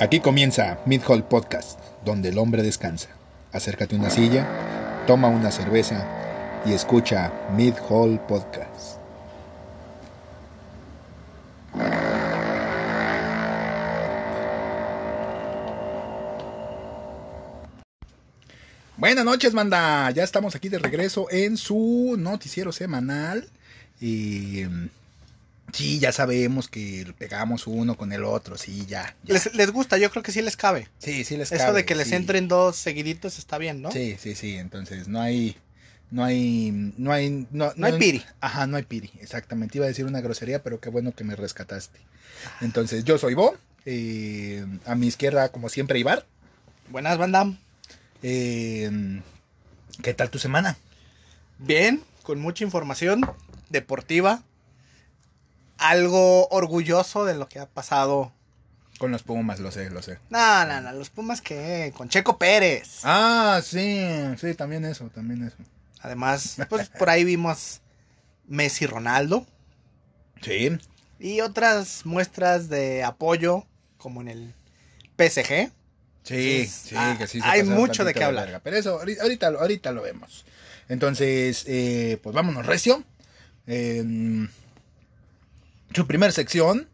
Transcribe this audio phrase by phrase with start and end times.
[0.00, 3.08] Aquí comienza Mid Hall Podcast, donde el hombre descansa.
[3.50, 4.46] Acércate a una silla,
[5.08, 6.06] toma una cerveza
[6.64, 9.00] y escucha Mid Hall Podcast.
[18.96, 20.08] Buenas noches, manda.
[20.12, 23.48] Ya estamos aquí de regreso en su noticiero semanal.
[24.00, 24.90] Y mm,
[25.72, 29.14] sí, ya sabemos que pegamos uno con el otro, sí, ya.
[29.24, 29.34] ya.
[29.34, 30.88] Les, les gusta, yo creo que sí les cabe.
[30.98, 32.14] Sí, sí les Eso cabe, de que les sí.
[32.14, 33.90] entren dos seguiditos está bien, ¿no?
[33.92, 34.56] Sí, sí, sí.
[34.56, 35.56] Entonces no hay,
[36.10, 38.24] no hay, no hay, no, No hay piri.
[38.40, 39.10] Ajá, no hay piri.
[39.20, 39.78] Exactamente.
[39.78, 41.98] Iba a decir una grosería, pero qué bueno que me rescataste.
[42.60, 43.56] Entonces yo soy Bo.
[43.84, 46.26] eh, a mi izquierda, como siempre, Ibar.
[46.90, 47.52] Buenas, banda.
[48.22, 49.20] Eh,
[50.02, 50.76] ¿Qué tal tu semana?
[51.58, 53.20] Bien, con mucha información
[53.70, 54.42] deportiva.
[55.78, 58.32] Algo orgulloso de lo que ha pasado.
[58.98, 60.18] Con los Pumas, lo sé, lo sé.
[60.28, 63.00] No, no, no, los Pumas que con Checo Pérez.
[63.04, 64.04] Ah, sí,
[64.40, 65.56] sí, también eso, también eso.
[66.00, 67.80] Además, pues por ahí vimos
[68.46, 69.46] Messi Ronaldo
[70.42, 70.76] Sí,
[71.20, 73.64] y otras muestras de apoyo
[73.98, 74.54] como en el
[75.16, 75.70] PSG.
[76.24, 77.40] Sí, Entonces, sí, ah, que sí.
[77.40, 78.60] se hay mucho de qué hablar.
[78.62, 80.44] Pero eso, ahorita, ahorita, lo- vemos.
[80.88, 83.02] Entonces, eh, pues vámonos, Recio.
[83.66, 84.50] En
[85.94, 86.88] su primer sección,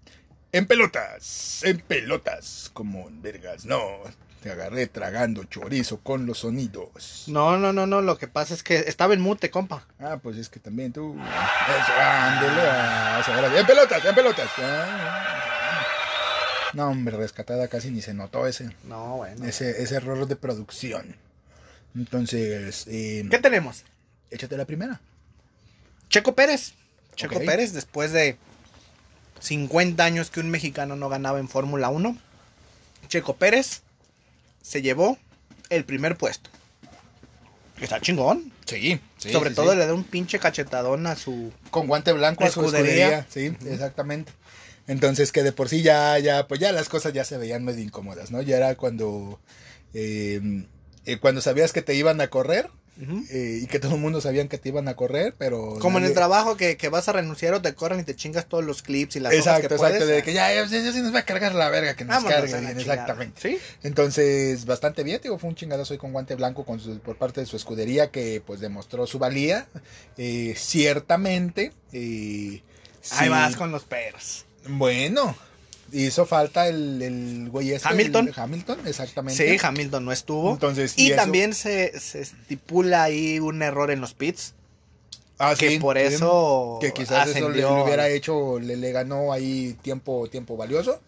[0.53, 3.65] en pelotas, en pelotas, como en vergas.
[3.65, 3.81] No,
[4.43, 7.25] te agarré tragando chorizo con los sonidos.
[7.27, 9.87] No, no, no, no, lo que pasa es que estaba en mute, compa.
[9.99, 11.15] Ah, pues es que también tú.
[11.15, 13.53] Eso, ándele, ah.
[13.57, 14.51] En pelotas, en pelotas.
[14.59, 15.83] Ah,
[16.75, 18.71] No, hombre, rescatada casi ni se notó ese.
[18.85, 19.45] No, bueno.
[19.47, 21.17] ese, ese error de producción.
[21.97, 23.85] Entonces, eh, ¿Qué tenemos?
[24.31, 25.01] échate la primera.
[26.09, 26.75] Checo Pérez.
[27.15, 27.39] Checo.
[27.39, 28.37] Pérez, después de
[29.45, 32.17] 50 años que un mexicano no ganaba en Fórmula 1,
[33.09, 33.83] Checo Pérez
[34.63, 35.19] se llevó
[35.69, 36.51] el primer puesto.
[37.81, 38.53] Está chingón.
[38.65, 41.53] Sí, Sobre todo le da un pinche cachetadón a su...
[41.71, 43.19] con guante blanco a su escudería.
[43.19, 43.59] Escudería.
[43.61, 44.33] Sí, exactamente.
[44.87, 47.83] Entonces que de por sí ya, ya, pues ya las cosas ya se veían medio
[47.83, 48.41] incómodas, ¿no?
[48.41, 49.39] Ya era cuando,
[49.93, 50.67] eh,
[51.05, 52.71] eh, cuando sabías que te iban a correr
[53.03, 53.25] Ujú.
[53.31, 56.05] eh, y que todo el mundo sabían que te iban a correr, pero Como en
[56.05, 58.65] el nadie- trabajo que, que vas a renunciar o te corren y te chingas todos
[58.65, 60.07] los clips y las Exacto, que exacto, puedes.
[60.09, 62.33] de que ya, ya, ya se nos va a cargar la verga que nos Vámonos
[62.37, 63.41] cargue a la bien, exactamente.
[63.41, 63.59] ¿Sí?
[63.83, 67.41] Entonces, bastante bien, digo, fue un chingadazo ahí con guante blanco con su- por parte
[67.41, 69.67] de su escudería que pues demostró su valía.
[70.17, 71.73] Eh, ciertamente.
[71.93, 72.63] eh,
[73.11, 73.29] Ahí sí.
[73.29, 74.45] vas con los perros.
[74.69, 75.37] Bueno,
[75.95, 78.29] hizo falta el, el güey este, Hamilton.
[78.29, 79.59] el Hamilton, exactamente.
[79.59, 80.53] Sí, Hamilton no estuvo.
[80.53, 84.55] Entonces, y también se, se estipula ahí un error en los pits.
[85.39, 88.93] Ah, que sí, por eso Que quizás eso le, ascendió le hubiera hecho, le, le
[88.93, 91.01] ganó ahí tiempo, tiempo valioso.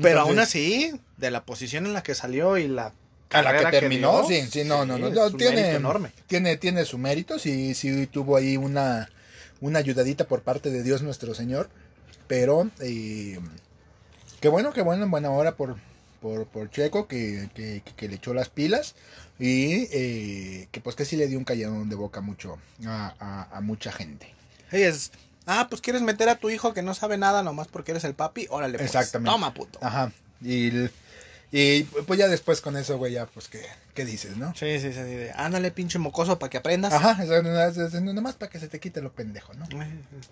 [0.00, 2.92] Pero aún así, de la posición en la que salió y la
[3.30, 6.12] A la que terminó, dio, sí, sí, no, no, no, tiene, enorme.
[6.26, 9.10] tiene, tiene su mérito, sí, sí tuvo ahí una,
[9.60, 11.68] una ayudadita por parte de Dios nuestro Señor,
[12.28, 13.38] pero eh,
[14.40, 15.76] qué bueno, qué bueno, en buena hora por,
[16.20, 18.94] por, por Checo que, que, que- le echó las pilas
[19.38, 23.56] y eh, que pues que sí le dio un calladón de boca mucho a, a-
[23.56, 24.32] a mucha gente.
[24.70, 25.12] Sí, es,
[25.46, 28.14] ah, pues quieres meter a tu hijo que no sabe nada nomás porque eres el
[28.14, 29.30] papi, órale, pues, Exactamente.
[29.32, 29.78] toma puto.
[29.82, 30.12] Ajá,
[30.42, 30.90] y, el-
[31.50, 33.62] y pues ya después con eso, güey, ya pues qué,
[33.94, 34.54] qué dices, ¿no?
[34.54, 36.92] Sí, sí, sí, de, ándale pinche mocoso para que aprendas.
[36.92, 37.24] Ajá,
[38.00, 39.66] nomás para que se te quite lo pendejo, ¿no?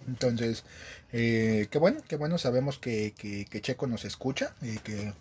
[0.06, 0.64] Entonces,
[1.12, 5.14] eh, qué bueno, qué bueno, sabemos que, que, que Checo nos escucha y que,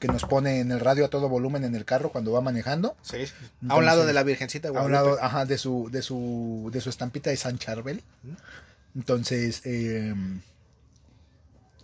[0.00, 2.96] que nos pone en el radio a todo volumen en el carro cuando va manejando.
[3.02, 3.34] Sí, sí.
[3.68, 6.70] a un lado de la Virgencita de A un lado, ajá, de su, de su,
[6.72, 8.02] de su estampita de San Charbel.
[8.94, 10.14] Entonces, eh,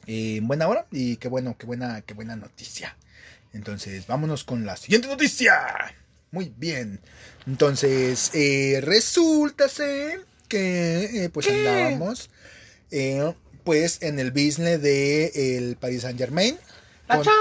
[0.06, 2.96] eh, buena hora y qué bueno, qué buena, qué buena noticia.
[3.54, 5.54] Entonces, vámonos con la siguiente noticia.
[6.30, 7.00] Muy bien.
[7.46, 12.30] Entonces, eh, resulta ser que eh, pues andábamos
[12.90, 13.32] eh,
[13.64, 16.56] pues en el business de el Paris Saint Germain
[17.08, 17.34] La contra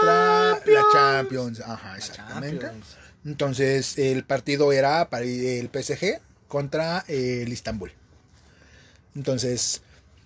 [0.55, 0.83] Champions.
[0.93, 1.59] la Champions.
[1.61, 2.65] Ajá, exactamente.
[2.65, 2.97] Champions.
[3.25, 7.91] Entonces el partido era para el PSG contra eh, el Istanbul.
[9.15, 9.81] Entonces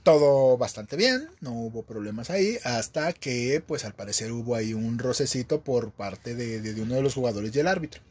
[0.07, 4.99] todo bastante bien, no hubo problemas ahí, hasta que pues al parecer hubo ahí un
[4.99, 8.01] rocecito por parte de, de- de uno de los jugadores y el árbitro.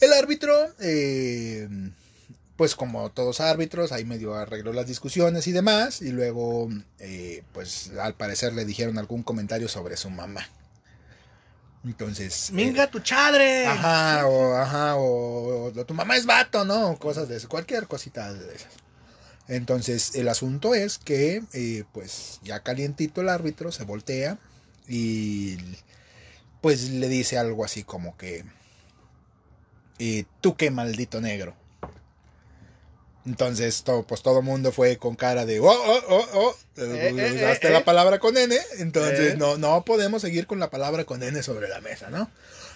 [0.00, 1.68] El árbitro, eh,
[2.56, 7.90] pues como todos árbitros, ahí medio arregló las discusiones y demás, y luego eh, pues
[8.00, 10.48] al parecer le dijeron algún comentario sobre su mamá.
[11.84, 12.48] Entonces...
[12.48, 13.66] eh, Minga tu chadre.
[13.66, 16.98] Ajá, o, ajá, o, o tu mamá es vato, ¿no?
[16.98, 18.72] Cosas de eso, cualquier cosita de esas.
[19.48, 24.38] Entonces, el asunto es que, eh, pues, ya calientito el árbitro se voltea
[24.88, 25.56] y
[26.60, 28.44] pues le dice algo así como que,
[29.98, 31.54] y tú qué maldito negro.
[33.26, 37.32] Entonces, todo, pues todo mundo fue con cara de, oh, oh, oh, oh, Eh, eh,
[37.36, 41.22] usaste eh, la palabra con N, entonces no, no podemos seguir con la palabra con
[41.22, 42.30] N sobre la mesa, ¿no?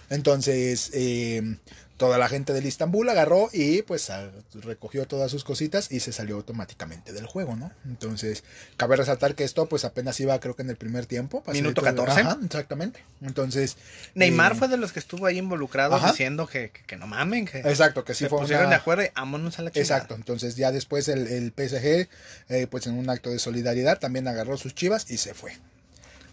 [0.08, 1.56] Entonces, eh,
[1.98, 4.10] toda la gente del Istambul agarró y pues
[4.54, 7.70] recogió todas sus cositas y se salió automáticamente del juego, ¿no?
[7.84, 8.44] Entonces,
[8.78, 11.42] cabe resaltar que esto pues apenas iba creo que en el primer tiempo.
[11.52, 12.20] Minuto pasadito de- 14.
[12.22, 13.04] Ajá, exactamente.
[13.20, 13.76] Entonces...
[14.14, 16.12] Neymar eh, fue de los que estuvo ahí involucrado Ajá.
[16.12, 18.80] diciendo que, que, que no mamen, que Exacto, que sí se fue pusieron una- de
[18.80, 19.96] acuerdo y vámonos a la chingada.
[19.96, 22.08] Exacto, entonces ya después el, el PSG,
[22.48, 25.58] eh, pues en un acto de solidaridad, también agarró sus chivas y se fue.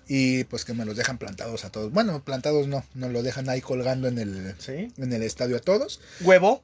[0.07, 1.91] Y pues que me los dejan plantados a todos.
[1.91, 4.91] Bueno, plantados no, nos lo dejan ahí colgando en el, Sí.
[4.97, 5.99] en el estadio a todos.
[6.21, 6.63] Huevo.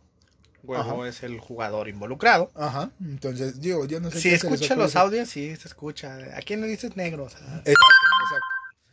[0.64, 1.10] Huevo Ajá.
[1.10, 2.52] es el jugador involucrado.
[2.54, 6.18] Ajá, entonces digo, yo no sé Si escucha los audios, sí, se escucha.
[6.38, 7.24] ¿A quién le dices negro?
[7.24, 8.46] O sea, Exacto, exacto.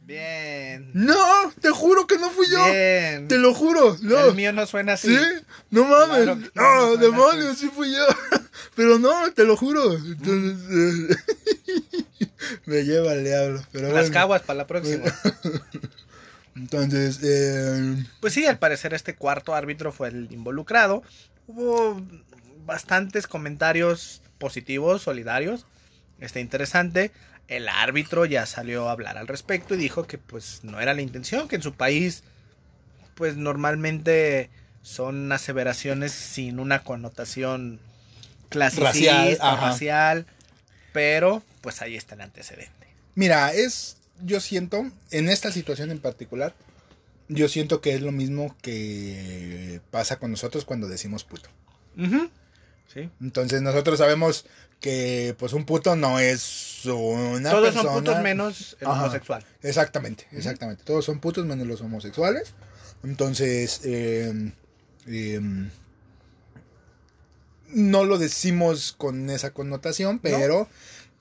[0.08, 0.90] Bien.
[0.94, 1.16] No,
[1.60, 2.64] te juro que no fui yo.
[2.64, 3.28] Bien.
[3.28, 4.26] Te lo juro, no.
[4.26, 5.16] El mío no suena así.
[5.16, 5.24] Sí,
[5.70, 6.24] no mames.
[6.24, 8.04] Claro no, no, demonios, sí fui yo.
[8.74, 9.94] Pero no, te lo juro.
[9.94, 11.16] Entonces,
[12.66, 13.62] me lleva el diablo.
[13.70, 14.12] Pero Las bueno.
[14.12, 15.04] caguas para la próxima.
[16.56, 21.02] Entonces, eh, Pues sí, al parecer este cuarto árbitro fue el involucrado.
[21.46, 22.00] Hubo
[22.66, 25.66] bastantes comentarios positivos, solidarios.
[26.18, 27.12] Está interesante.
[27.48, 31.02] El árbitro ya salió a hablar al respecto y dijo que pues no era la
[31.02, 32.22] intención, que en su país
[33.14, 34.50] pues normalmente
[34.82, 37.80] son aseveraciones sin una connotación
[38.48, 40.26] clasicista, Racial, racial,
[40.92, 42.86] pero pues ahí está el antecedente.
[43.14, 46.54] mira, es, yo siento, en esta situación en particular,
[47.28, 51.50] yo siento que es lo mismo que pasa con nosotros cuando decimos puto.
[53.02, 53.10] Sí.
[53.20, 54.46] Entonces nosotros sabemos
[54.80, 57.82] que pues un puto no es una Todos persona...
[57.92, 59.02] son putos menos el Ajá.
[59.02, 59.44] homosexual.
[59.62, 60.84] Exactamente, exactamente.
[60.84, 62.54] Todos son putos menos los homosexuales.
[63.04, 64.52] Entonces, eh,
[65.06, 65.40] eh,
[67.68, 70.68] no lo decimos con esa connotación, pero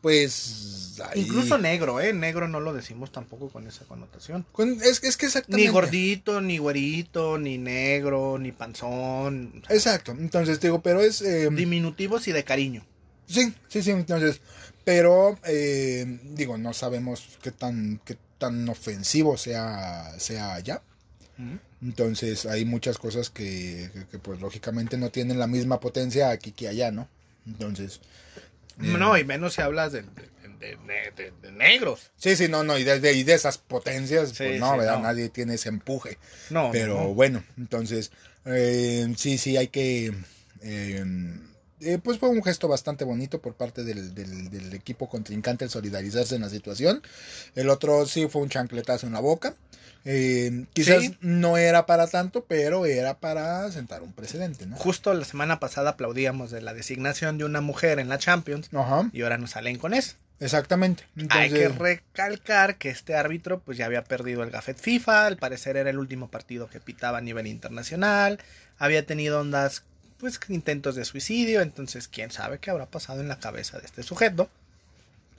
[0.08, 1.02] pues...
[1.04, 2.14] ahí- Incluso negro, ¿eh?
[2.14, 4.46] Negro no lo decimos tampoco con esa connotación.
[4.54, 5.66] con- es, es que exactamente...
[5.68, 9.64] Ni gordito, ni güerito, ni negro, ni panzón.
[9.68, 11.22] Exacto, entonces digo, pero es...
[11.22, 12.86] eh, Diminutivos y de cariño.
[13.28, 14.40] sí, sí, sí, entonces...
[14.86, 20.82] Pero, eh, digo, no sabemos qué tan, qué tan ofensivo sea, sea allá.
[21.82, 26.54] Entonces hay muchas cosas que, que, que, pues lógicamente no tienen la misma potencia aquí
[26.54, 27.10] que allá, ¿no?
[27.46, 28.00] Entonces...
[28.78, 30.78] No, y menos si hablas de, de-
[31.16, 32.12] de- de- negros.
[32.18, 34.98] Sí, sí, no, no, y de, y de esas potencias, Sí, pues no, sí, ¿verdad?
[34.98, 35.04] no.
[35.04, 36.18] Nadie tiene ese empuje.
[36.50, 37.14] No, Pero no, no.
[37.14, 38.12] bueno, entonces,
[38.46, 40.14] eh, sí, sí, hay que...
[40.62, 41.06] eh,
[41.82, 45.72] eh, pues fue un gesto bastante bonito por parte del, del- del equipo contrincante el
[45.72, 47.02] solidarizarse en la situación.
[47.56, 49.54] El otro sí fue un chancletazo en la boca.
[50.06, 51.18] Eh, quizás Sí.
[51.20, 54.78] no era para tanto, pero era para sentar un precedente, ¿no?
[54.78, 59.10] Justo la semana pasada aplaudíamos de la designación de una mujer en la Champions Ajá,
[59.12, 60.16] y ahora nos salen con eso.
[60.40, 61.04] exactamente.
[61.30, 65.76] Hay que recalcar que este árbitro pues ya había perdido el gafet FIFA, al parecer
[65.78, 68.40] era el último partido que pitaba a nivel internacional,
[68.78, 69.84] había tenido ondas
[70.20, 74.04] pues intentos de suicidio, entonces quién sabe qué habrá pasado en la cabeza de este
[74.04, 74.50] sujeto.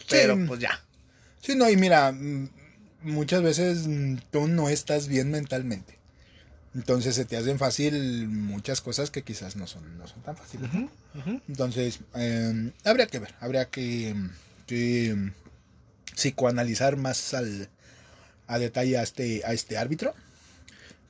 [0.09, 0.45] Pero Sí.
[0.47, 0.81] pues ya.
[1.41, 2.49] Sí, no, y mira, mm,
[3.03, 5.99] muchas veces mm, tú no estás bien mentalmente.
[6.75, 10.71] Entonces se te hacen fácil muchas cosas que quizás no son, no son tan fáciles.
[11.49, 14.15] Entonces, eh, habría que ver, habría que,
[14.67, 15.31] que, mm,
[16.15, 17.69] psicoanalizar más al,
[18.47, 20.15] a detalle a este, a este árbitro.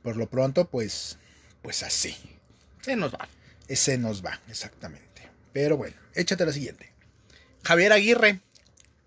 [0.03, 1.19] Por lo pronto, pues,
[1.63, 2.17] pues así.
[2.83, 3.29] Se nos va.
[3.69, 5.07] Ese nos va, exactamente.
[5.53, 6.93] Pero bueno, échate la siguiente.
[7.65, 8.41] Javier Aguirre,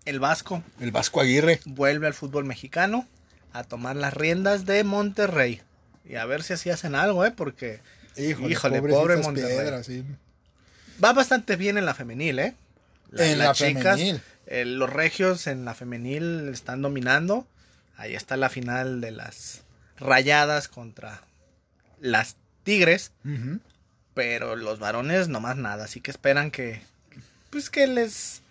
[0.04, 1.60] el vasco, El Vasco Aguirre.
[1.64, 3.06] vuelve al fútbol mexicano
[3.52, 5.60] a tomar las riendas de Monterrey.
[6.04, 7.30] Y a ver si así hacen algo, ¿eh?
[7.32, 7.80] Porque
[8.16, 9.56] Híjole, Híjole, pobre Monterrey.
[9.56, 10.04] piedras, sí.
[11.02, 12.54] va bastante bien en la femenil, ¿eh?
[13.16, 14.20] En la las chicas, femenil.
[14.46, 17.46] eh, los regios en la femenil están dominando.
[17.96, 19.62] Ahí está la final de las
[19.98, 21.22] rayadas contra
[22.00, 23.12] las tigres.
[23.24, 23.60] Ujú.
[24.14, 25.84] Pero los varones nomás nada.
[25.84, 26.82] Así que esperan que.
[27.50, 28.42] Pues que les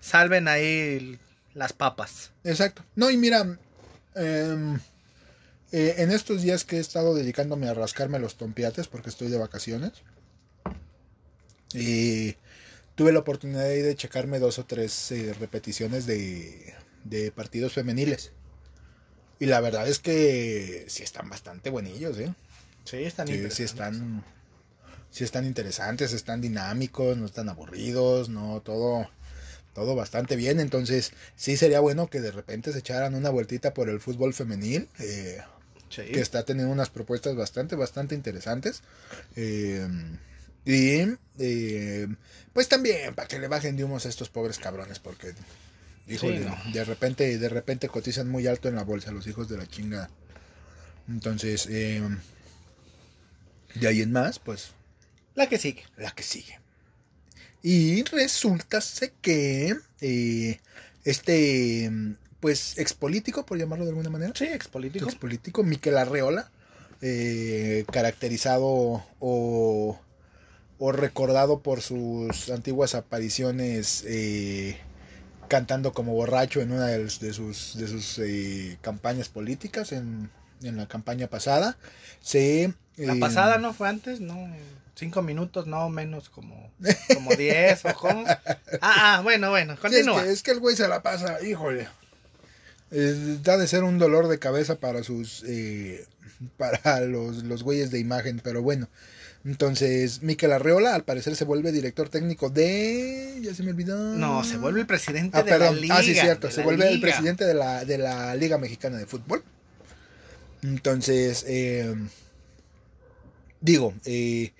[0.00, 1.18] salven ahí
[1.54, 2.30] las papas.
[2.44, 2.84] Exacto.
[2.96, 3.58] No, y mira,
[4.14, 4.78] em,
[5.72, 9.38] eh, en estos días que he estado dedicándome a rascarme los tompiates porque estoy de
[9.38, 9.92] vacaciones,
[11.74, 12.36] y
[12.94, 18.32] tuve la oportunidad de checarme dos o tres eh, repeticiones de, de partidos femeniles.
[19.40, 22.34] Y la verdad es que sí están bastante buenillos, ¿eh?
[22.84, 24.24] Sí, están Sí, sí están,
[25.10, 29.08] sí están interesantes, están dinámicos, no están aburridos, no todo,
[29.74, 30.60] todo bastante bien.
[30.60, 34.88] Entonces, sí sería bueno que de repente se echaran una vueltita por el fútbol femenil.
[34.98, 35.38] eh,
[35.90, 36.02] Sí.
[36.02, 38.82] que está teniendo unas propuestas bastante, bastante interesantes.
[39.36, 39.88] Eh,
[40.66, 42.08] y eh,
[42.52, 45.32] pues también para que le bajen de humos a estos pobres cabrones, porque
[46.06, 46.72] híjole, Sí, no.
[46.74, 50.10] de repente, de repente cotizan muy alto en la bolsa los hijos de la chingada.
[51.08, 52.02] Entonces, eh,
[53.74, 54.72] de ahí en más, pues
[55.38, 55.84] La que sigue.
[55.96, 56.58] la que sigue.
[57.62, 58.80] Y resulta
[59.22, 60.60] que eh,
[61.04, 61.90] este,
[62.40, 65.06] pues, expolítico, por llamarlo de alguna manera, Sí, expolítico.
[65.06, 66.50] expolítico, Miquel Arreola,
[67.02, 70.00] eh, caracterizado o,
[70.78, 74.76] o recordado por sus antiguas apariciones eh,
[75.48, 80.30] cantando como borracho en una de, sus, de sus eh, campañas políticas, en,
[80.62, 81.76] en la campaña pasada.
[82.20, 84.34] Se, La eh, pasada no fue antes, no.
[84.98, 86.72] Cinco minutos, no menos como,
[87.14, 88.24] como diez o cómo.
[88.26, 88.38] Ah,
[88.80, 90.24] ah, bueno, bueno, Sí, es, continúa.
[90.24, 91.86] que, es que el güey se la pasa, híjole.
[92.90, 96.04] Eh, da de ser un dolor de cabeza para sus eh,
[96.56, 98.88] para los, los güeyes de imagen, pero bueno.
[99.44, 103.96] Entonces, Miquel Arreola al parecer se vuelve director técnico de ya se me olvidó.
[104.16, 105.76] No, se vuelve el presidente Ah, de perdón.
[105.76, 105.96] la liga.
[105.98, 106.50] ah, sí, cierto.
[106.50, 109.44] Se vuelve el presidente de la, de la Liga Mexicana de Fútbol.
[110.62, 111.94] Entonces, eh,
[113.60, 114.52] digo, eh,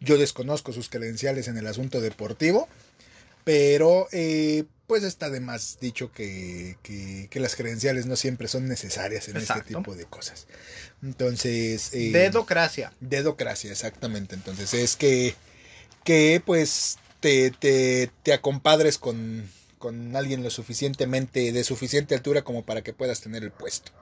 [0.00, 2.68] yo desconozco sus credenciales en el asunto deportivo,
[3.44, 8.68] pero eh, pues está de más dicho que, que, que las credenciales no siempre son
[8.68, 9.62] necesarias en Exacto.
[9.62, 10.46] este tipo de cosas.
[11.02, 12.92] Entonces, eh, Dedocracia.
[13.00, 14.34] Dedocracia, exactamente.
[14.34, 15.34] Entonces es que,
[16.04, 19.48] que pues te, te, te acompadres con,
[19.78, 23.92] con alguien lo suficientemente, de suficiente altura como para que puedas tener el puesto.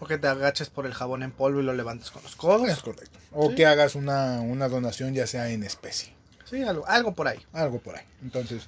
[0.00, 2.68] O que te agaches por el jabón en polvo y lo levantes con los codos.
[2.68, 3.18] Es correcto.
[3.32, 3.54] O Sí.
[3.56, 6.12] que hagas una, una donación ya sea en especie.
[6.48, 7.38] Sí, algo, algo por ahí.
[7.52, 8.04] Algo por ahí.
[8.22, 8.64] Entonces,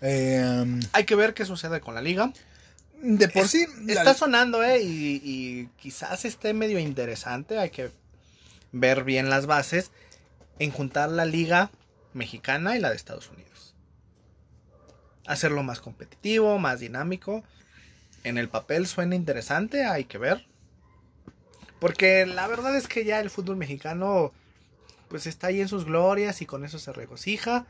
[0.00, 2.32] eh, Hay que ver qué sucede con la liga.
[3.02, 3.66] de por Es- sí...
[3.84, 4.80] la- Está sonando, ¿eh?
[4.82, 7.58] Y, y quizás esté medio interesante.
[7.58, 7.90] Hay que
[8.72, 9.90] ver bien las bases
[10.58, 11.70] en juntar la liga
[12.14, 13.74] mexicana y la de Estados Unidos.
[15.26, 17.42] Hacerlo más competitivo, más dinámico.
[18.24, 20.46] En el papel suena interesante, hay que ver.
[21.80, 24.32] Porque la verdad es que ya el fútbol mexicano
[25.08, 27.66] pues está ahí en sus glorias y con eso se regocija.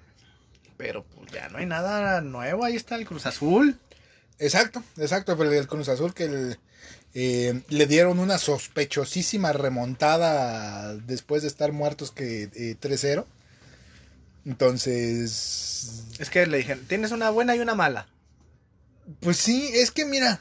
[0.77, 3.79] Pero pues ya no hay nada nuevo, ahí está el Cruz Azul.
[4.39, 6.59] Exacto, exacto, pero el Cruz Azul que el-
[7.15, 13.25] eh, le dieron una sospechosísima remontada después de estar muertos que eh, 3-0.
[14.45, 18.07] Entonces, Es que le dijeron, tienes una buena y una mala.
[19.21, 20.41] pues sí, es que mira,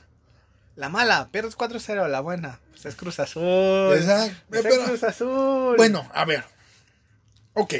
[0.76, 2.60] La mala, pierdes 4-0, la buena.
[2.72, 3.94] Pues es Cruz Azul.
[3.96, 5.78] Exacto, Pues es Cruz Azul.
[5.78, 6.44] bueno, a ver,
[7.54, 7.74] ok,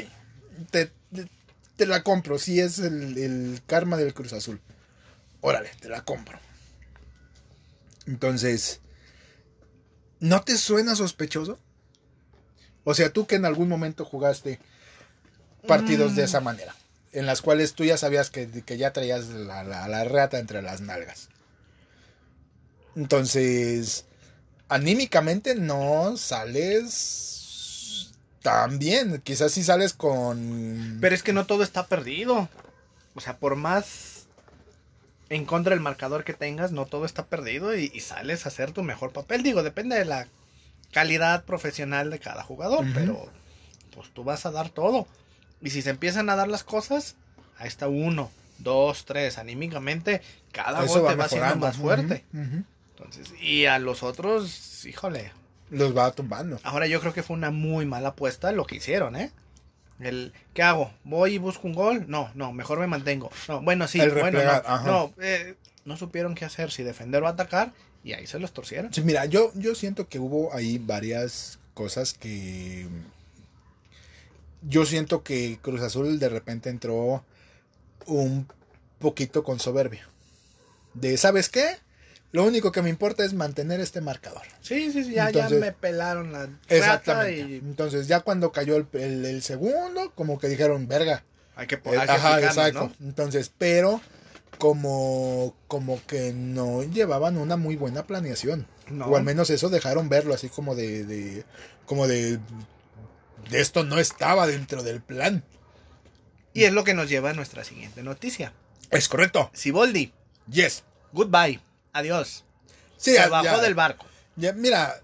[0.70, 1.28] te, te-
[1.76, 4.60] te la compro, si es el, el karma del Cruz Azul.
[5.42, 6.38] Órale, te la compro.
[8.06, 8.80] Entonces,
[10.20, 11.58] ¿no te suena sospechoso?
[12.84, 14.58] O sea, tú que en algún momento jugaste
[15.66, 16.24] partidos de Mm.
[16.24, 16.74] esa manera,
[17.12, 20.62] en las cuales tú ya sabías que, que ya traías la, la, la reata entre
[20.62, 21.28] las nalgas.
[22.96, 24.06] Entonces,
[24.68, 28.12] anímicamente no sales
[28.42, 29.20] tan bien.
[29.22, 30.98] Quizás si sales con...
[31.00, 32.48] Pero es que no todo está perdido.
[33.14, 34.26] O sea, por más
[35.28, 38.72] en contra del marcador que tengas, no todo está perdido y, y sales a hacer
[38.72, 39.42] tu mejor papel.
[39.42, 40.28] Digo, depende de la
[40.92, 43.30] calidad profesional de cada jugador, pero
[43.94, 45.06] pues tú vas a dar todo.
[45.60, 47.16] Y si se empiezan a dar las cosas,
[47.58, 49.38] ahí está uno, dos, tres.
[49.38, 50.22] Anímicamente,
[50.52, 51.66] cada Eso gol te va haciendo mejorando.
[51.66, 52.24] más fuerte.
[52.96, 55.32] Entonces, y a los otros, híjole.
[55.70, 56.58] Los va tumbando.
[56.62, 59.30] Ahora yo creo que fue una muy mala apuesta lo que hicieron, ¿eh?
[60.00, 60.92] El, ¿Qué hago?
[61.04, 62.04] ¿Voy y busco un gol?
[62.08, 63.30] No, no, mejor me mantengo.
[63.48, 64.74] No, bueno, sí, El bueno, replegar, no.
[64.74, 64.86] ajá.
[64.86, 67.72] No, eh, no supieron qué hacer, si defender o atacar,
[68.04, 68.92] y ahí se los torcieron.
[68.92, 72.88] Sí, mira, yo, yo siento que hubo ahí varias cosas que...
[74.62, 77.24] Yo siento que Cruz Azul de repente entró
[78.06, 78.48] un
[78.98, 80.08] poquito con soberbia.
[80.94, 81.76] De, ¿sabes qué?
[82.32, 84.42] Lo único que me importa es mantener este marcador.
[84.60, 87.38] Sí, sí, sí, ya, Entonces- ya me pelaron la Exactamente.
[87.40, 91.24] y Entonces ya cuando cayó el, el- el segundo, como que dijeron, verga.
[91.54, 92.92] hay que, po- Eh, Ajá, exacto.
[93.00, 93.06] ¿no?
[93.06, 94.00] Entonces, pero
[94.58, 98.66] como, como que no llevaban una muy buena planeación.
[98.90, 99.06] No.
[99.06, 101.44] O al menos eso dejaron verlo así como de, de
[101.86, 102.38] como de,
[103.50, 105.42] de esto no estaba dentro del plan.
[106.52, 108.52] Y es lo que nos lleva a nuestra siguiente noticia.
[108.90, 109.50] Es correcto.
[109.52, 110.12] Siboldi,
[110.50, 110.84] Yes.
[111.12, 111.60] goodbye,
[111.98, 112.44] adiós.
[112.96, 114.06] Sí, se ya- bajó ya- del barco.
[114.36, 114.94] ya, mira,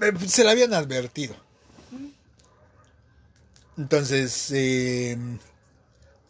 [0.00, 1.34] eh, se la habían advertido.
[3.76, 5.16] Entonces, eh,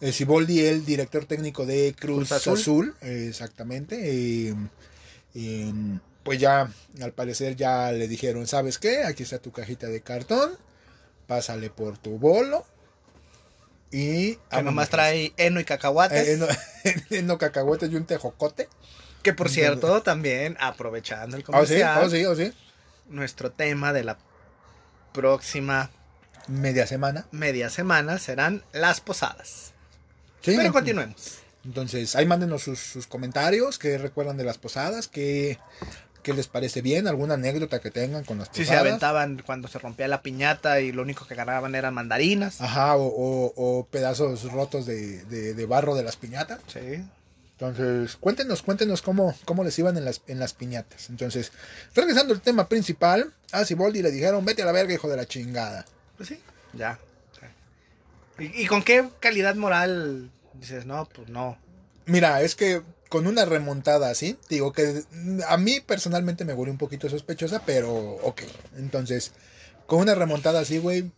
[0.00, 2.58] El Siboldi, el director técnico de Cruz, Cruz Azul.
[2.58, 3.98] Azul, exactamente.
[4.50, 4.54] eh,
[5.34, 5.72] eh,
[6.22, 6.70] pues ya,
[7.02, 9.04] al parecer ya le dijeron, ¿sabes qué?
[9.04, 10.56] Aquí está tu cajita de cartón,
[11.26, 12.64] pásale por tu bolo.
[13.90, 14.36] Y...
[14.50, 16.28] Que nomás trae heno y cacahuates.
[16.28, 16.46] Eh, no,
[17.24, 18.68] no cacahuetes y un tejocote.
[19.24, 22.52] Que por cierto, también aprovechando el Oh, sí, comercial, oh, sí, oh, sí.
[23.08, 24.18] nuestro tema de la
[25.12, 25.90] próxima
[26.46, 27.26] Media semana.
[27.32, 29.72] media semana serán las posadas.
[30.42, 31.38] Sí, Pero continuemos.
[31.64, 35.58] Entonces, ahí mándenos sus, sus comentarios, que recuerdan de las posadas, que,
[36.26, 38.68] les parece bien, alguna anécdota que tengan con las Si posadas.
[38.82, 42.60] se aventaban cuando se rompía la piñata y lo único que ganaban eran mandarinas.
[42.60, 46.60] Ajá, o, o- o pedazos rotos de, de- de barro de las piñatas.
[46.66, 47.02] Sí.
[47.58, 51.08] Entonces, cuéntenos, cuéntenos cómo, cómo les iban en las, en las piñatas.
[51.08, 51.52] Entonces,
[51.94, 55.26] regresando al tema principal, a Siboldi le dijeron, vete a la verga, hijo de la
[55.26, 55.84] chingada.
[56.16, 56.40] Pues sí,
[56.72, 56.98] ya.
[58.40, 61.56] ¿Y, y con qué calidad moral dices, no, pues no?
[62.06, 65.04] Mira, es que con una remontada así, digo que
[65.48, 68.42] a mí personalmente me huele un poquito sospechosa, pero ok.
[68.76, 69.30] Entonces,
[69.86, 71.12] con una remontada así, güey,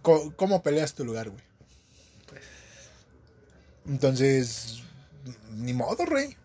[0.00, 1.44] co- ¿cómo peleas tu lugar, güey?
[3.86, 4.82] Entonces,
[5.56, 6.36] ni modo, rey.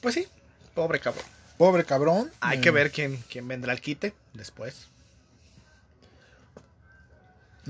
[0.00, 0.26] Pues sí,
[0.74, 1.24] pobre cabrón.
[1.56, 2.30] Pobre cabrón.
[2.40, 4.86] Hay Mm, que ver quién, quién vendrá al quite después.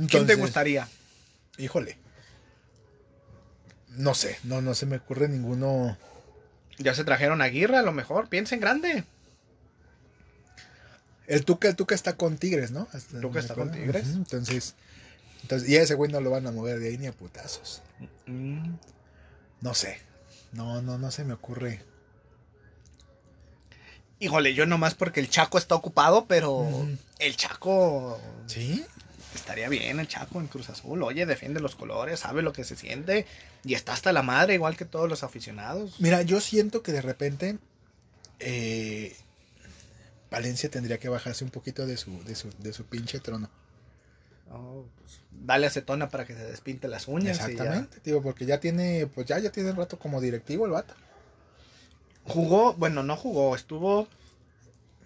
[0.09, 0.89] ¿Quién te gustaría?
[1.57, 1.97] Híjole.
[3.91, 5.97] No sé, no, no se me ocurre ninguno.
[6.79, 8.29] Ya se trajeron a Aguirre, a lo mejor.
[8.29, 9.05] Piensa en grande.
[11.27, 12.87] El Tuca, el Tuca está con Tigres, ¿no?
[12.93, 13.73] Hasta- Tuca está acuerdo.
[13.73, 14.07] con Tigres.
[14.09, 14.75] Entonces,
[15.43, 17.83] entonces, y a ese güey no lo van a mover de ahí ni a putazos.
[18.27, 18.75] Mm,
[19.61, 19.99] No sé.
[20.53, 21.83] No, no, no se me ocurre.
[24.21, 26.67] Híjole, yo nomás porque el Chaco está ocupado, pero
[27.21, 28.85] el Chaco ¿Sí?
[29.35, 31.03] estaría bien, el Chaco en Cruz Azul.
[31.05, 33.27] Oye, defiende los colores, sabe lo que se siente
[33.65, 36.01] y está hasta la madre, igual que todos los aficionados.
[36.01, 37.59] Mira, yo siento que de repente
[38.41, 39.17] eh,
[40.31, 43.49] Valencia tendría que bajarse un poquito de su, de su, de su pinche trono.
[44.51, 47.39] Oh, pues, dale acetona para que se despinte las uñas.
[47.39, 50.95] Exactamente, digo, porque ya tiene, pues ya, ya tiene rato como directivo el vato.
[52.25, 54.09] Jugó, bueno, no jugó, estuvo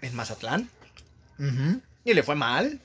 [0.00, 0.68] en Mazatlán
[2.05, 2.81] y le fue mal.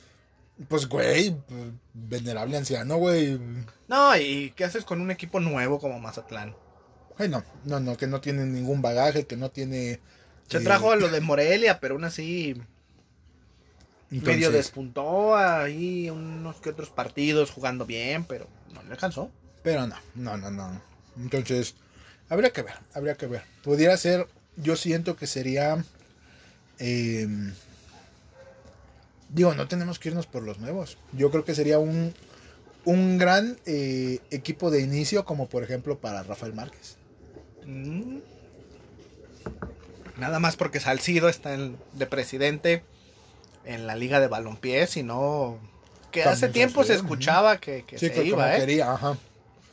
[0.67, 3.39] Pues, güey, pues, venerable anciano, güey.
[3.87, 6.55] No, ¿y qué haces con un equipo nuevo como Mazatlán?
[7.17, 9.99] Güey, no, no, no, que no tiene ningún bagaje, que no tiene...
[10.47, 12.59] Se eh, trajo a lo de Morelia, pero aún así
[14.11, 19.29] entonces, medio despuntó ahí unos que otros partidos jugando bien, pero no le alcanzó.
[19.63, 20.81] Pero no, no, no, no.
[21.17, 21.75] Entonces,
[22.29, 23.43] habría que ver, habría que ver.
[23.63, 25.83] Pudiera ser, yo siento que sería...
[26.79, 27.27] eh,
[29.29, 30.97] digo, no tenemos que irnos por los nuevos.
[31.11, 32.13] Yo creo que sería un,
[32.85, 36.95] un gran eh, equipo de inicio, como por ejemplo para Rafael Márquez.
[37.65, 38.19] Mm.
[40.17, 42.83] Nada más porque Salcido está en- de presidente
[43.67, 45.59] en la liga de balompié, sino
[46.11, 48.59] que También hace tiempo se escuchaba que, que Sí, se que iba, ¿eh?
[48.59, 49.17] quería, ajá.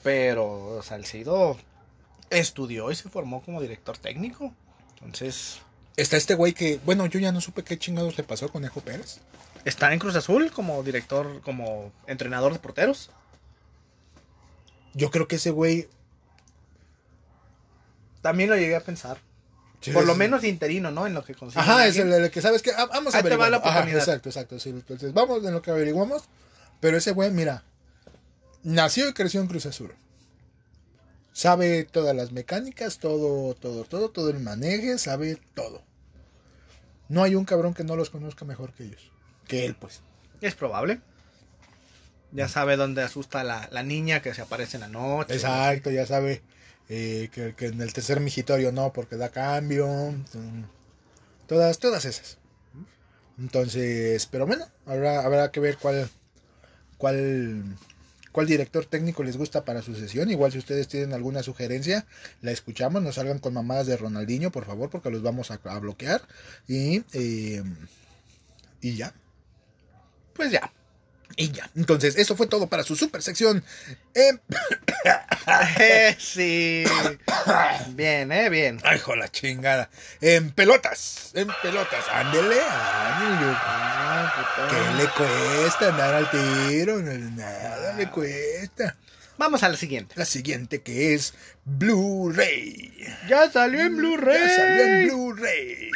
[0.03, 1.57] Pero Salcido
[2.31, 4.53] estudió y se formó como director técnico.
[4.97, 5.61] Entonces,
[5.97, 8.81] Está este güey que, bueno, yo ya no supe qué chingados le pasó a Conejo
[8.81, 9.21] Pérez.
[9.65, 13.11] está en Cruz Azul como director, como entrenador de porteros.
[14.93, 15.89] Yo creo que ese güey...
[18.23, 19.19] También lo llegué a pensar.
[19.93, 21.07] Por es- lo menos interino, ¿no?
[21.07, 21.61] En lo que consigue.
[21.61, 23.99] Ajá, es el, el que sabes que ah, vamos a oportunidad.
[24.01, 24.59] exacto, exacto.
[24.59, 26.23] sí, entonces vamos en lo que averiguamos.
[26.81, 27.65] Pero ese güey, mira,
[28.63, 29.95] nació y creció en Cruz Azul.
[31.33, 35.83] Sabe todas las mecánicas, todo, todo, todo, todo el maneje, sabe todo.
[37.09, 39.11] No hay un cabrón que no los conozca mejor que ellos.
[39.49, 40.01] Que él, pues.
[40.41, 41.01] Es probable.
[42.33, 45.35] Ya sabe dónde asusta la, la niña que se aparece en la noche.
[45.35, 46.43] Exacto, ya sabe
[46.89, 49.87] eh, que, en el tercer migitorio no, porque da cambio.
[50.13, 50.63] mm,
[51.47, 52.39] Todas, todas esas.
[53.39, 56.09] Entonces, pero bueno, habrá, habrá que ver cuál,
[56.99, 57.65] cuál,
[58.33, 60.31] cuál director técnico les gusta para su sesión.
[60.31, 62.07] Igual si ustedes tienen alguna sugerencia,
[62.43, 63.03] la escuchamos.
[63.03, 66.23] No salgan con mamadas de Ronaldinho, por favor, porque los vamos a, a bloquear.
[66.69, 67.63] Y, eh,
[68.81, 69.15] y ya.
[70.35, 70.73] Pues ya.
[71.37, 71.69] Y ya.
[71.77, 73.65] Entonces, eso fue todo para su super sección.
[74.15, 74.39] Em,
[75.79, 76.85] Eh, sí.
[77.91, 78.81] Bien, eh, bien.
[78.83, 79.91] Ay, hijo de la chingada.
[80.21, 82.05] En pelotas, en pelotas.
[82.11, 83.55] Ándele, ándele.
[84.71, 87.01] ¿Qué le cuesta andar al tiro?
[87.03, 88.97] Nada le cuesta.
[89.37, 90.15] Vamos a la siguiente.
[90.17, 92.93] La siguiente que es Blu-ray.
[93.29, 94.39] Ya salió en Blu-ray.
[94.39, 95.91] Ya salió en Blu-ray.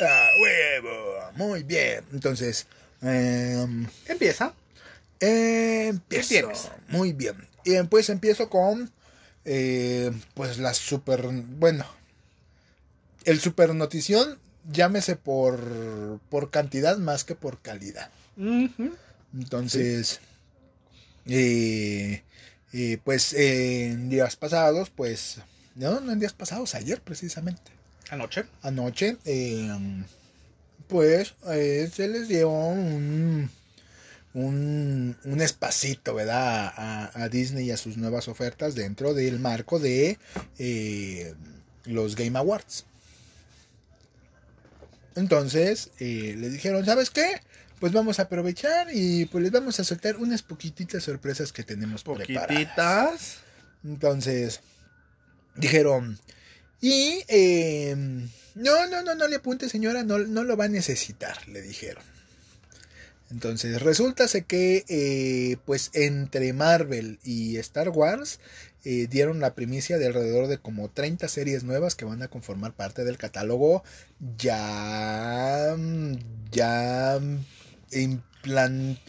[0.00, 1.32] ¡A huevo!
[1.34, 2.04] Muy bien.
[2.12, 2.66] Entonces,
[3.02, 4.52] em, Empieza.
[5.20, 6.50] Empiezo.
[6.88, 7.36] Muy bien.
[7.64, 8.92] Y pues empiezo con
[9.48, 11.86] eh, pues la super, bueno,
[13.24, 14.40] el super notición,
[14.72, 18.10] llámese por, por cantidad más que por calidad.
[19.32, 20.18] Entonces,
[21.26, 22.24] eh,
[22.72, 25.36] eh, pues en días pasados, pues,
[25.76, 27.70] no, no en días pasados, ayer precisamente.
[28.10, 28.46] Anoche.
[28.62, 29.16] Anoche,
[30.88, 33.48] pues se les dio un
[34.36, 36.70] un, un espacito, ¿verdad?
[36.76, 40.18] A, Disney y a sus nuevas ofertas dentro del marco de
[40.58, 41.34] eh,
[41.86, 42.84] los Game Awards.
[45.14, 47.40] Entonces, eh, le dijeron, ¿sabes qué?
[47.80, 52.04] Pues vamos a aprovechar y pues les vamos a soltar unas poquititas sorpresas que tenemos
[52.04, 53.38] ¿Poquititas?
[53.84, 54.60] Entonces,
[55.54, 56.18] dijeron,
[56.82, 57.96] y eh,
[58.54, 62.15] no, no, no, no le apunte señora, no, no lo va a necesitar, le dijeron.
[63.30, 68.38] Entonces resulta que eh, pues entre Marvel y Star Wars
[68.84, 72.72] eh, dieron la primicia de alrededor de como 30 series nuevas que van a conformar
[72.74, 73.82] parte del catálogo
[74.38, 75.76] ya
[76.52, 77.18] ya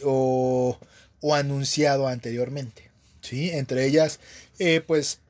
[0.02, 0.78] o,
[1.20, 2.90] o anunciado anteriormente.
[3.20, 3.50] ¿sí?
[3.50, 4.18] Entre ellas
[4.58, 5.20] eh, pues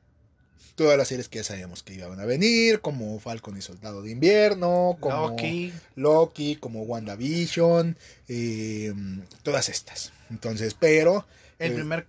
[0.78, 4.12] todas las series que ya sabíamos que iban a venir, como Falcon y Soldado de
[4.12, 8.94] Invierno, como Loki, Loki como WandaVision, eh,
[9.42, 10.12] todas estas.
[10.30, 11.26] Entonces, pero...
[11.58, 12.06] El eh, primer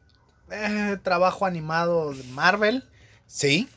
[0.51, 2.88] eh, trabajo animado de Marvel.
[3.25, 3.67] Sí.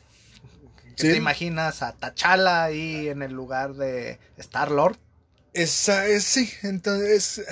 [0.95, 4.97] ¿Te imaginas a T'Challa ahí en el lugar de Star-Lord?
[5.53, 7.37] Esa es, sí, entonces...
[7.37, 7.43] Eh,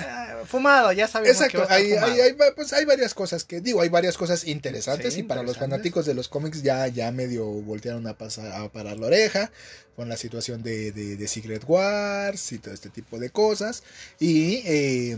[0.46, 4.44] fumado, ya sabemos Exacto, hay, hay, pues hay varias cosas que, digo, hay varias cosas
[4.44, 8.68] interesantes y para los fanáticos de los cómics ya, ya medio voltearon a, pasar, a
[8.72, 9.52] parar la oreja
[9.94, 13.84] con la situación de, de, Secret Wars y todo este tipo de cosas.
[14.18, 15.16] Y, eh,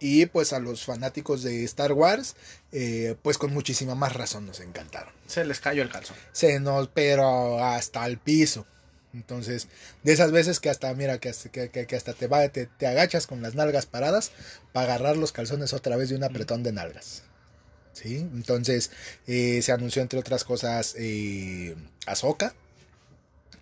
[0.00, 2.34] y pues a los fanáticos de Star Wars,
[2.72, 5.12] eh, pues con muchísima más razón nos encantaron.
[5.28, 6.16] Se les cayó el calzón.
[6.32, 8.66] Se nos, pero hasta el piso.
[9.14, 9.68] Entonces,
[10.02, 13.42] de esas veces que hasta, mira, que hasta, que, hasta te, va, te, agachas con
[13.42, 14.32] las nalgas paradas
[14.72, 17.22] para agarrar los calzones otra vez de un apretón de nalgas.
[17.92, 18.16] ¿Sí?
[18.16, 18.90] Entonces,
[19.26, 22.54] eh, se anunció entre otras cosas eh, Ahsoka,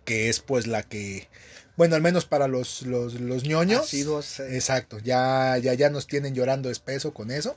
[0.04, 1.28] que es pues la que,
[1.76, 3.88] bueno, al menos para los, los, los ñoños.
[3.94, 4.56] Eh.
[4.56, 7.56] Exacto, ya, ya, ya nos tienen llorando espeso con eso.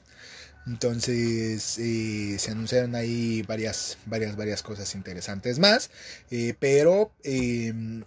[0.65, 5.91] Entonces eh, se anunciaron ahí varias, varias, varias cosas interesantes más.
[6.31, 8.03] Eh, pero em,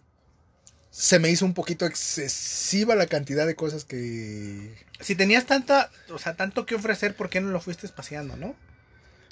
[0.90, 4.74] se me hizo un poquito excesiva la cantidad de cosas que.
[5.00, 8.54] Si tenías tanta, o sea, tanto que ofrecer, ¿por qué no lo fuiste espaciando, no?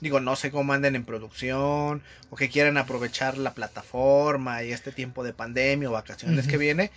[0.00, 4.92] Digo, no sé cómo anden en producción o que quieran aprovechar la plataforma y este
[4.92, 6.90] tiempo de pandemia o vacaciones que viene,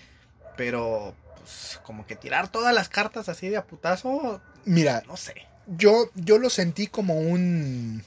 [0.58, 4.42] pero pues como que tirar todas las cartas así de a putazo.
[4.66, 8.04] Mira, no sé yo, yo lo sentí como un.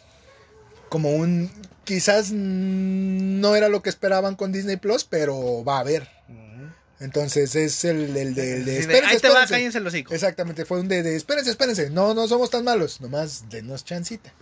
[0.89, 1.51] Como un.
[1.85, 6.09] Quizás no era lo que esperaban con Disney Plus, pero va a haber.
[7.01, 10.13] Entonces es el, el de, de, espérense, Ahí te va, cállense los hijos.
[10.13, 14.35] Exactamente, fue un de, de espérense, espérense, no, no somos tan malos, nomás denos chancita.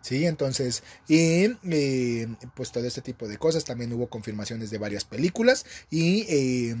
[0.00, 5.04] Sí, entonces, y eh, pues todo este tipo de cosas, también hubo confirmaciones de varias
[5.04, 6.76] películas y eh,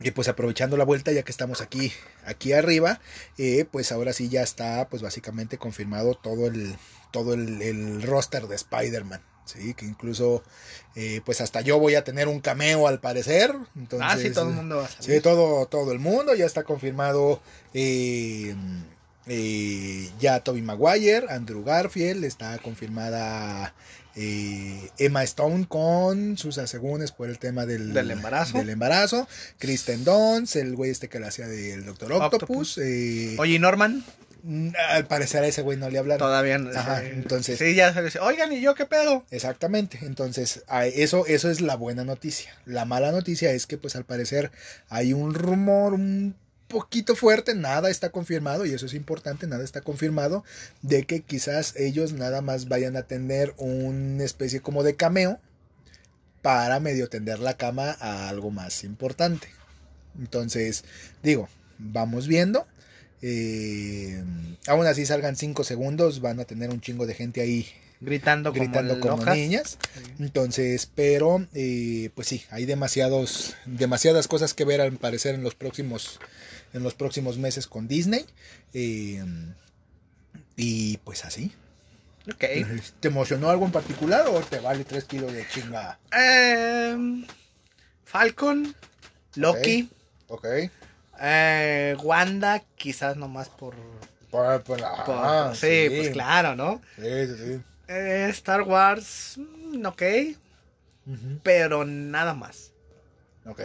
[0.00, 1.92] y pues aprovechando la vuelta, ya que estamos aquí,
[2.24, 3.00] aquí arriba,
[3.36, 6.76] eh, pues ahora sí ya está, pues básicamente confirmado todo el,
[7.10, 9.20] todo el, roster de Spider-Man.
[9.44, 10.42] Sí, que incluso,
[10.94, 13.54] eh, pues hasta yo voy a tener un cameo al parecer.
[13.76, 15.16] Entonces, ah, sí, todo el mundo va a salir.
[15.16, 17.40] Sí, todo, todo el mundo, ya está confirmado.
[17.72, 18.54] Eh,
[20.20, 23.74] ya Toby Maguire, Andrew Garfield, está confirmada
[24.20, 28.58] eh, Emma Stone con sus asegúnes por el tema del, embarazo.
[28.58, 29.28] Del embarazo.
[29.58, 32.78] Kristen Dunst, el güey este que le hacía del Doctor Octopus.
[32.78, 34.04] Eh, Oye, Norman?
[34.42, 36.18] Mm, al parecer a ese güey no le hablaron.
[36.18, 36.70] Todavía no.
[36.76, 37.60] Ajá, entonces.
[37.60, 39.24] Sí, ya se dice, oigan, ¿y yo qué pedo?
[39.30, 40.00] Exactamente.
[40.02, 42.52] Entonces, eso, eso es la buena noticia.
[42.66, 44.50] La mala noticia es que, pues, al parecer
[44.88, 46.34] hay un rumor, un
[46.68, 50.44] poquito fuerte, nada está confirmado, y eso es importante, nada está confirmado,
[50.82, 55.40] de que quizás ellos nada más vayan a tener una especie como de cameo
[56.42, 59.48] para medio tender la cama a algo más importante.
[60.18, 60.84] Entonces,
[61.22, 62.66] digo, vamos viendo.
[63.20, 64.22] Eh,
[64.66, 67.66] aún así salgan 5 segundos, van a tener un chingo de gente ahí
[68.00, 69.78] gritando, gritando como, niñas.
[70.18, 75.54] Entonces, pero eh, pues sí, hay demasiados, demasiadas cosas que ver al parecer en los
[75.54, 76.20] próximos
[76.72, 78.26] en los próximos meses con Disney.
[78.72, 79.24] Eh,
[80.56, 81.52] y pues así.
[82.26, 82.44] Ok.
[83.00, 85.98] ¿Te emocionó algo en particular o te vale 3 kilos de chinga?
[86.12, 87.26] Em,
[88.04, 88.74] Falcon,
[89.36, 89.90] Loki.
[90.28, 90.46] Ok.
[91.20, 93.74] Eh, Wanda, quizás nomás por.
[94.30, 94.78] Por, por,
[95.56, 96.82] sí, pues claro, ¿no?
[96.96, 97.62] Sí, sí, sí.
[97.88, 100.02] Eh, Star Wars, mm, ok,
[101.42, 102.72] pero nada más.
[103.46, 103.62] Ok.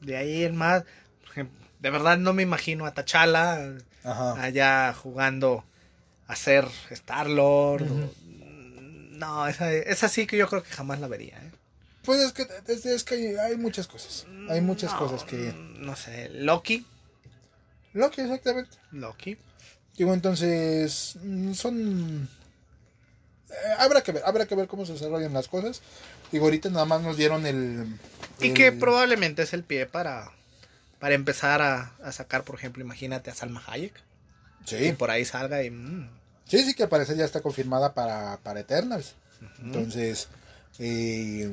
[0.00, 0.84] De ahí en más,
[1.82, 4.40] de verdad no me imagino a T'Challa Ajá.
[4.42, 5.64] allá jugando
[6.28, 7.84] a ser Star-Lord.
[9.10, 11.36] No, esa, esa sí que yo creo que jamás la vería.
[11.38, 11.50] ¿eh?
[12.04, 14.26] Pues es que, es, es que hay, muchas cosas.
[14.48, 15.52] Hay muchas No, cosas que...
[15.78, 16.86] No sé, Loki.
[17.92, 18.76] Loki, exactamente.
[18.92, 19.36] Loki.
[19.96, 21.16] Digo, entonces,
[21.54, 22.28] son...
[23.50, 25.82] eh, habrá que ver, habrá que ver cómo se desarrollan las cosas.
[26.30, 27.98] Digo, ahorita nada más nos dieron el...
[28.40, 30.32] Y el- que probablemente es el pie para,
[31.02, 33.92] para empezar a, a sacar, por ejemplo, imagínate a Salma Hayek.
[34.64, 35.68] Que Sí, por ahí salga y...
[35.68, 36.08] mm,
[36.46, 39.16] sí, sí, que al parecer ya está confirmada para, para Eternals.
[39.64, 40.28] Entonces,
[40.78, 41.52] eh,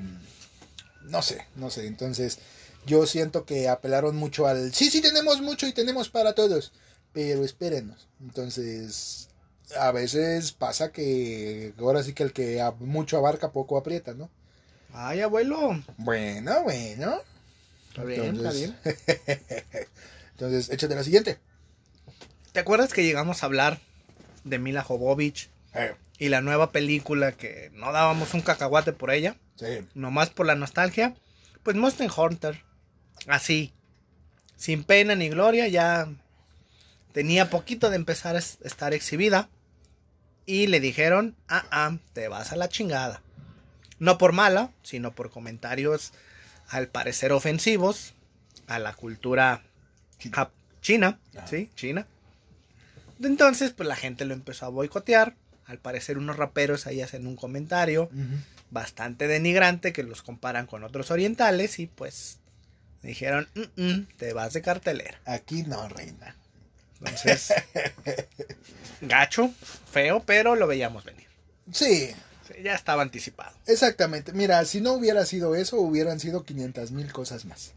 [1.06, 1.88] no sé, no sé.
[1.88, 2.38] Entonces,
[2.86, 4.72] yo siento que apelaron mucho al...
[4.72, 6.72] Sí, sí, tenemos mucho y tenemos para todos,
[7.12, 8.08] pero espérenos.
[8.22, 9.30] Entonces,
[9.80, 14.30] a veces pasa que ahora sí que el que mucho abarca, poco aprieta, ¿no?
[14.94, 15.84] Ay, abuelo.
[15.98, 17.20] Bueno, bueno.
[17.90, 18.76] Está bien, está bien.
[20.32, 21.38] Entonces, échate la siguiente.
[22.52, 23.80] ¿Te acuerdas que llegamos a hablar
[24.44, 29.36] de Mila Jovovich Eh, y la nueva película que no dábamos un cacahuate por ella?
[29.56, 29.86] sí.
[29.94, 31.16] Nomás por la nostalgia.
[31.64, 32.64] Pues Monster Hunter.
[33.28, 33.74] Así.
[34.56, 35.68] Sin pena ni gloria.
[35.68, 36.08] Ya
[37.12, 39.50] tenía poquito de empezar a es- estar exhibida.
[40.46, 43.22] Y le dijeron, ah, ah, te vas a la chingada.
[44.00, 46.14] No por mala, sino por comentarios
[46.70, 48.14] al parecer ofensivos
[48.68, 49.64] a la cultura
[50.82, 51.48] china, Ajá.
[51.48, 51.70] ¿sí?
[51.76, 52.06] China.
[53.22, 55.36] Entonces, pues la gente lo empezó a boicotear.
[55.66, 58.10] Al parecer unos raperos ahí hacen un comentario
[58.72, 62.40] bastante denigrante que los comparan con otros orientales y pues
[63.04, 65.20] dijeron, "Mm, mm, te vas de cartelera.
[65.26, 66.36] Aquí no, reina.
[67.00, 67.54] Entonces,
[69.02, 69.54] gacho,
[69.92, 71.28] feo, pero lo veíamos venir.
[71.72, 72.12] Sí,
[72.64, 73.56] ya estaba anticipado.
[73.68, 74.34] Exactamente.
[74.34, 77.74] Mira, si no hubiera sido eso, hubieran sido 500 mil cosas más.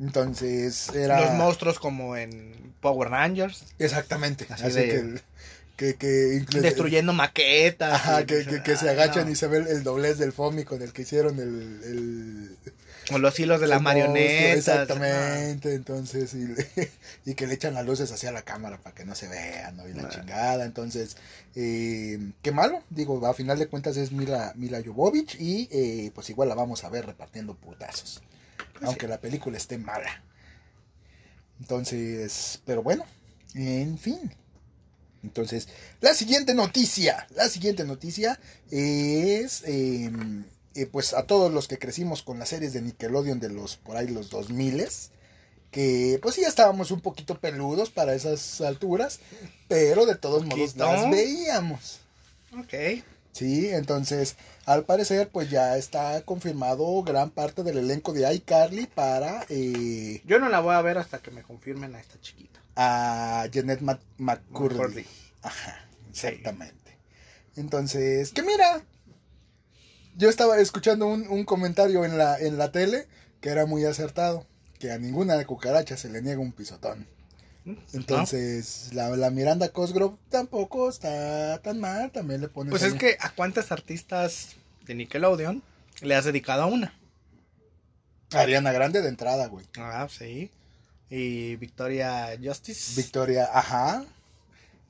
[0.00, 1.20] Entonces, era...
[1.22, 4.46] Los monstruos como en Power Rangers, Exactamente.
[4.50, 5.20] Así Así, de-
[5.76, 5.94] que...
[5.96, 7.94] que, que destruyendo maquetas.
[7.94, 9.30] Ajá, y- que, que, se Ay, agachan no.
[9.30, 11.80] y se ve el, doblez del FOMI con el que hicieron el...
[11.84, 12.56] el
[13.12, 14.52] O los hilos de la marioneta.
[14.54, 16.90] Exactamente, entonces, y, le-
[17.24, 19.88] y que le echan las luces hacia la cámara para que no se vean, ¿no?
[19.88, 21.16] Y la chingada, entonces,
[21.54, 26.28] eh, qué malo, digo, a final de cuentas es Mila, Mila Jovovich y eh, pues
[26.30, 28.22] igual la vamos a ver repartiendo putazos,
[28.72, 30.22] Pues aunque la película esté mala.
[31.60, 33.04] Entonces, pero bueno,
[33.54, 34.32] en fin.
[35.22, 35.68] Entonces,
[36.00, 38.38] la siguiente noticia, la siguiente noticia
[38.70, 40.10] es, eh,
[40.76, 43.96] eh, pues a todos los que crecimos con las series de Nickelodeon de los, por
[43.96, 44.86] ahí los 2000
[45.70, 49.20] que pues sí ya estábamos un poquito peludos para esas alturas,
[49.68, 52.00] pero de todos modos las veíamos.
[52.58, 53.02] Ok.
[53.32, 59.44] Sí, entonces, al parecer, pues ya está confirmado gran parte del elenco de iCarly para
[59.50, 62.58] eh, Yo no la voy a ver hasta que me confirmen a esta chiquita.
[62.76, 64.74] a Jeanette Mac- McCurdy.
[64.76, 65.06] McCurdy.
[65.42, 66.96] Ajá, exactamente.
[67.56, 68.82] Entonces, que mira,
[70.16, 73.06] yo estaba escuchando un, un comentario en la, en la tele
[73.40, 74.46] que era muy acertado,
[74.78, 77.06] que a ninguna cucaracha se le niega un pisotón.
[77.92, 83.16] Entonces, la, la Miranda Cosgrove tampoco está tan mal, también le pones Pues es que
[83.18, 84.54] a cuántas artistas
[84.86, 85.62] de Nickelodeon
[86.00, 86.94] le has dedicado a una.
[88.32, 89.66] Ariana Grande de entrada, güey.
[89.78, 90.50] Ah, sí.
[91.10, 93.00] Y Victoria Justice.
[93.00, 94.04] Victoria, ajá.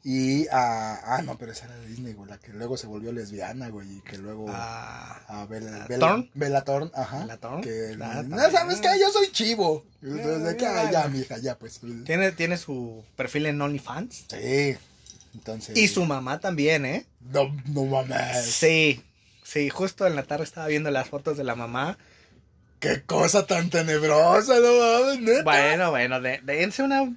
[0.09, 1.16] Y a.
[1.16, 2.31] Ah, no, pero esa era de Disney, güey.
[2.31, 3.97] La que luego se volvió lesbiana, güey.
[3.97, 4.47] Y que luego.
[4.49, 6.31] Ah, a Bella, ¿a Bella, Thorne?
[6.35, 7.21] Bella Thorne, ajá.
[7.23, 7.61] ¿Bella Thorne?
[7.62, 8.51] Que, Ah, no.
[8.53, 8.88] ¿sabes qué?
[9.01, 9.85] Yo soy chivo.
[10.03, 11.09] Entonces, de que, ya, "Ay, ya, ya.
[11.09, 11.81] mija, ya, pues.
[12.05, 14.27] ¿tiene, tiene su perfil en OnlyFans.
[14.31, 14.77] Sí.
[15.35, 15.77] Entonces.
[15.77, 17.05] Y su mamá también, ¿eh?
[17.33, 18.45] No, no mames.
[18.47, 19.03] Sí.
[19.42, 21.99] Sí, justo en la tarde estaba viendo las fotos de la mamá.
[22.79, 25.42] Qué cosa tan tenebrosa, no mames, neta.
[25.42, 27.12] Bueno, bueno, de- dense una.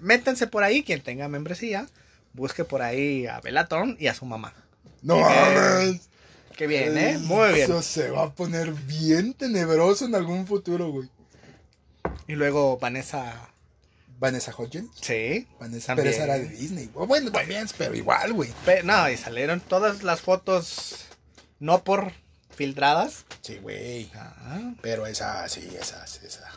[0.00, 1.88] Métanse por ahí, quien tenga membresía.
[2.38, 4.54] Busque por ahí a Bellaton y a su mamá.
[5.02, 6.08] No mames.
[6.56, 7.18] Qué bien, ¿eh?
[7.18, 7.64] Muy bien.
[7.70, 11.08] Eso se va a poner bien tenebroso en algún futuro, güey.
[12.26, 13.50] Y luego Vanessa.
[14.20, 14.90] Vanessa Hudgens.
[15.00, 15.46] Sí.
[15.60, 15.96] Vanessa, También.
[15.96, 16.86] pero esa era de Disney.
[16.92, 18.50] Bueno, también, pero igual, güey.
[18.64, 21.06] Pe- no, y salieron todas las fotos.
[21.60, 22.12] No por
[22.50, 23.24] filtradas.
[23.42, 24.10] Sí, güey.
[24.14, 26.50] Ah, Pero esa, sí, esa, esa.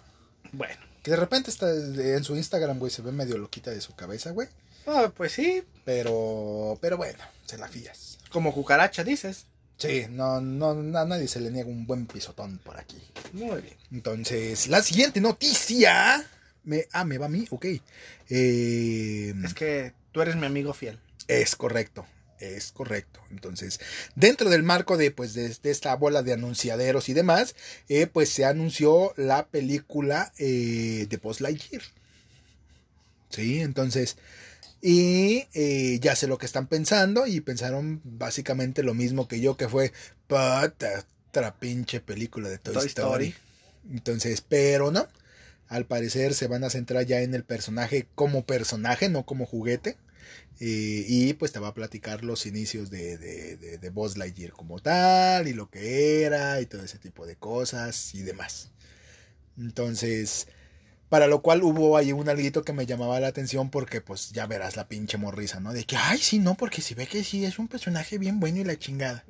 [0.52, 0.76] bueno.
[1.04, 4.30] Que de repente está en su Instagram, güey, se ve medio loquita de su cabeza,
[4.32, 4.48] güey.
[4.88, 8.18] Ah, pues sí, Pero, pero bueno, se la fías.
[8.32, 9.46] como cucaracha dices.
[9.78, 13.02] Sí, no, no, a nadie se le niega un buen pisotón por aquí.
[13.34, 13.76] Muy bien.
[13.92, 16.24] Entonces, la siguiente noticia.
[16.64, 17.66] Me, ah, me va a mí, ok.
[18.30, 21.00] Eh, Es que tú eres mi amigo fiel.
[21.28, 22.06] es correcto.
[22.40, 23.20] Es correcto.
[23.32, 23.80] Entonces,
[24.16, 27.56] dentro del marco de, pues, de, esta bola de anunciaderos y demás,
[27.90, 31.84] eh, pues se anunció la película eh, de Post Lightyear.
[33.30, 34.18] Sí, entonces,
[34.82, 39.56] y eh, ya sé lo que están pensando y pensaron básicamente lo mismo que yo,
[39.56, 39.94] que fue,
[40.28, 43.36] pata, otra pinche película de Toy, Story.
[43.92, 45.08] Entonces, pero no,
[45.68, 49.98] al parecer se van a centrar ya en el personaje como personaje, no como juguete.
[50.60, 54.52] Eh, y pues te va a platicar los inicios de, de, de, de Buzz Lightyear
[54.52, 58.70] como tal y lo que era y todo ese tipo de cosas y demás.
[59.58, 60.48] Entonces,
[61.12, 64.48] para lo cual hubo ahí un alguito que me llamaba la atención porque pues ya
[64.48, 65.74] verás la pinche morrisa, ¿no?
[65.74, 68.60] De que, ay, sí, no, porque si ve que sí es un personaje bien bueno
[68.60, 69.26] y la chingada.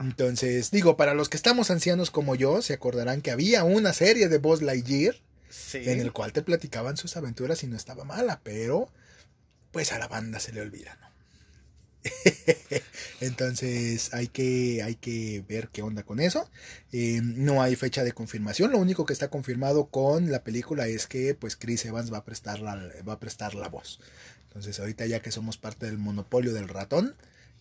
[0.00, 4.28] Entonces, digo, para los que estamos ancianos como yo, se acordarán que había una serie
[4.28, 5.14] de Buzz Lightyear
[5.74, 8.88] en el cual te platicaban sus aventuras y no estaba mala, pero
[9.70, 11.11] pues a la banda se le olvida, ¿no?
[13.20, 16.48] Entonces hay que, hay que ver qué onda con eso.
[16.92, 18.72] Eh, no hay fecha de confirmación.
[18.72, 22.24] Lo único que está confirmado con la película es que pues Chris Evans va a
[22.24, 22.76] prestar la,
[23.08, 24.00] va a prestar la voz.
[24.44, 27.16] Entonces ahorita ya que somos parte del monopolio del ratón,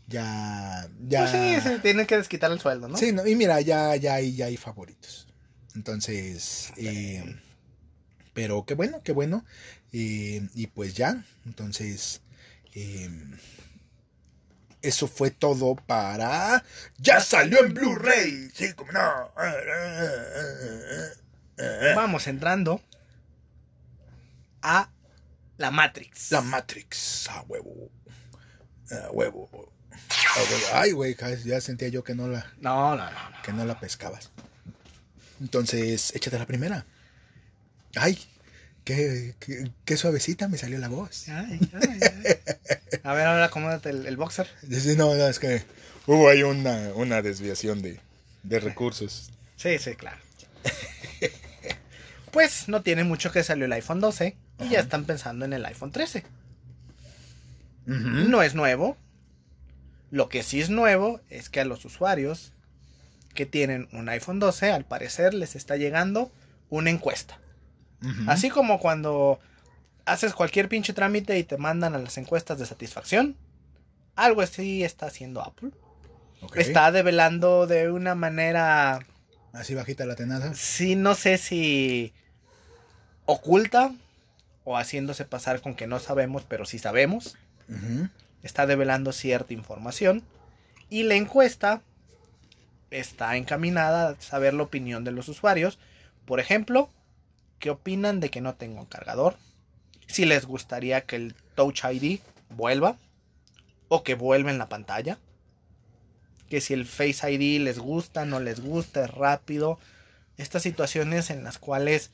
[0.07, 1.29] ya, ya.
[1.31, 2.97] Pues sí, tienen que desquitar el sueldo, ¿no?
[2.97, 5.27] Sí, y mira, ya, ya hay, ya hay favoritos.
[5.75, 7.37] Entonces, eh,
[8.33, 9.45] pero qué bueno, qué bueno.
[9.93, 12.21] Eh, y pues ya, entonces,
[12.73, 13.09] eh,
[14.81, 16.63] eso fue todo para...
[16.97, 18.49] Ya salió en Blu-ray.
[18.53, 19.31] Sí, como no.
[21.95, 22.81] Vamos entrando
[24.61, 24.89] a
[25.57, 26.31] la Matrix.
[26.31, 27.91] La Matrix, a huevo.
[28.91, 29.71] A huevo.
[30.73, 31.15] Ay, güey,
[31.45, 32.51] ya sentía yo que no la...
[32.59, 33.41] No, no, no, no.
[33.43, 34.31] Que no la pescabas.
[35.39, 36.85] Entonces, échate la primera.
[37.95, 38.19] Ay,
[38.83, 39.35] Qué,
[39.85, 41.29] qué, suavecita me salió la voz.
[41.29, 41.99] Ay, ay,
[43.03, 44.47] A ver, ahora acomódate el, el, boxer.
[44.97, 45.63] No, no, es que
[46.07, 47.99] hubo ahí una, una desviación de,
[48.43, 49.29] de recursos.
[49.55, 50.17] Sí, sí, claro.
[52.31, 55.65] pues no tiene mucho que salió el iPhone 12 y ya están pensando en el
[55.65, 56.23] iPhone 13.
[57.85, 58.97] No es nuevo.
[60.09, 62.53] Lo que sí es nuevo es que a los usuarios
[63.33, 66.31] que tienen un iPhone 12, al parecer les está llegando
[66.69, 67.40] una encuesta.
[68.27, 69.39] Así como cuando
[70.05, 73.35] haces cualquier pinche trámite y te mandan a las encuestas de satisfacción.
[74.15, 75.71] Algo así está haciendo Apple.
[76.55, 78.99] Está develando de una manera...
[79.53, 80.53] Así bajita la tenaza.
[80.55, 82.13] Sí, no sé si
[83.25, 83.93] oculta
[84.63, 87.37] o haciéndose pasar con que no sabemos, pero sí sabemos.
[88.43, 90.23] Está develando cierta información.
[90.89, 91.81] Y la encuesta
[92.89, 95.79] está encaminada a saber la opinión de los usuarios.
[96.25, 96.89] Por ejemplo,
[97.61, 99.37] ¿Qué opinan de que no tengo cargador?
[100.07, 102.19] Si les gustaría que el Touch ID
[102.49, 102.97] vuelva
[103.87, 105.19] o que vuelva en la pantalla.
[106.49, 109.77] Que si el Face ID les gusta, no les gusta, es rápido.
[110.37, 112.09] Estas situaciones en las cuales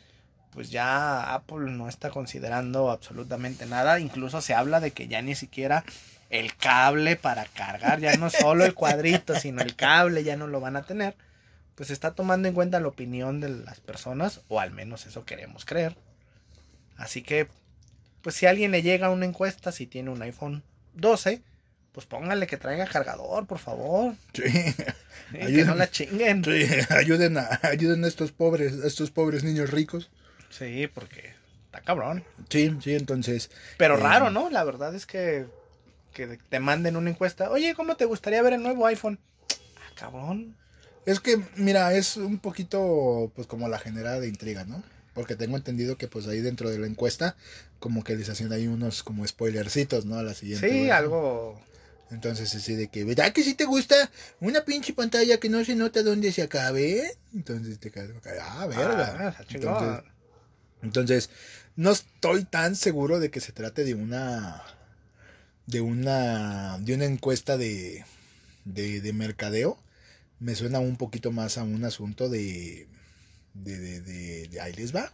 [0.51, 4.01] pues ya Apple no está considerando absolutamente nada.
[4.01, 5.86] Incluso se habla de que ya ni siquiera
[6.29, 10.60] el cable para cargar, ya no solo el cuadrito, sino el cable ya no lo
[10.60, 11.15] van a tener
[11.77, 15.63] pues está tomando en cuenta la opinión de las personas, o al menos eso queremos
[15.63, 15.95] creer.
[16.97, 17.47] Así que,
[18.23, 20.63] pues si a alguien le llega una encuesta, si tiene un iPhone
[20.95, 21.43] 12,
[21.91, 24.15] pues póngale que traiga cargador, por favor.
[24.33, 24.41] Sí.
[25.31, 26.43] que no la chinguen.
[26.43, 26.65] Sí.
[26.89, 30.09] Ayuden a, ayuden a estos pobres, a estos pobres niños ricos.
[30.49, 31.35] Sí, porque
[31.65, 32.23] está cabrón.
[32.49, 33.51] Sí, sí, entonces.
[33.77, 34.49] Pero eh, raro, ¿no?
[34.49, 35.45] La verdad es que,
[36.11, 37.51] que te manden una encuesta.
[37.51, 39.19] Oye, ¿cómo te gustaría ver el nuevo iPhone?
[39.75, 40.57] Ah, cabrón.
[41.08, 44.84] Es que, mira, es un poquito, pues, como la generada de intriga, ¿no?
[45.13, 47.38] Porque tengo entendido que, pues, ahí dentro de la encuesta,
[47.80, 50.17] como que les hacen ahí unos, como, spoilercitos, ¿no?
[50.17, 50.70] A la siguiente.
[50.70, 51.62] Sí, algo...
[52.12, 53.96] Entonces, así de que, ¿verdad que si te gusta
[54.41, 57.17] una pinche pantalla que no se nota dónde se acabe?
[57.34, 59.15] Entonces te quedas, ah, verga.
[59.30, 60.04] Ah, entonces,
[60.82, 61.30] entonces,
[61.78, 64.62] no estoy tan seguro de que se trate de una,
[65.67, 68.05] de una, de una encuesta de,
[68.66, 69.78] de, de mercadeo
[70.39, 72.88] me suena un poquito más a un asunto de,
[73.53, 75.11] de, de, ahí les va,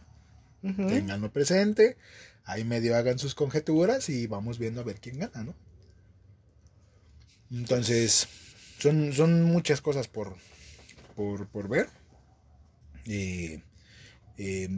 [0.62, 1.96] tenganlo presente,
[2.44, 5.54] ahí medio hagan sus conjeturas y vamos viendo a ver quién gana, ¿no?
[7.50, 8.28] Entonces,
[8.78, 10.36] son, son muchas cosas por,
[11.14, 11.88] por, por ver.
[13.06, 13.60] Eh,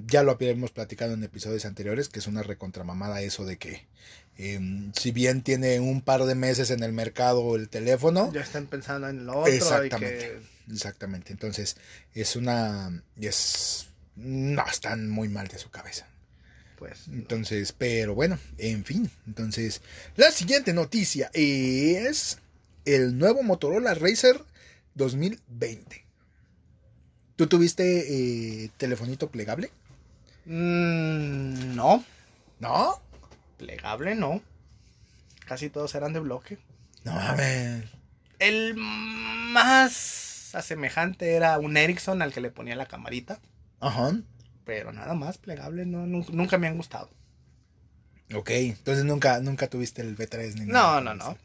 [0.06, 3.86] ya lo habíamos platicado en episodios anteriores, que es una recontramamada eso de que
[4.38, 8.66] em, si bien tiene un par de meses en el mercado el teléfono, ya están
[8.66, 9.52] pensando en lo otro.
[9.52, 11.32] Exactamente, exactamente.
[11.32, 11.76] Entonces
[12.14, 16.06] es una, es, no están muy mal de su cabeza.
[16.78, 17.08] Pues.
[17.08, 19.10] Entonces, pero bueno, en fin.
[19.26, 19.80] Entonces,
[20.16, 22.38] la siguiente noticia es
[22.84, 24.42] el nuevo Motorola Racer
[24.94, 26.04] 2020.
[27.36, 29.70] ¿Tú tuviste eh, telefonito plegable?
[30.46, 32.04] Mm, no,
[32.60, 33.02] No.
[33.56, 34.42] Plegable no.
[35.46, 36.58] Casi todos eran de bloque.
[37.04, 37.84] No mames.
[38.38, 43.40] El más asemejante era un Ericsson al que le ponía la camarita.
[43.80, 44.12] Ajá.
[44.64, 47.08] Pero nada más plegable, no, nu- nunca, me han gustado.
[48.34, 51.38] Ok, entonces nunca, nunca tuviste el B3 ni No, no, no.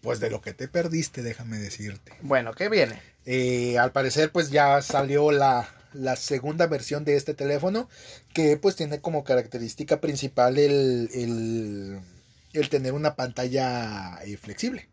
[0.00, 2.12] Pues de lo que te perdiste, déjame decirte.
[2.22, 3.00] Bueno, ¿qué viene?
[3.24, 7.88] Eh, al parecer, pues ya salió la, la segunda versión de este teléfono,
[8.34, 12.00] que pues tiene como característica principal el, el,
[12.52, 14.88] el tener una pantalla eh, flexible.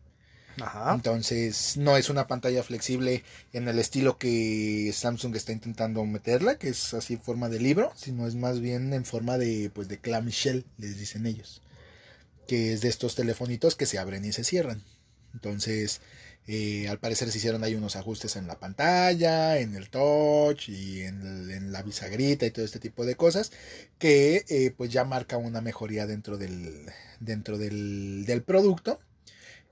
[0.60, 0.92] Ajá.
[0.94, 6.68] Entonces, no es una pantalla flexible en el estilo que Samsung está intentando meterla, que
[6.68, 9.98] es así en forma de libro, sino es más bien en forma de, pues, de
[9.98, 11.62] clamshell, les dicen ellos.
[12.46, 14.82] Que es de estos telefonitos que se abren y se cierran.
[15.34, 16.00] Entonces,
[16.46, 21.02] eh, al parecer se hicieron ahí unos ajustes en la pantalla, en el touch y
[21.02, 23.52] en, el- en la bisagrita y todo este tipo de cosas
[23.98, 26.86] que eh, pues ya marca una mejoría dentro del,
[27.20, 29.00] dentro del, del producto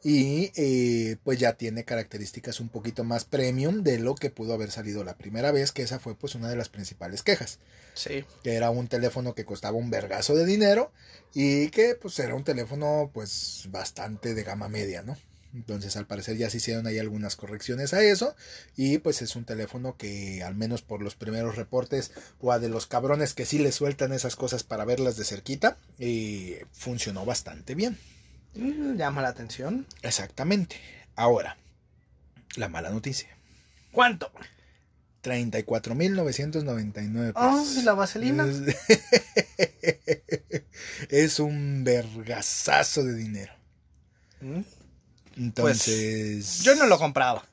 [0.05, 4.71] y eh, pues ya tiene características un poquito más premium de lo que pudo haber
[4.71, 7.59] salido la primera vez, que esa fue pues una de las principales quejas,
[7.95, 8.25] Sí.
[8.45, 10.93] que era un teléfono que costaba un vergazo de dinero
[11.35, 15.17] y que pues era un teléfono pues bastante de gama media, ¿no?
[15.55, 18.37] Entonces al parecer ya se hicieron ahí algunas correcciones a eso
[18.77, 22.69] y pues es un teléfono que al menos por los primeros reportes o a de
[22.69, 27.75] los cabrones que sí le sueltan esas cosas para verlas de cerquita, eh, funcionó bastante
[27.75, 27.97] bien.
[28.55, 29.87] Mm, llama la atención.
[30.03, 30.77] Exactamente.
[31.17, 31.57] Ahora,
[32.57, 33.29] la mala noticia.
[33.91, 34.31] ¿Cuánto?
[35.23, 37.77] 34.999 Ah, pesos.
[37.77, 38.47] ¿y la vaselina?
[38.47, 38.63] Es,
[41.09, 43.53] es un vergazazo de dinero.
[44.41, 44.61] Mm,
[45.39, 46.63] Entonces.
[46.65, 47.47] Yo no lo compraba.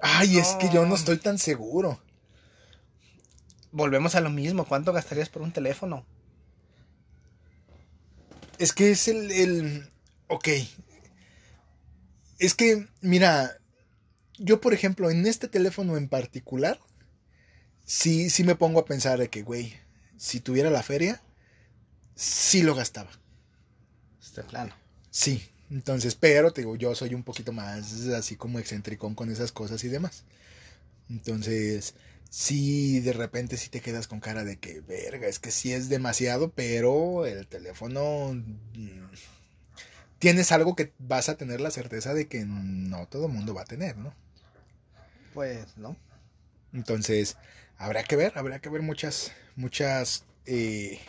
[0.00, 0.94] Ay, es que yo no No.
[0.96, 2.00] estoy tan seguro.
[3.72, 4.64] Volvemos a lo mismo.
[4.66, 6.04] ¿Cuánto gastarías por un teléfono?
[8.58, 9.90] Es que es el, el.
[10.28, 10.48] Ok.
[12.38, 13.58] Es que, mira.
[14.36, 16.80] Yo, por ejemplo, en este teléfono en particular.
[17.86, 19.74] Sí, sí me pongo a pensar de que, güey.
[20.16, 21.22] Si tuviera la feria.
[22.16, 23.10] Sí lo gastaba.
[24.20, 24.74] Este plano.
[25.14, 25.42] Sí.
[25.70, 29.82] Entonces, pero te digo, yo soy un poquito más así como excentricón con esas cosas
[29.84, 30.24] y demás.
[31.10, 31.94] Entonces,
[32.30, 35.88] sí, de repente sí te quedas con cara de que, verga, es que sí es
[35.90, 38.34] demasiado, pero el teléfono...
[38.34, 39.06] mm,
[40.18, 43.62] Tienes algo que vas a tener la certeza de que no todo el mundo va
[43.62, 44.14] a tener, ¿no?
[45.32, 45.96] Pues, ¿no?
[46.72, 47.36] Entonces,
[47.78, 50.24] habrá que ver, habrá que ver muchas, muchas...
[50.46, 51.00] eh,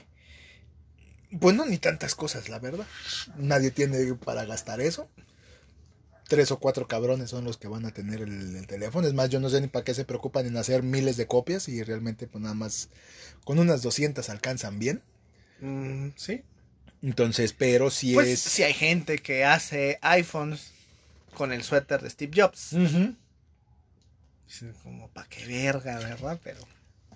[1.39, 2.86] pues no, ni tantas cosas, la verdad.
[3.38, 5.09] Nadie tiene para gastar eso.
[6.27, 9.07] Tres o cuatro cabrones son los que van a tener el, el teléfono.
[9.07, 11.69] Es más, yo no sé ni para qué se preocupan en hacer miles de copias
[11.69, 12.89] y realmente pues nada más
[13.43, 15.03] con unas 200 alcanzan bien.
[15.61, 16.41] Mm, sí.
[17.03, 18.39] Entonces, pero si Pues es...
[18.39, 20.71] si hay gente que hace iPhones
[21.36, 22.71] con el suéter de Steve Jobs.
[22.71, 23.17] Dicen
[24.83, 26.39] Como, pa' qué verga, ¿verdad?
[26.43, 26.59] Pero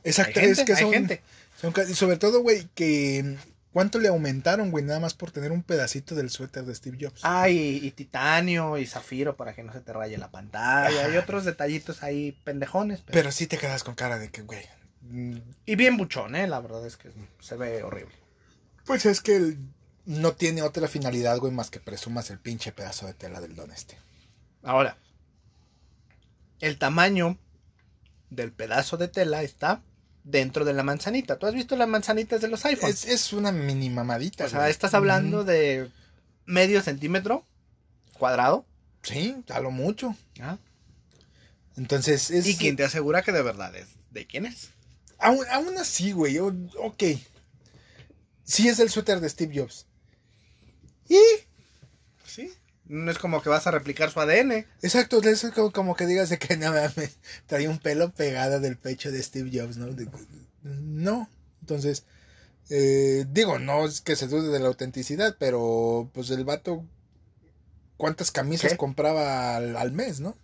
[0.03, 1.21] Exacto, hay gente, es que hay gente.
[1.59, 3.37] son sobre todo, güey, que
[3.73, 4.83] ¿cuánto le aumentaron, güey?
[4.83, 7.21] Nada más por tener un pedacito del suéter de Steve Jobs.
[7.23, 11.01] Ah, y, y titanio y zafiro para que no se te raye la pantalla.
[11.05, 11.13] Ajá.
[11.13, 13.01] Y otros detallitos ahí pendejones.
[13.01, 13.13] Pero...
[13.13, 14.63] Pero sí te quedas con cara de que, güey.
[15.01, 16.47] mm, Y bien buchón, ¿eh?
[16.47, 18.15] La verdad es que se ve horrible.
[18.85, 19.57] Pues es que el-
[20.05, 23.71] no tiene otra finalidad, güey, más que presumas el pinche pedazo de tela del don
[23.71, 23.97] este.
[24.63, 24.97] Ahora,
[26.59, 27.37] el tamaño
[28.29, 29.81] del pedazo de tela está
[30.29, 31.37] dentro de la manzanita.
[31.37, 33.05] ¿Tú has visto las manzanitas de los iPhones?
[33.05, 34.45] Es, es una mini mamadita.
[34.45, 34.71] o sea, güey.
[34.71, 35.89] estás hablando de
[36.45, 37.45] medio centímetro
[38.17, 38.65] cuadrado.
[39.01, 40.15] Sí, a lo mucho.
[40.41, 40.57] ¿ah?
[41.77, 42.45] Entonces, es.
[42.47, 43.87] ¿Y quién te asegura que de verdad es?
[44.11, 44.69] ¿De quién es?
[45.17, 47.03] Aún, aún así, güey, ok.
[48.43, 49.85] Sí es el suéter de Steve Jobs.
[51.07, 51.17] Y.
[52.89, 54.65] No es como que vas a replicar su ADN.
[54.81, 58.77] Exacto, es como, como que digas de que no mames, trae un pelo pegado del
[58.77, 59.87] pecho de Steve Jobs, ¿no?
[59.87, 60.07] De-
[60.63, 61.29] no.
[61.61, 62.03] Entonces,
[62.69, 66.83] eh, digo, no es que se dude de la autenticidad, pero pues el vato,
[67.97, 68.77] ¿cuántas camisas ¿Qué?
[68.77, 70.35] compraba al, al mes, no?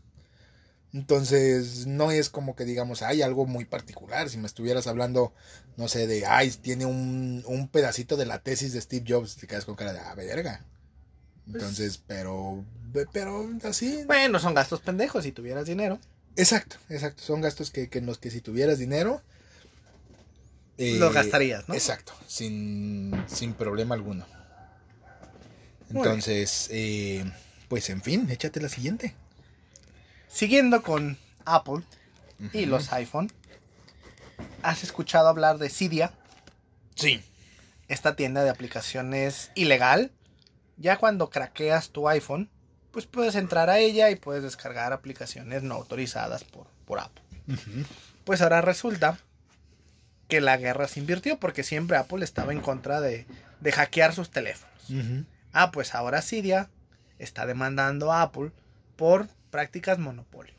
[0.93, 4.30] Entonces, no es como que digamos, hay algo muy particular.
[4.30, 5.34] Si me estuvieras hablando,
[5.78, 9.48] no sé, de, ay, tiene un, un pedacito de la tesis de Steve Jobs, te
[9.48, 10.64] quedas con cara de, ah, verga.
[11.48, 12.64] Entonces, pero,
[13.14, 14.04] pero así.
[14.06, 16.00] Bueno, son gastos pendejos si tuvieras dinero.
[16.36, 17.24] Exacto, exacto.
[17.24, 19.22] Son gastos que, que en los que si tuvieras dinero.
[20.78, 21.76] eh, Lo gastarías, ¿no?
[21.76, 24.26] Exacto, sin, sin problema alguno.
[25.89, 27.24] Entonces, eh,
[27.70, 29.14] pues en fin, échate la siguiente.
[30.28, 31.84] Siguiendo con Apple
[32.52, 33.32] y los iPhone,
[34.64, 36.12] ¿has escuchado hablar de Cydia?
[36.96, 37.22] Sí.
[37.88, 40.12] esta tienda de aplicaciones ilegal.
[40.78, 42.49] Ya cuando craqueas tu iPhone,
[42.91, 47.23] pues puedes entrar a ella y puedes descargar aplicaciones no autorizadas por, por Apple.
[48.23, 49.19] Pues ahora resulta
[50.28, 53.26] que la guerra se invirtió porque siempre Apple estaba en contra de,
[53.59, 54.73] de hackear sus teléfonos.
[55.53, 56.69] Ah, pues ahora Cydia
[57.19, 58.51] está demandando a Apple
[58.95, 60.53] por prácticas monopolio.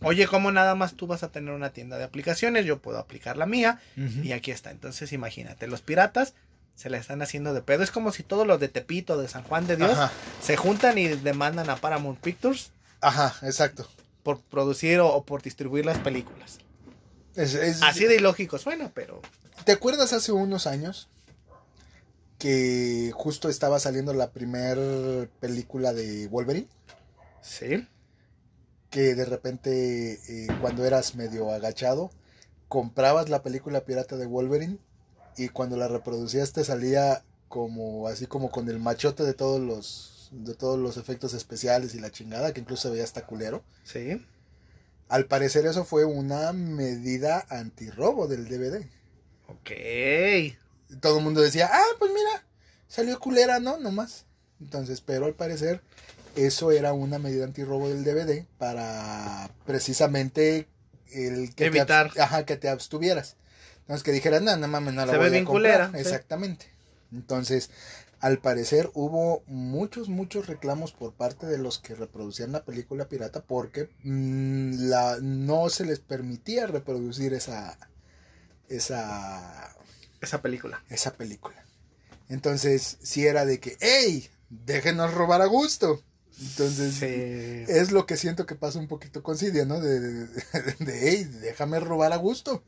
[0.00, 2.66] Oye, ¿cómo nada más tú vas a tener una tienda de aplicaciones?
[2.66, 4.70] Yo puedo aplicar la mía y aquí está.
[4.70, 6.34] Entonces imagínate, los piratas
[6.74, 7.82] se la están haciendo de pedo.
[7.82, 10.12] Es como si todos los de Tepito, de San Juan de Dios, Ajá.
[10.42, 12.70] se juntan y demandan a Paramount Pictures
[13.00, 13.86] Ajá, exacto.
[14.22, 16.58] por producir o, o por distribuir las películas.
[17.36, 19.20] Es- es- Así de ilógico suena, pero...
[19.64, 21.08] ¿Te acuerdas hace unos años
[22.38, 26.68] que justo estaba saliendo la primer película de Wolverine?
[27.40, 27.86] Sí.
[28.90, 32.10] Que de repente, eh, cuando eras medio agachado,
[32.68, 34.78] comprabas la película pirata de Wolverine
[35.36, 40.30] y cuando la reproducías te salía como así como con el machote de todos los
[40.32, 43.62] de todos los efectos especiales y la chingada que incluso se veía hasta culero.
[43.84, 44.24] Sí.
[45.08, 48.84] Al parecer eso fue una medida antirrobo del DVD.
[49.46, 49.70] Ok.
[51.00, 52.44] todo el mundo decía, ah, pues mira,
[52.88, 53.78] salió culera, ¿no?
[53.78, 54.24] Nomás.
[54.60, 55.82] Entonces, pero al parecer
[56.34, 60.66] eso era una medida antirrobo del DVD para precisamente
[61.12, 62.12] el que Evitar.
[62.12, 63.36] Te, ajá, que te abstuvieras.
[63.84, 65.72] Entonces que dijeras, no, no mames, no la Se voy ve a bien comprar".
[65.72, 65.98] culera, sí.
[65.98, 66.66] Exactamente.
[67.12, 67.70] Entonces,
[68.20, 73.42] al parecer hubo muchos, muchos reclamos por parte de los que reproducían la película pirata
[73.44, 77.78] porque mm, la, no se les permitía reproducir esa,
[78.68, 79.76] esa
[80.20, 80.82] Esa película.
[80.88, 81.62] esa película.
[82.28, 86.02] Entonces, si era de que, hey, déjenos robar a gusto.
[86.40, 87.06] Entonces, Sí.
[87.72, 89.80] es lo que siento que pasa un poquito con Cydia, ¿no?
[89.80, 92.64] De, de, de, hey, déjame robar a gusto.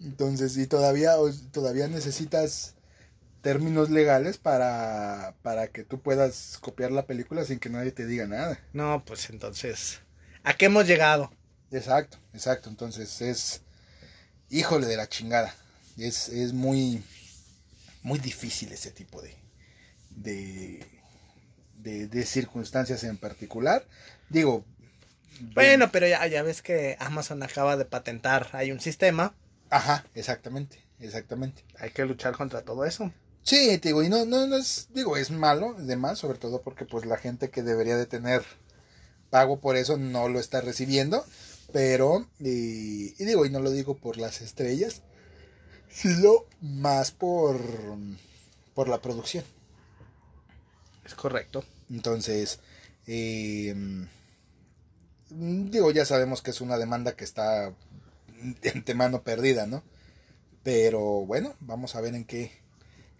[0.00, 1.14] Entonces, y todavía,
[1.52, 2.74] todavía necesitas
[3.42, 8.26] términos legales para, para que tú puedas copiar la película sin que nadie te diga
[8.26, 8.58] nada.
[8.72, 10.00] No, pues entonces...
[10.42, 11.32] ¿A qué hemos llegado?
[11.70, 12.68] Exacto, exacto.
[12.70, 13.62] Entonces es,
[14.50, 15.54] híjole de la chingada.
[15.96, 17.02] Es, es muy,
[18.02, 19.34] muy difícil ese tipo de,
[20.10, 20.86] de,
[21.78, 23.86] de, de circunstancias en particular.
[24.28, 24.64] Digo,
[25.40, 28.48] Bueno, pero ya, ya ves que Amazon acaba de patentar.
[28.52, 29.34] Hay un sistema.
[29.70, 31.64] Ajá, exactamente, exactamente.
[31.78, 33.12] Hay que luchar contra todo eso.
[33.42, 36.86] Sí, te digo, y no, no, no es, digo, es malo, además, sobre todo porque
[36.86, 38.42] pues la gente que debería de tener
[39.30, 41.24] pago por eso no lo está recibiendo,
[41.72, 45.02] pero, y, y digo, y no lo digo por las estrellas,
[45.90, 47.60] sino más por,
[48.74, 49.44] por la producción.
[51.04, 51.64] Es correcto.
[51.90, 52.60] Entonces,
[53.06, 53.74] eh,
[55.30, 57.74] digo, ya sabemos que es una demanda que está
[58.44, 59.82] de antemano perdida, ¿no?
[60.62, 62.52] Pero bueno, vamos a ver en qué,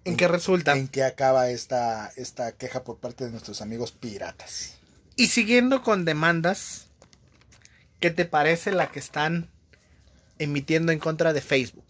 [0.05, 0.77] ¿En qué resulta?
[0.77, 4.75] en qué acaba esta, esta queja por parte de nuestros amigos piratas.
[5.17, 6.89] Y siguiendo con demandas,
[8.01, 9.49] ¿qué te parece la que están
[10.39, 11.85] emitiendo en contra de Facebook?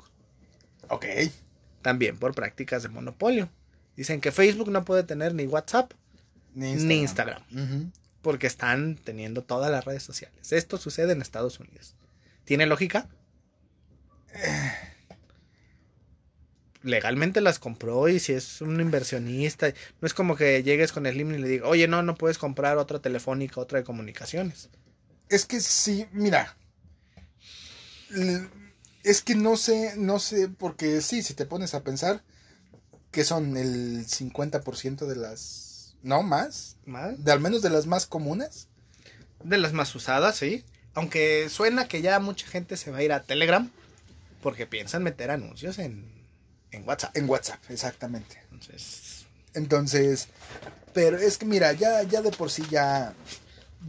[0.89, 1.07] Ok.
[1.83, 3.49] También por prácticas de monopolio.
[3.97, 5.93] Dicen que Facebook no puede tener ni WhatsApp
[6.55, 7.43] Ni ni Instagram,
[8.23, 10.53] porque están teniendo todas las redes sociales.
[10.53, 11.95] Esto sucede en Estados Unidos.
[12.45, 13.09] ¿Tiene lógica?
[16.85, 21.15] Legalmente las compró y si es un inversionista, no es como que llegues con el
[21.15, 24.69] Slim y le digas, oye, no, no puedes comprar otra telefónica, otra de comunicaciones.
[25.29, 26.57] Es que sí, mira.
[29.03, 32.23] Es que no sé, no sé, porque sí, si te pones a pensar
[33.11, 37.25] que son el 50% de las, no más, ¿Más?
[37.25, 38.69] de al menos de las más comunes.
[39.43, 40.65] De las más usadas, sí.
[40.95, 43.71] Aunque suena que ya mucha gente se va a ir a Telegram
[44.43, 46.24] porque piensan meter anuncios en,
[46.75, 47.17] en WhatsApp.
[47.17, 48.37] En WhatsApp, exactamente.
[48.53, 50.29] Entonces, Entonces,
[50.93, 53.15] pero es que mira, ya, ya de por sí ya,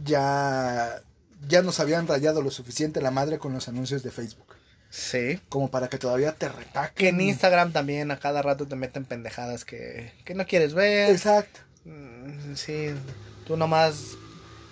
[0.04, 1.02] ya,
[1.48, 4.54] ya nos habían rayado lo suficiente la madre con los anuncios de Facebook.
[4.90, 5.40] sí.
[5.48, 6.94] Como para que todavía te retaquen.
[6.94, 11.10] Que en Instagram también a cada rato te meten pendejadas que, que no quieres ver.
[11.10, 11.60] Exacto.
[11.84, 12.88] Mm, Sí,
[13.46, 14.16] tú nomás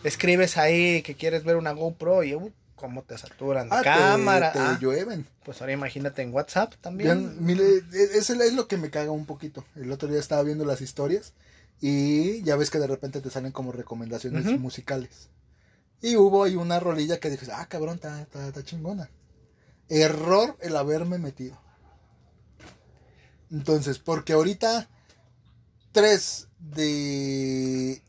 [0.05, 3.85] escribes ahí que quieres ver una GoPro y uh, cómo te saturan de Ah, te-
[3.85, 4.53] cámara.
[4.53, 5.27] Te, Ah, llueven.
[5.45, 7.45] pues ahora imagínate en WhatsApp Ya, también.
[7.45, 9.65] mire, e- eso es lo que me caga un poquito.
[9.77, 11.33] El otro día estaba viendo las historias
[11.81, 15.29] y ya ves que de repente te salen como recomendaciones musicales.
[16.03, 19.09] Y hubo ahí una rolilla que dije, ah, cabrón, está chingona.
[19.89, 21.59] Error el haberme metido.
[23.51, 24.89] Entonces, porque ahorita
[25.93, 28.03] tres de,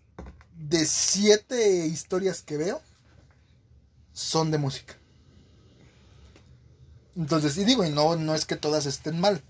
[0.58, 2.82] de siete historias que veo
[4.16, 4.96] son de música.
[7.16, 9.42] Entonces, y digo, y no, no es que todas estén mal,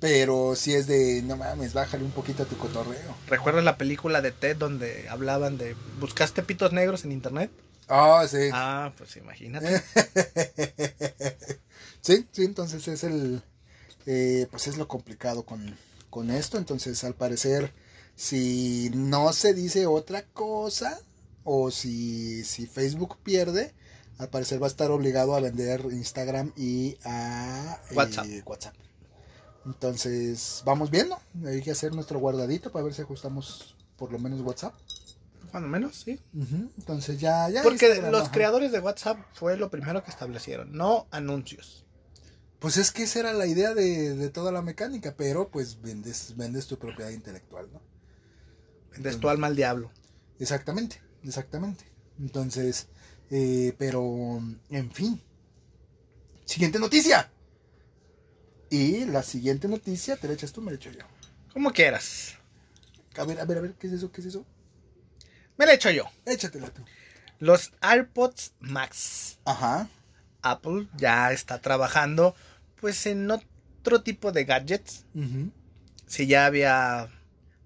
[0.00, 3.14] pero si es de, no mames, bájale un poquito a tu cotorreo.
[3.28, 7.50] ¿Recuerdas la película de Ted donde hablaban de, ¿buscaste pitos negros en internet?
[7.86, 8.48] Ah, sí.
[8.52, 9.82] Ah, pues imagínate.
[12.00, 13.42] sí, sí, entonces es el,
[14.06, 15.76] eh, pues es lo complicado con,
[16.08, 16.56] con esto.
[16.56, 17.72] Entonces, al parecer,
[18.16, 20.98] si no se dice otra cosa
[21.44, 23.74] o si, si Facebook pierde,
[24.18, 28.26] al parecer va a estar obligado a vender Instagram y a eh, WhatsApp.
[28.44, 28.74] WhatsApp.
[29.64, 31.18] Entonces, vamos viendo.
[31.46, 34.74] Hay que hacer nuestro guardadito para ver si ajustamos por lo menos WhatsApp.
[35.50, 36.20] Cuando menos, sí.
[36.78, 37.62] Entonces ya, ya.
[37.62, 38.32] Porque Instagram, los ajá.
[38.32, 41.86] creadores de WhatsApp fue lo primero que establecieron, no anuncios.
[42.58, 46.34] Pues es que esa era la idea de, de toda la mecánica, pero pues vendes,
[46.36, 47.80] vendes tu propiedad intelectual, ¿no?
[48.92, 49.90] Vendes tu alma al diablo.
[50.40, 51.84] Exactamente, exactamente.
[52.18, 52.88] Entonces,
[53.30, 55.20] eh, pero, en fin.
[56.44, 57.30] Siguiente noticia.
[58.70, 61.04] Y la siguiente noticia, ¿te la echas tú me la echo yo?
[61.52, 62.34] Como quieras.
[63.16, 64.12] A ver, a ver, a ver, ¿qué es eso?
[64.12, 64.44] ¿Qué es eso?
[65.56, 66.04] Me la echo yo.
[66.24, 66.82] Échatela tú.
[67.38, 69.38] Los AirPods Max.
[69.44, 69.88] Ajá.
[70.42, 72.34] Apple ya está trabajando
[72.80, 75.04] pues en otro tipo de gadgets.
[76.06, 77.10] Si ya había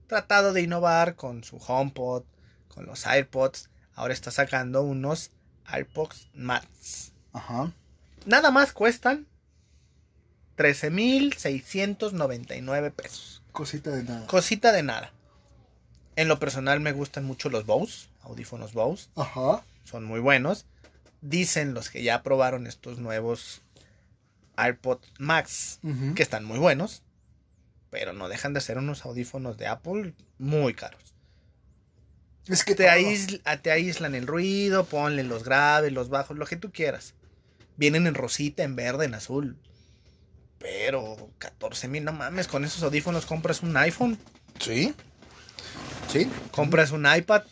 [0.06, 2.24] tratado de innovar con su HomePod,
[2.68, 5.30] con los AirPods, ahora está sacando unos
[5.66, 7.12] AirPods Max.
[7.32, 7.72] Ajá.
[8.26, 9.26] Nada más cuestan
[10.56, 13.42] 13.699 pesos.
[13.52, 14.26] Cosita de nada.
[14.26, 15.12] Cosita de nada.
[16.16, 19.08] En lo personal me gustan mucho los Bose, audífonos Bose.
[19.16, 19.64] Ajá.
[19.84, 20.66] Son muy buenos.
[21.20, 23.62] Dicen los que ya probaron estos nuevos
[24.56, 25.80] AirPods Max
[26.14, 27.02] que están muy buenos.
[27.90, 31.11] Pero no dejan de ser unos audífonos de Apple muy caros.
[32.48, 32.86] Es que Te,
[33.62, 37.14] te aíslan el ruido, ponle los graves, los bajos, lo que tú quieras.
[37.76, 39.56] Vienen en rosita, en verde, en azul.
[40.58, 44.18] Pero 14 mil, no mames, con esos audífonos compras un iPhone,
[44.60, 44.94] Sí.
[46.12, 46.30] Sí.
[46.50, 47.42] compras un iPad,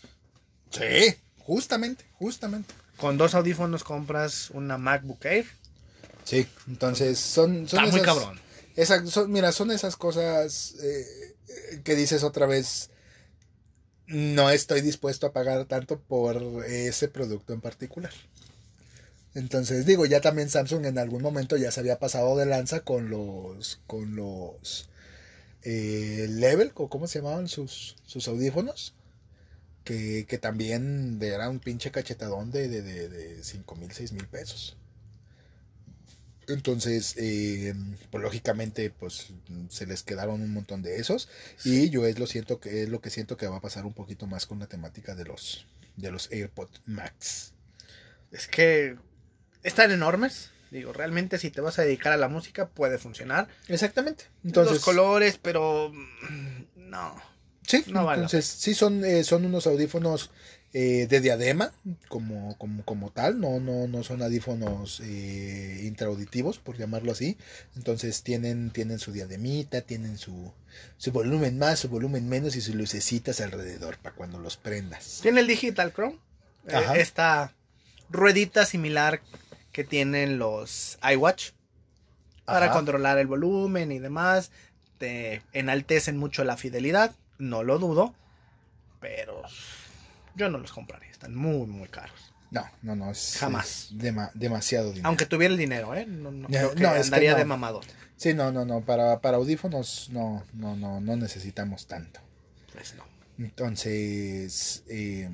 [0.71, 1.17] Sí.
[1.39, 2.73] Justamente, justamente.
[2.97, 5.47] con dos audífonos compras una MacBook Air.
[6.25, 6.47] Sí.
[6.69, 8.41] Entonces, son, son Está muy esas- cabrón.
[8.77, 11.35] Esa- son- mira, son esas cosas eh,
[11.83, 12.90] que dices otra vez,
[14.11, 18.13] no estoy dispuesto a pagar tanto por ese producto en particular.
[19.35, 23.11] Entonces digo, ya también Samsung en algún momento ya se había pasado de lanza con
[23.11, 24.89] los, con los
[25.63, 28.95] eh, Level, o cómo se llamaban sus, sus audífonos,
[29.85, 34.27] que, que también era un pinche cachetadón de, de, de, de 5 mil, 6 mil
[34.27, 34.77] pesos.
[36.53, 37.75] Entonces, eh,
[38.11, 39.29] pues lógicamente, pues
[39.69, 41.29] se les quedaron un montón de esos.
[41.65, 43.93] Y yo es lo siento que es lo que siento que va a pasar un
[43.95, 47.53] poquito más con la temática de los de los AirPods Max.
[48.33, 48.97] Es que
[49.63, 50.51] están enormes.
[50.71, 53.49] Digo, realmente si te vas a dedicar a la música puede funcionar.
[53.67, 54.27] Exactamente.
[54.45, 57.21] Entonces, Los colores, pero mm, no.
[57.67, 60.31] sí, no vale entonces sí son eh, son unos audífonos
[60.73, 61.73] eh, de diadema
[62.09, 67.37] como, como, como tal, no, no, no son audífonos eh, intraauditivos, por llamarlo así.
[67.77, 70.53] Entonces tienen, tienen su diademita, tienen su,
[70.97, 75.19] su volumen más, su volumen menos y sus lucecitas alrededor para cuando los prendas.
[75.23, 76.19] Tiene el Digital Chrome.
[76.69, 77.53] eh, esta
[78.09, 79.21] ruedita similar
[79.73, 81.51] que tienen los iWatch
[82.45, 82.75] para Ajá.
[82.75, 84.51] controlar el volumen y demás.
[84.99, 88.15] Te enaltecen mucho la fidelidad, no lo dudo,
[90.41, 92.19] yo no los compraría, están muy, muy caros.
[92.51, 93.89] No, no, no, es, Jamás.
[93.91, 95.07] es dema- demasiado dinero.
[95.07, 96.05] Aunque tuviera el dinero, ¿eh?
[96.07, 97.39] No, no, creo que no, es que andaría no.
[97.39, 97.85] de mamador.
[98.17, 102.21] Sí, no, no, no, para, para audífonos no, no, no, no necesitamos tanto.
[102.73, 103.05] Pues no.
[103.39, 105.31] Entonces, eh,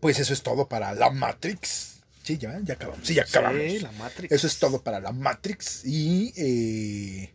[0.00, 2.00] pues eso es todo para la Matrix.
[2.22, 3.06] Sí, ya, ya acabamos.
[3.06, 3.62] Sí, ya acabamos.
[3.62, 4.32] Sí, la Matrix.
[4.32, 5.84] Eso es todo para la Matrix.
[5.84, 7.34] Y eh,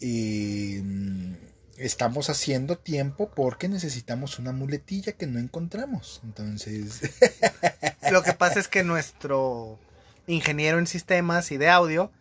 [0.00, 0.82] eh,
[1.78, 6.20] estamos haciendo tiempo porque necesitamos una muletilla que no encontramos.
[6.24, 7.02] Entonces,
[8.10, 9.78] Lo que pasa es que nuestro
[10.26, 12.12] ingeniero en sistemas y de audio,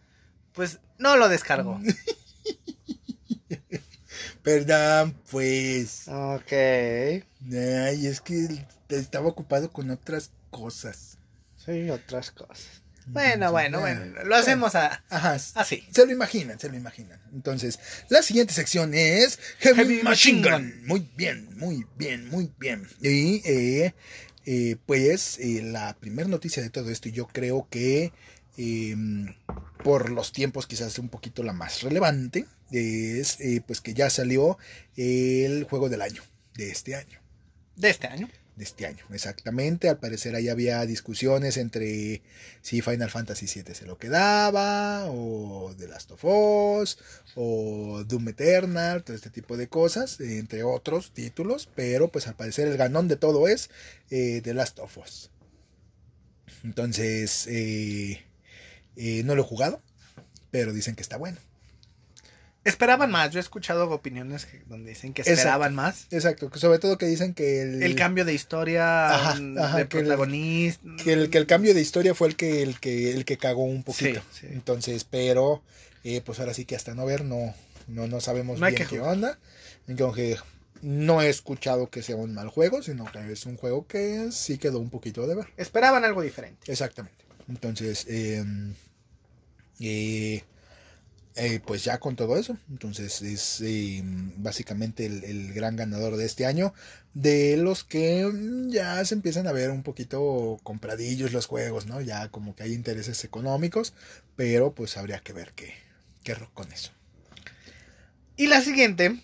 [0.53, 1.79] pues no lo descargó.
[4.43, 6.07] perdón, pues.
[6.07, 6.51] Ok.
[6.51, 11.17] Ay, es que estaba ocupado con otras cosas.
[11.57, 12.81] Sí, otras cosas.
[13.07, 14.23] Bueno, bueno, Bueno.
[14.23, 15.37] Lo hacemos a- Ajá.
[15.55, 15.87] así.
[15.91, 17.21] Se lo imaginan, se lo imaginan.
[17.33, 17.79] Entonces,
[18.09, 20.85] la siguiente sección es Heavy, Heavy Machine Gun.
[20.87, 22.87] Muy bien, muy bien, muy bien.
[23.01, 23.93] Y eh,
[24.45, 28.11] eh, pues eh, la primera noticia de todo esto, yo creo que
[28.57, 28.95] eh,
[29.83, 34.57] por los tiempos quizás un poquito la más relevante, es eh, pues que ya salió
[34.97, 36.23] el juego del año,
[36.55, 37.19] de este año.
[37.75, 38.27] De este año.
[38.55, 39.89] De este año, exactamente.
[39.89, 42.21] Al parecer ahí había discusiones entre
[42.61, 46.97] si Final Fantasy VII se lo quedaba, o The Last of Us,
[47.35, 51.67] o Doom Eternal, todo este tipo de cosas, entre otros títulos.
[51.75, 53.69] Pero pues al parecer el ganón de todo es
[54.09, 55.31] eh, The Last of Us.
[56.63, 58.23] Entonces, eh,
[58.95, 59.81] eh, no lo he jugado,
[60.49, 61.37] pero dicen que está bueno.
[62.65, 66.07] Esperaban más, yo he escuchado opiniones que- donde dicen que esperaban más.
[66.11, 69.87] Exacto, sobre todo que dicen que el, El cambio de historia Ajá, mm, ajá, de
[69.87, 70.89] que el- protagonista.
[71.03, 73.63] que el, que el cambio de historia fue el que el que el que cagó
[73.63, 74.19] un poquito.
[74.31, 74.47] Sí, sí.
[74.49, 75.61] Entonces, pero
[76.03, 77.53] eh, pues ahora sí que hasta no ver no
[77.87, 79.37] no no sabemos No bien que qué onda.
[79.87, 80.39] Entonces,
[80.81, 84.57] no he escuchado que sea un mal juego, sino que es un juego que sí
[84.57, 85.45] quedó un poquito de ver.
[85.57, 86.71] Esperaban algo diferente.
[86.71, 87.23] Exactamente.
[87.47, 88.43] Entonces, eh,
[89.79, 90.43] eh,
[91.35, 94.01] eh, pues ya con todo eso, entonces es eh,
[94.37, 96.73] básicamente el, el gran ganador de este año,
[97.13, 101.99] de los que mm, ya se empiezan a ver un poquito compradillos los juegos, ¿no?
[102.01, 103.93] Ya como que hay intereses económicos,
[104.35, 105.73] pero pues habría que ver qué,
[106.23, 106.91] qué rock con eso.
[108.37, 109.19] Y la siguiente,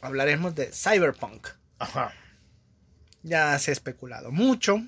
[0.00, 1.48] hablaremos de Cyberpunk.
[1.78, 2.12] Ajá.
[3.22, 4.82] Ya se ha especulado mucho.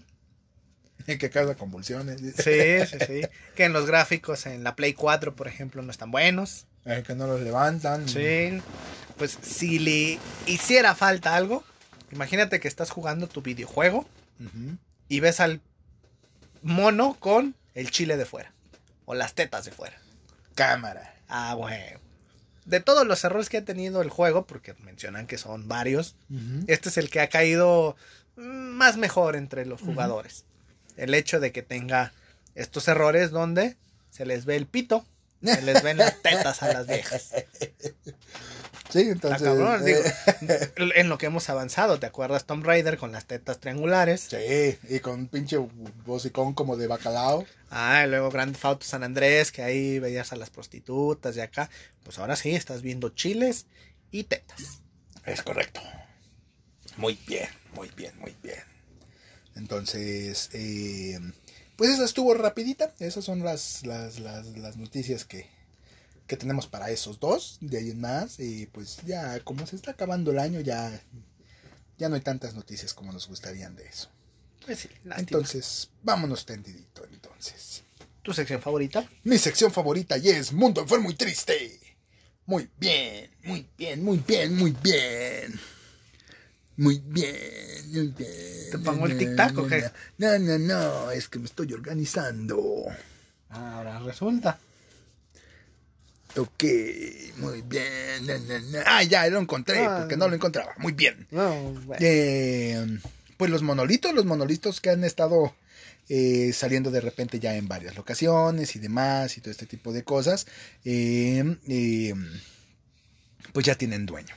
[1.06, 3.20] Que causa convulsiones, Sí, sí, sí.
[3.54, 6.66] Que en los gráficos en la Play 4, por ejemplo, no están buenos.
[6.86, 8.08] eh, que no los levantan.
[8.08, 8.60] Sí.
[9.18, 11.62] Pues si le hiciera falta algo,
[12.10, 14.06] imagínate que estás jugando tu videojuego
[15.08, 15.60] y ves al
[16.62, 18.52] mono con el chile de fuera.
[19.04, 19.96] O las tetas de fuera.
[20.54, 21.14] Cámara.
[21.28, 22.00] Ah, bueno.
[22.64, 26.16] De todos los errores que ha tenido el juego, porque mencionan que son varios,
[26.66, 27.96] este es el que ha caído
[28.36, 30.44] mm, más mejor entre los jugadores.
[30.96, 32.12] El hecho de que tenga
[32.54, 33.76] estos errores donde
[34.10, 35.04] se les ve el pito,
[35.42, 37.32] se les ven las tetas a las viejas.
[38.94, 39.42] Sí, entonces.
[39.42, 40.04] cabrón, eh,
[40.76, 44.28] digo, en lo que hemos avanzado, ¿te acuerdas Tomb Raider con las tetas triangulares?
[44.30, 45.56] Sí, y con un pinche
[46.06, 47.44] bocicón como de bacalao.
[47.70, 51.70] Ah, y luego Grand Theft San Andrés, que ahí veías a las prostitutas y acá.
[52.04, 53.66] Pues ahora sí, estás viendo chiles
[54.12, 54.82] y tetas.
[55.26, 55.80] Es correcto.
[56.96, 58.73] Muy bien, muy bien, muy bien.
[59.56, 61.18] Entonces, eh,
[61.76, 62.94] pues esa estuvo rapidita.
[62.98, 65.48] Esas son las, las, las, las noticias que,
[66.26, 67.58] que tenemos para esos dos.
[67.60, 68.40] De ahí en más.
[68.40, 71.00] Y pues ya, como se está acabando el año, ya,
[71.98, 74.08] ya no hay tantas noticias como nos gustarían de eso.
[74.64, 74.88] Pues sí.
[75.16, 77.82] Entonces, vámonos tendidito entonces.
[78.22, 79.06] ¿Tu sección favorita?
[79.22, 81.78] Mi sección favorita y es Mundo Enfermo y Triste.
[82.46, 85.60] Muy bien, muy bien, muy bien, muy bien.
[86.76, 87.34] Muy bien,
[87.92, 88.70] muy bien.
[88.70, 89.84] ¿Te pongo el tic-tac o qué?
[90.18, 92.84] No, no, no, es que me estoy organizando.
[93.50, 94.58] Ahora resulta.
[96.36, 96.64] Ok,
[97.36, 98.26] muy bien.
[98.26, 98.82] na, na, na.
[98.86, 99.98] Ah, ya lo encontré, Ah.
[100.00, 100.72] porque no lo encontraba.
[100.78, 101.28] Muy bien.
[101.30, 101.54] No,
[101.86, 101.96] bueno.
[102.04, 102.98] Eh,
[103.36, 105.54] pues los monolitos, los monolitos que han estado
[106.08, 110.02] eh, saliendo de repente ya en varias locaciones y demás y todo este tipo de
[110.02, 110.46] cosas,
[110.84, 112.14] eh, eh,
[113.52, 114.34] pues ya tienen dueño.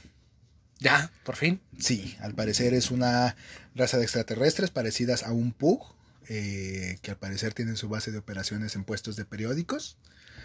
[0.80, 1.60] Ya, por fin.
[1.80, 3.36] Sí, al parecer es una
[3.76, 5.96] raza de extraterrestres parecidas a un Pug,
[6.30, 9.98] eh, que al parecer tienen su base de operaciones en puestos de periódicos.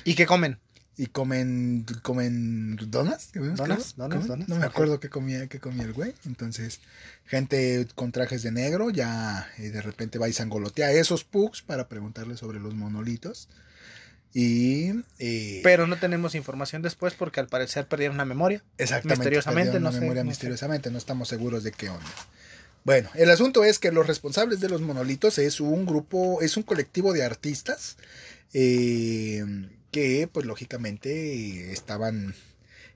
[0.05, 0.59] ¿Y qué comen?
[0.97, 3.31] Y comen, comen donas.
[3.33, 3.57] ¿Donas?
[3.57, 4.29] Donas, donas, ¿Comen?
[4.29, 6.15] donas, No me acuerdo qué comía, qué comía el güey.
[6.27, 6.81] Entonces,
[7.25, 11.63] gente con trajes de negro ya eh, de repente va y sangolotea a esos pugs
[11.63, 13.49] para preguntarle sobre los monolitos.
[14.35, 14.91] Y...
[15.19, 18.63] eh, Pero no tenemos información después porque al parecer perdieron la memoria.
[18.79, 19.21] Exactamente.
[19.21, 20.29] Misteriosamente, memoria no sé.
[20.29, 22.11] misteriosamente, no estamos seguros de qué onda.
[22.85, 26.65] Bueno, el asunto es que los responsables de los monolitos es un grupo, es un
[26.65, 27.97] colectivo de artistas
[28.55, 29.45] eh,
[29.91, 32.35] que, pues lógicamente, estaban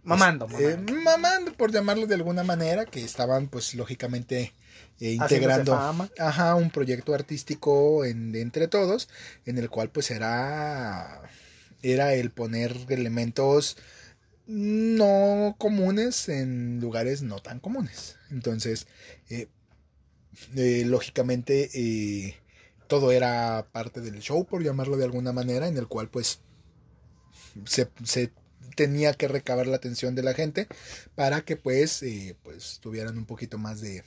[0.07, 0.93] Mamando, eh, mamando.
[1.03, 4.55] mamando, por llamarlo de alguna manera, que estaban, pues lógicamente,
[5.01, 5.73] eh, integrando
[6.19, 9.09] ajá, un proyecto artístico en- de entre todos,
[9.45, 11.23] en el cual pues era,
[11.83, 13.77] era el poner elementos
[14.47, 18.17] no comunes en lugares no tan comunes.
[18.31, 18.87] Entonces,
[19.29, 19.49] eh,
[20.55, 22.37] eh, lógicamente, eh,
[22.87, 26.41] todo era parte del show, por llamarlo de alguna manera, en el cual pues
[27.65, 28.31] se, se
[28.77, 30.69] tenía que recabar la atención de la gente
[31.17, 34.05] para que pues, eh, pues tuvieran un poquito más de,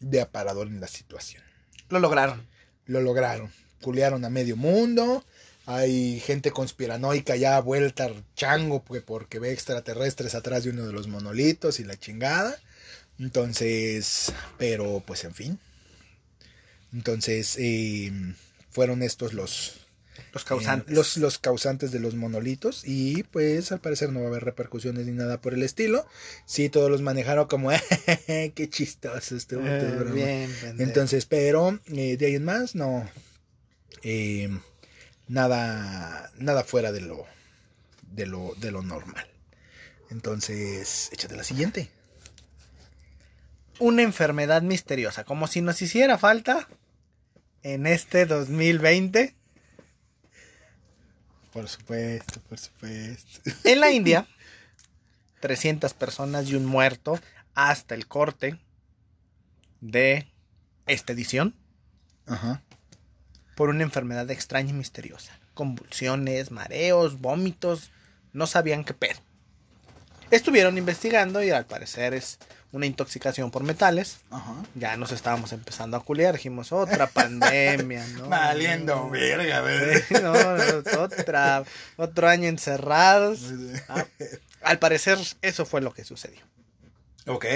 [0.00, 1.42] de aparador en la situación.
[1.88, 2.46] Lo lograron.
[2.84, 3.50] Lo lograron.
[3.80, 5.24] Culearon a medio mundo.
[5.66, 11.08] Hay gente conspiranoica ya vuelta chango pues, porque ve extraterrestres atrás de uno de los
[11.08, 12.54] monolitos y la chingada.
[13.18, 15.58] Entonces, pero pues en fin.
[16.92, 18.12] Entonces, eh,
[18.70, 19.83] fueron estos los,
[20.32, 20.90] Los causantes.
[20.90, 22.82] eh, los, los causantes de los monolitos.
[22.86, 26.06] Y pues al parecer no va a haber repercusiones ni nada por el estilo.
[26.46, 27.70] Sí, todos los manejaron como,
[28.26, 30.14] qué chistoso estuvo tu Eh, broma".
[30.14, 30.82] bien, pendejo.
[30.88, 33.08] Entonces, pero eh, de ahí en más, no.
[34.02, 34.48] eh,
[35.28, 37.24] nada, nada fuera de lo,
[38.12, 39.26] de lo, de lo normal.
[40.10, 41.90] Entonces, échate la siguiente.
[43.80, 46.68] Una enfermedad misteriosa, como si nos hiciera falta
[47.62, 49.34] en este 2020.
[51.54, 53.40] Por supuesto, por supuesto.
[53.64, 54.26] En la India,
[55.40, 57.18] 300 personas y un muerto
[57.54, 58.58] hasta el corte
[59.80, 60.26] de
[60.86, 61.54] esta edición
[62.26, 62.60] Ajá.
[63.54, 65.38] por una enfermedad extraña y misteriosa.
[65.54, 67.92] Convulsiones, mareos, vómitos,
[68.32, 69.20] no sabían qué pedo.
[70.32, 72.40] Estuvieron investigando y al parecer es
[72.74, 74.18] una intoxicación por metales.
[74.30, 74.54] Ajá.
[74.74, 78.28] Ya nos estábamos empezando a culiar, dijimos otra pandemia, ¿no?
[78.28, 80.02] Valiendo verga, ¿verdad?
[80.08, 81.62] Sí, no, no, otra,
[81.96, 83.52] otro año encerrados.
[83.88, 84.04] Ah,
[84.62, 86.40] al parecer eso fue lo que sucedió.
[87.26, 87.46] Ok.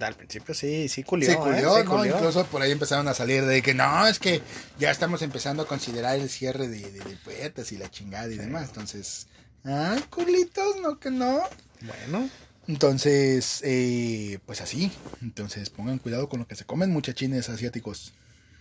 [0.00, 1.26] Al principio sí, sí culió.
[1.26, 1.38] Se ¿eh?
[1.38, 1.90] culió, Sí ¿no?
[1.90, 2.14] culió.
[2.16, 4.40] Incluso por ahí empezaron a salir de que no, es que
[4.78, 8.38] ya estamos empezando a considerar el cierre de, de, de puertas y la chingada y
[8.38, 8.68] demás.
[8.68, 9.26] Entonces,
[9.64, 11.42] ay, culitos, no que no.
[11.82, 12.28] Bueno,
[12.70, 14.92] Entonces, eh, pues así.
[15.22, 18.14] Entonces, pongan cuidado con lo que se comen, muchachines asiáticos.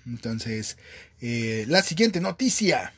[0.07, 0.78] Entonces,
[1.22, 2.95] eh, la siguiente noticia.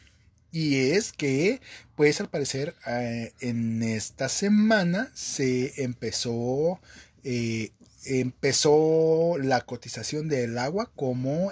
[0.54, 1.60] Y es que,
[1.98, 6.80] pues al parecer, eh, en esta semana se empezó,
[7.26, 7.72] eh,
[8.06, 11.52] empezó la cotización del agua como,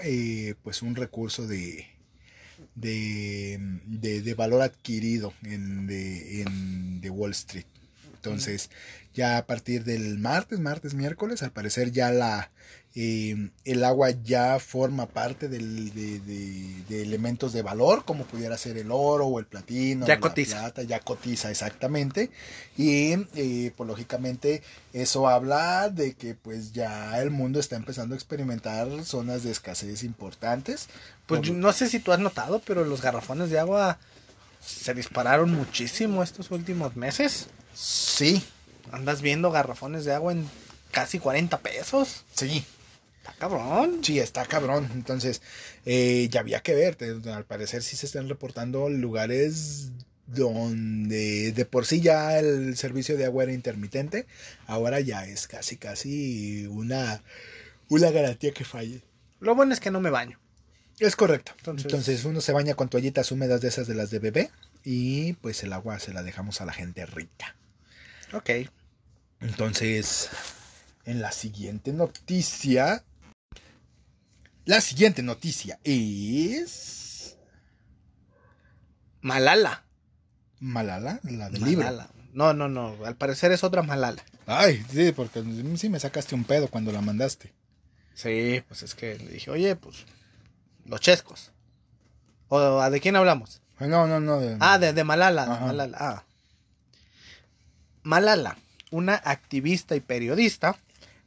[0.63, 1.85] pues, un recurso de,
[2.75, 7.65] de, de, de valor adquirido en, de, en de Wall Street.
[8.19, 8.69] Entonces,
[9.13, 12.51] ya a partir del martes, martes, miércoles, al parecer ya la
[12.95, 18.57] eh, el agua ya forma parte del, de, de- de elementos de valor, como pudiera
[18.57, 20.57] ser el oro o el platino, Ya la cotiza.
[20.59, 22.29] plata, ya cotiza exactamente.
[22.77, 28.17] Y eh, pues lógicamente eso habla de que pues ya el mundo está empezando a
[28.17, 30.89] experimentar zonas de escasez importantes.
[31.27, 33.99] pues no sé si tú has notado, pero los garrafones de agua
[34.65, 37.47] se dispararon muchísimo estos últimos meses.
[37.73, 38.43] Sí,
[38.91, 40.45] Andas viendo garrafones de agua en
[40.91, 42.23] casi 40 pesos.
[42.33, 42.65] sí,
[43.19, 43.99] Está cabrón.
[44.03, 44.89] Sí, está cabrón.
[44.93, 45.41] Entonces,
[45.85, 46.97] eh, ya había que ver.
[47.31, 49.89] Al parecer sí se están reportando lugares
[50.25, 54.25] donde de por sí ya el servicio de agua era intermitente.
[54.67, 57.21] Ahora ya es casi, casi una,
[57.89, 59.01] una garantía que falle.
[59.41, 60.39] Lo bueno es que no me baño.
[60.99, 61.51] Es correcto.
[61.57, 64.49] Entonces- Entonces, uno se baña con toallitas húmedas de esas de las de bebé
[64.83, 67.55] y pues el agua se la dejamos a la gente rica.
[68.33, 68.49] Ok.
[69.41, 70.29] Entonces,
[71.05, 73.03] en la siguiente noticia,
[74.65, 77.37] la siguiente noticia es
[79.21, 79.85] Malala.
[80.59, 81.85] Malala, la del libro.
[81.85, 82.09] Malala.
[82.33, 82.95] No, no, no.
[83.05, 84.23] Al parecer es otra Malala.
[84.45, 85.43] Ay, sí, porque
[85.77, 87.53] sí me sacaste un pedo cuando la mandaste.
[88.13, 90.05] Sí, pues es que le dije, oye, pues
[90.85, 91.51] los chescos.
[92.49, 93.61] ¿O a de quién hablamos?
[93.79, 94.39] No, no, no.
[94.39, 95.45] de- Ah, de, de Malala.
[95.45, 95.65] de.
[95.65, 95.97] Malala.
[95.99, 96.23] Ah.
[98.03, 98.57] Malala,
[98.91, 100.77] una activista y periodista,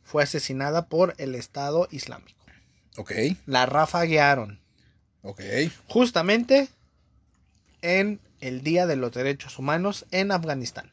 [0.04, 2.38] fue asesinada por el Estado Islámico.
[2.96, 3.12] Ok,
[3.46, 4.58] La rafaguearon
[5.22, 5.40] ok.
[5.88, 6.68] justamente
[7.80, 10.90] en el Día de los Derechos Humanos en Afganistán.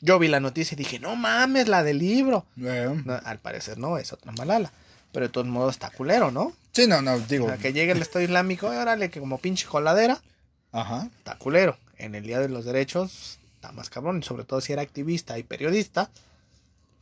[0.00, 2.44] Yo vi la noticia y dije, no mames, la del libro.
[2.56, 4.72] No, al parecer no, es otra Malala.
[5.12, 6.52] Pero de todos modos está culero, ¿no?
[6.72, 7.44] sí, no, no, digo.
[7.44, 10.20] O sea, que llegue el Estado Islámico, órale, que como pinche coladera,
[10.72, 11.08] Ajá.
[11.18, 11.76] está culero.
[11.98, 14.18] En el Día de los Derechos está más cabrón.
[14.20, 16.10] Y sobre todo si era activista y periodista,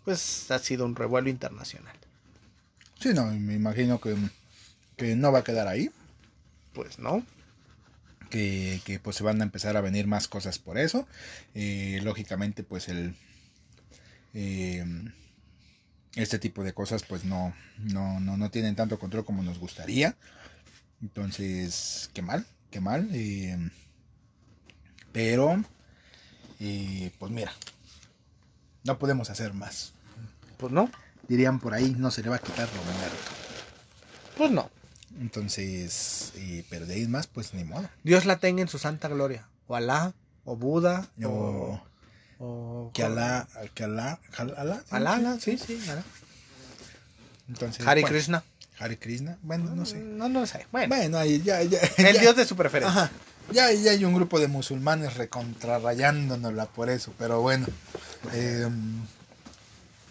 [0.05, 1.97] pues ha sido un revuelo internacional.
[2.99, 4.17] Sí, no, me imagino que,
[4.97, 5.91] que no va a quedar ahí.
[6.75, 7.25] Pues no.
[8.29, 11.07] que, que, pues se van a empezar a venir más cosas por eso.
[11.55, 13.15] Eh, lógicamente, pues el
[14.35, 14.85] eh,
[16.15, 20.17] este tipo de cosas, pues no, no, no, no tienen tanto control como nos gustaría.
[21.03, 23.09] Entonces, qué mal, qué mal.
[23.13, 23.57] eh,
[25.13, 25.63] pero,
[26.61, 27.53] eh, pues mira,
[28.85, 29.93] no podemos hacer más.
[30.57, 30.91] Pues no.
[31.29, 33.17] Dirían por ahí, no se le va a quitar lo muerto.
[34.37, 34.71] Pues no.
[35.21, 37.89] Entonces, eh, pero de ahí en más, pues ni modo.
[38.05, 39.49] Dios la tenga en su santa gloria.
[39.67, 40.13] O Alá,
[40.45, 41.09] o Buda.
[41.25, 41.81] O-
[42.41, 44.95] o Que Alá, que Alá, Alá, ¿sí?
[44.95, 46.03] Alá, sí, sí, Alá.
[47.49, 48.43] Entonces, Hare bueno, Krishna.
[48.78, 49.97] Hare Krishna, bueno, no sé.
[49.99, 50.66] No, no sé.
[50.72, 51.78] Bueno, Bueno, ahí ya, ya.
[51.99, 53.03] el ya- Dios de su preferencia.
[53.05, 53.11] Ajá.
[53.53, 57.66] Ya, ya hay un grupo de musulmanes recontrarrayándonosla por eso, pero bueno.
[58.32, 58.68] eh,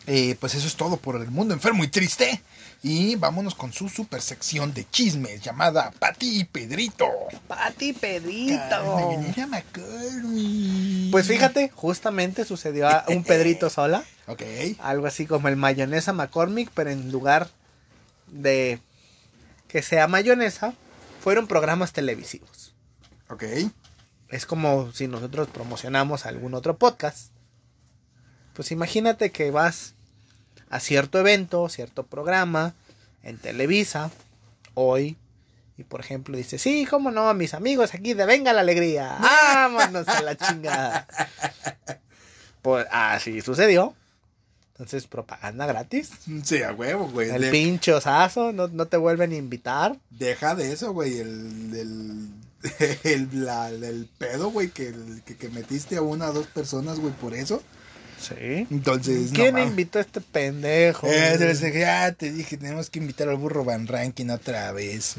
[0.07, 2.41] eh, pues eso es todo por el mundo enfermo y triste.
[2.82, 7.05] Y vámonos con su super sección de chismes llamada Pati y Pedrito.
[7.47, 9.19] Pati Carne, Pedrito.
[11.11, 14.03] Pues fíjate, justamente sucedió a un Pedrito sola.
[14.27, 14.43] Ok,
[14.80, 17.49] Algo así como el mayonesa McCormick, pero en lugar
[18.27, 18.80] de
[19.67, 20.73] que sea mayonesa,
[21.21, 22.73] fueron programas televisivos.
[23.30, 23.43] ok.
[24.30, 27.32] Es como si nosotros promocionamos algún otro podcast.
[28.53, 29.95] Pues imagínate que vas
[30.70, 32.74] a cierto evento, cierto programa
[33.24, 34.11] en Televisa,
[34.74, 35.17] hoy,
[35.78, 40.07] y por ejemplo dices, sí, cómo no, mis amigos aquí de Venga la Alegría, vámonos
[40.07, 41.07] a la chingada.
[42.61, 43.93] Pues así sucedió.
[44.74, 46.09] Entonces, propaganda gratis.
[46.43, 47.30] Sí, a huevo, güey.
[47.30, 49.97] El De- pinche osazo, no, no te vuelven a invitar.
[50.09, 51.20] Deja de eso, güey.
[51.20, 52.30] El, el,
[53.03, 54.93] el, la- el pedo, güey, que,
[55.26, 57.61] que, que metiste a una o dos personas, güey, por eso.
[58.20, 58.67] Sí.
[58.70, 61.07] Entonces, ¿Quién no invitó a este pendejo?
[61.07, 65.15] Eh, les dije, ah, te dije, tenemos que invitar al burro Van Rankin otra vez.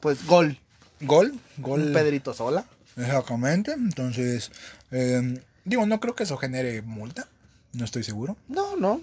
[0.00, 0.58] Pues gol.
[1.00, 1.82] Gol, gol.
[1.82, 2.64] Un Pedrito sola.
[2.96, 3.72] Exactamente.
[3.72, 4.50] Entonces,
[4.90, 7.26] eh, digo, no creo que eso genere multa.
[7.72, 8.36] No estoy seguro.
[8.48, 9.00] No, no.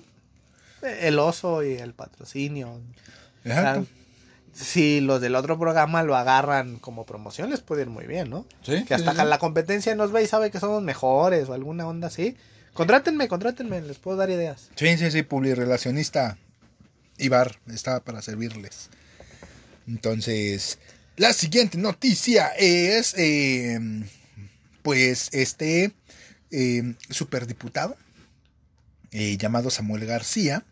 [0.81, 2.79] El oso y el patrocinio.
[3.43, 3.87] Exacto.
[4.53, 8.45] Si los del otro programa lo agarran como promoción, les puede ir muy bien, ¿no?
[8.63, 9.25] Sí, Que hasta sí, sí.
[9.25, 12.35] la competencia nos ve y sabe que somos mejores o alguna onda así.
[12.73, 14.69] Contrátenme, contrátenme, les puedo dar ideas.
[14.75, 16.37] Sí, sí, sí, publirelacionista
[17.17, 18.89] Ibar está para servirles.
[19.87, 20.79] Entonces,
[21.17, 23.79] la siguiente noticia es, eh,
[24.81, 25.93] pues, este
[26.51, 27.95] eh, superdiputado
[29.11, 30.63] eh, llamado Samuel García.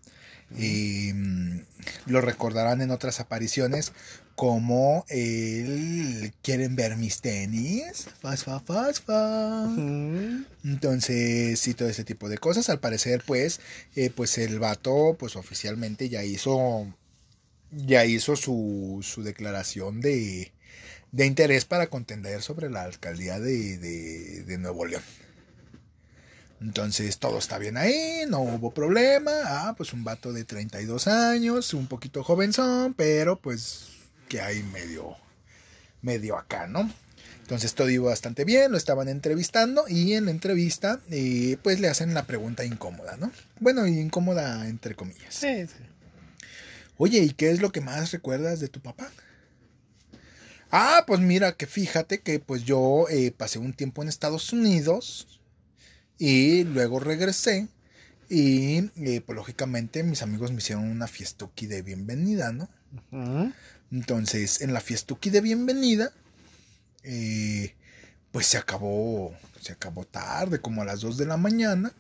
[0.58, 1.14] Eh,
[2.06, 3.94] lo recordarán en otras apariciones
[4.40, 9.66] como el quieren ver mis tenis, fas, fa, fas, fa.
[9.68, 10.46] Mm.
[10.64, 12.70] Entonces, sí, todo ese tipo de cosas.
[12.70, 13.60] Al parecer, pues,
[13.98, 16.88] eh, pues el vato, pues oficialmente ya hizo,
[17.72, 20.54] ya hizo su, su declaración de,
[21.12, 25.04] de interés para contender sobre la alcaldía de, de, de Nuevo León.
[26.62, 29.32] Entonces, todo está bien ahí, no hubo problema.
[29.46, 33.88] Ah, pues un vato de 32 años, un poquito jovenzón, pero pues
[34.28, 35.16] que hay medio,
[36.02, 36.92] medio acá, ¿no?
[37.42, 41.88] Entonces todo iba bastante bien, lo estaban entrevistando y en la entrevista eh, pues le
[41.88, 43.32] hacen la pregunta incómoda, ¿no?
[43.60, 45.34] Bueno, incómoda entre comillas.
[45.34, 45.84] Sí, sí.
[46.98, 49.10] Oye, ¿y qué es lo que más recuerdas de tu papá?
[50.70, 55.39] Ah, pues mira, que fíjate que pues yo eh, pasé un tiempo en Estados Unidos
[56.20, 57.68] y luego regresé
[58.30, 62.70] y eh, pues lógicamente mis amigos me hicieron una fiestuki de bienvenida, ¿no?
[63.92, 66.12] Entonces, en la fiestuki de bienvenida,
[67.04, 67.74] eh,
[68.32, 71.92] pues se acabó, se acabó tarde, como a las 2 de la mañana.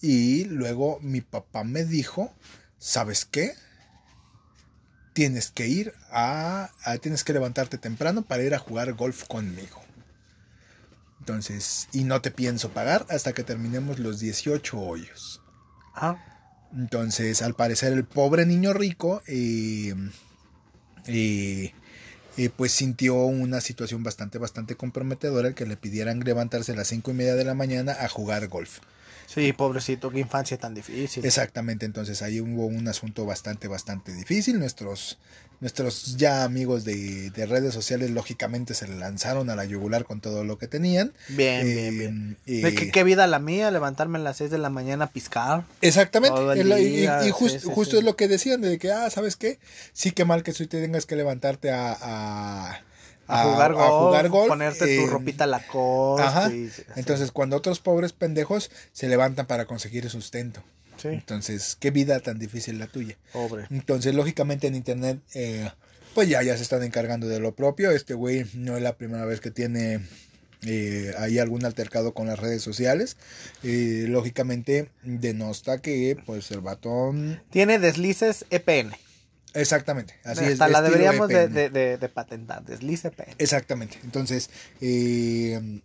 [0.00, 2.32] Y luego mi papá me dijo,
[2.78, 3.54] ¿sabes qué?
[5.12, 9.83] Tienes que ir a, a- tienes que levantarte temprano para ir a jugar golf conmigo.
[11.24, 15.40] Entonces, y no te pienso pagar hasta que terminemos los 18 hoyos.
[15.94, 16.18] Ah,
[16.76, 19.94] Entonces, al parecer, el pobre niño rico, eh,
[21.06, 21.72] eh,
[22.36, 26.88] eh, pues sintió una situación bastante, bastante comprometedora el que le pidieran levantarse a las
[26.88, 28.80] cinco y media de la mañana a jugar golf.
[29.26, 31.24] Sí, pobrecito, qué infancia tan difícil.
[31.24, 34.58] Exactamente, entonces ahí hubo un asunto bastante, bastante difícil.
[34.58, 35.18] Nuestros,
[35.60, 40.44] nuestros ya amigos de, de redes sociales, lógicamente, se lanzaron a la yugular con todo
[40.44, 41.12] lo que tenían.
[41.28, 42.36] Bien, Eh, bien, bien.
[42.46, 43.70] eh, ¿De qué, qué vida la mía?
[43.70, 45.64] Levantarme a las 6 de la mañana a piscar.
[45.80, 46.38] Exactamente.
[46.56, 47.98] Y- y, jus- sí, sí, justo sí.
[47.98, 49.58] es lo que decían, de que, ah, ¿sabes qué?
[49.92, 52.80] Sí, qué mal que tú tengas que levantarte a, a,
[53.26, 56.22] A, jugar, a golf, jugar golf, ponerte tu ropita Lacoste.
[56.26, 56.52] ajá.
[56.52, 56.70] y-.
[56.96, 60.62] Entonces, cuando otros pobres pendejos se levantan para conseguir sustento.
[60.96, 63.16] sí, Entonces, qué vida tan difícil la tuya.
[63.32, 63.66] pobre.
[63.70, 65.70] Entonces, lógicamente en internet, eh,
[66.14, 67.90] pues ya, ya se están encargando de lo propio.
[67.90, 70.00] Este güey no es la primera vez que tiene
[70.66, 73.16] eh, ahí algún altercado con las redes sociales.
[73.62, 78.92] Eh, lógicamente, denosta que, pues, el batón Tiene deslices EPN.
[79.54, 80.58] Exactamente, así Hasta es.
[80.58, 82.64] la estilo deberíamos de, de- de- de patentar.
[82.64, 83.34] Deslice EPN.
[83.38, 84.50] Exactamente, entonces,
[84.80, 85.80] eh,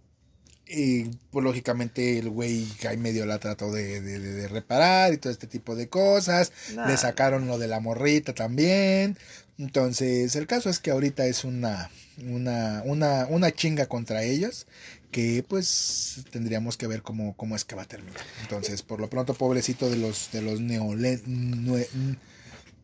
[0.67, 5.17] eh, pues lógicamente el güey ahí medio la trató de, de- de- de reparar y
[5.17, 6.51] todo este tipo de cosas.
[6.75, 6.87] Nah.
[6.87, 9.17] Le sacaron lo de la morrita también.
[9.57, 11.89] Entonces, el caso es que ahorita es una,
[12.23, 14.67] una, una, una chinga contra ellos
[15.11, 18.21] que pues tendríamos que ver cómo, cómo es que va a terminar.
[18.43, 21.87] Entonces, por lo pronto, pobrecito de los, de los neole, nue-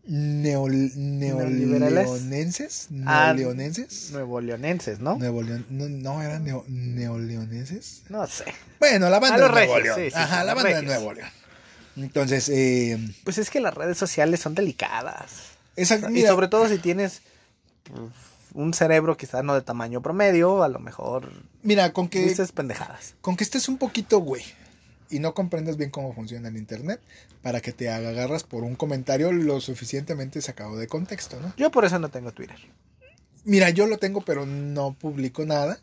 [0.08, 4.12] neoleonenses, Ah, neoleonenses.
[4.12, 5.16] Nuevo Leonenses, ¿no?
[5.18, 8.04] Nuevo no, no eran neo- neoleoneses.
[8.10, 8.46] No sé.
[8.80, 9.96] Bueno, la banda de Nuevo regios, León.
[10.00, 10.84] sí, sí, Ajá, la banda de.
[10.84, 11.30] Nuevo León.
[11.98, 15.32] Entonces, eh, Pues es que las redes sociales son delicadas.
[15.76, 17.22] esa, y sobre todo si tienes
[17.84, 18.00] pues,
[18.54, 21.30] un cerebro quizás no de tamaño promedio, a lo mejor
[21.64, 23.16] mira, con que, dices pendejadas.
[23.22, 24.44] con que estés un poquito güey
[25.10, 27.00] y no comprendas bien cómo funciona el internet
[27.42, 31.54] para que te agarras por un comentario lo suficientemente sacado de contexto, ¿no?
[31.58, 32.58] Yo por eso no tengo Twitter.
[33.44, 35.80] Mira, yo lo tengo, pero no publico nada,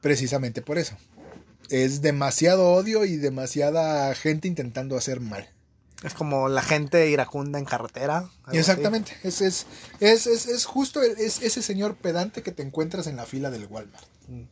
[0.00, 0.96] precisamente por eso.
[1.68, 5.48] Es demasiado odio y demasiada gente intentando hacer mal.
[6.02, 8.28] Es como la gente iracunda en carretera.
[8.52, 9.66] Exactamente, es, es,
[10.00, 14.06] es, es, es justo ese señor pedante que te encuentras en la fila del Walmart.
[14.28, 14.42] Mm.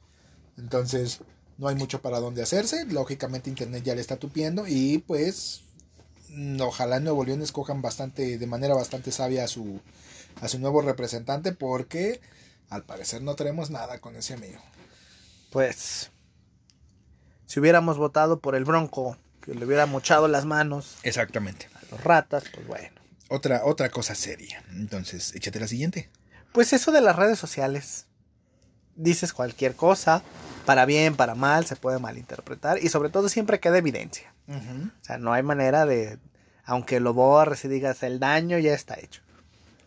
[0.59, 1.20] Entonces,
[1.59, 2.87] no hay mucho para dónde hacerse.
[2.87, 4.67] Lógicamente, Internet ya le está tupiendo.
[4.67, 5.63] Y pues,
[6.31, 9.81] mm, ojalá en Nuevo León escojan bastante, de manera bastante sabia a su,
[10.41, 11.53] a su nuevo representante.
[11.53, 12.21] Porque
[12.71, 14.61] al parecer no tenemos nada con ese amigo.
[15.51, 16.11] Pues,
[17.47, 21.69] si hubiéramos votado por el Bronco, que le hubiera mochado las manos Exactamente.
[21.75, 22.91] a los ratas, pues bueno.
[23.31, 24.63] Otra, otra cosa seria.
[24.73, 26.09] Entonces, échate la siguiente.
[26.53, 28.07] Pues eso de las redes sociales.
[29.01, 30.22] Dices cualquier cosa,
[30.66, 34.34] para bien, para mal, se puede malinterpretar y sobre todo siempre queda evidencia.
[34.49, 36.18] O sea, no hay manera de,
[36.64, 39.22] aunque lo borres y digas el daño ya está hecho.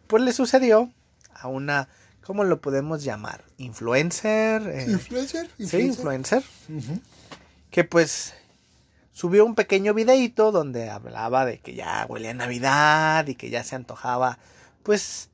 [0.07, 0.89] Pues le sucedió
[1.33, 1.89] a una,
[2.25, 3.43] ¿cómo lo podemos llamar?
[3.57, 4.61] Influencer.
[4.67, 5.49] eh, ¿Influencer?
[5.59, 6.43] sí, influencer.
[7.69, 8.33] Que pues
[9.11, 13.63] subió un pequeño videito donde hablaba de que ya huele a Navidad y que ya
[13.65, 14.39] se antojaba
[14.83, 15.29] pues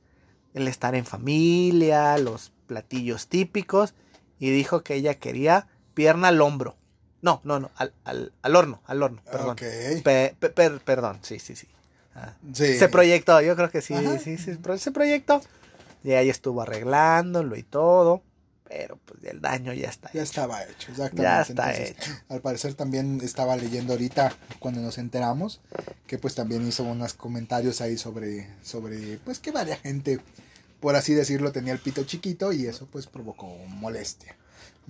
[0.52, 3.94] el estar en familia, los platillos típicos
[4.38, 6.76] y dijo que ella quería pierna al hombro.
[7.20, 9.50] No, no, no, al, al, al horno, al horno, perdón.
[9.50, 9.62] Ok.
[10.04, 11.66] Pe- pe- per- perdón, sí, sí, sí.
[12.14, 12.78] Ah, Sí.
[12.78, 14.18] Se proyectó, yo creo que sí, Ajá.
[14.20, 15.40] sí, sí, se proyectó.
[16.04, 18.22] Y ahí estuvo arreglándolo y todo,
[18.68, 20.08] pero pues el daño ya está.
[20.12, 20.30] Ya hecho.
[20.30, 21.22] estaba hecho, exactamente.
[21.22, 22.10] Ya está Entonces, hecho.
[22.28, 25.60] Al parecer también estaba leyendo ahorita cuando nos enteramos
[26.06, 30.20] que pues también hizo unos comentarios ahí sobre sobre pues que varias gente
[30.80, 34.36] por así decirlo tenía el pito chiquito y eso pues provocó molestia.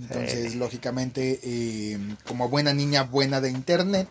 [0.01, 0.59] Entonces Sí.
[0.59, 4.09] lógicamente eh, como buena niña buena de internet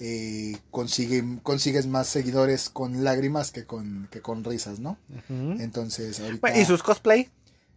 [0.00, 4.98] eh, consigue consigues más seguidores con lágrimas que con que con risas, ¿no?
[5.28, 7.28] Entonces ahorita y sus cosplay,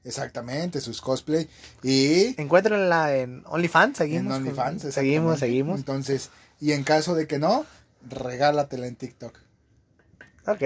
[0.04, 1.48] exactamente sus cosplay
[1.84, 4.22] y encuéntrenla en OnlyFans, seguimos.
[4.24, 4.94] en con- OnlyFans.
[4.94, 5.78] Seguimos, seguimos.
[5.80, 6.30] Entonces,
[6.60, 7.66] y en caso de que no,
[8.10, 9.38] regálatela en TikTok.
[10.48, 10.64] Ok.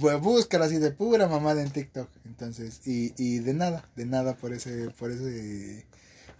[0.00, 2.08] Bu- Búscala así de pura mamada en TikTok.
[2.24, 5.84] Entonces, y, y de nada, de nada por ese, por ese,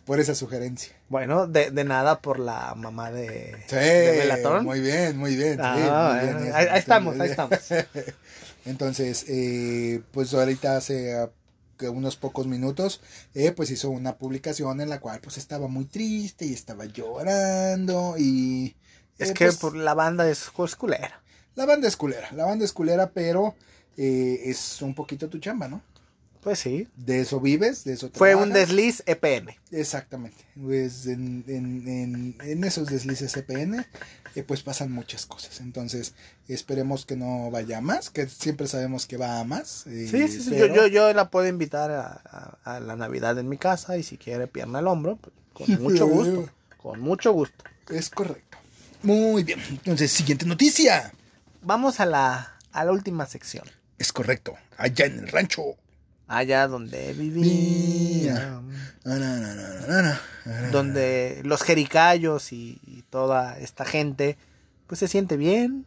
[0.04, 0.92] por esa sugerencia.
[1.08, 5.54] Bueno, de, de nada por la mamá de, Sí, de muy bien, muy bien.
[5.54, 7.58] sí, Ah, muy bien ahí, ahí estamos, ahí estamos.
[8.66, 11.30] Entonces, eh, pues ahorita hace ah,
[11.78, 13.00] que unos pocos minutos,
[13.34, 18.14] eh, pues hizo una publicación en la cual pues estaba muy triste y estaba llorando
[18.18, 18.74] y...
[19.18, 21.20] Es eh, que pues, por la banda es es culera.
[21.56, 23.54] La banda es culera, la banda es culera, pero
[23.96, 25.82] eh, es un poquito tu chamba, ¿no?
[26.40, 26.86] Pues sí.
[26.96, 29.48] De eso vives, de eso Fue un desliz EPN.
[29.70, 30.36] Exactamente.
[30.62, 33.86] Pues en, en, en, en esos deslices CPN,
[34.34, 35.60] eh, pues pasan muchas cosas.
[35.60, 36.12] Entonces,
[36.46, 39.86] esperemos que no vaya a más, que siempre sabemos que va a más.
[39.86, 40.50] eh, Sí, sí, sí.
[40.50, 43.96] pero- Yo, yo, yo la puedo invitar a, a- a la Navidad en mi casa
[43.96, 46.50] y si quiere pierna al hombro, pues, con mucho gusto.
[46.76, 47.64] Con mucho gusto.
[47.88, 48.58] Es correcto.
[49.02, 49.60] Muy bien.
[49.70, 51.10] Entonces, siguiente noticia.
[51.64, 53.64] Vamos a la, a la última sección.
[53.98, 54.54] Es correcto.
[54.76, 55.62] Allá en el rancho.
[56.28, 58.60] Allá donde vivía.
[60.72, 64.36] Donde los jericayos y, y toda esta gente,
[64.86, 65.86] pues se siente bien.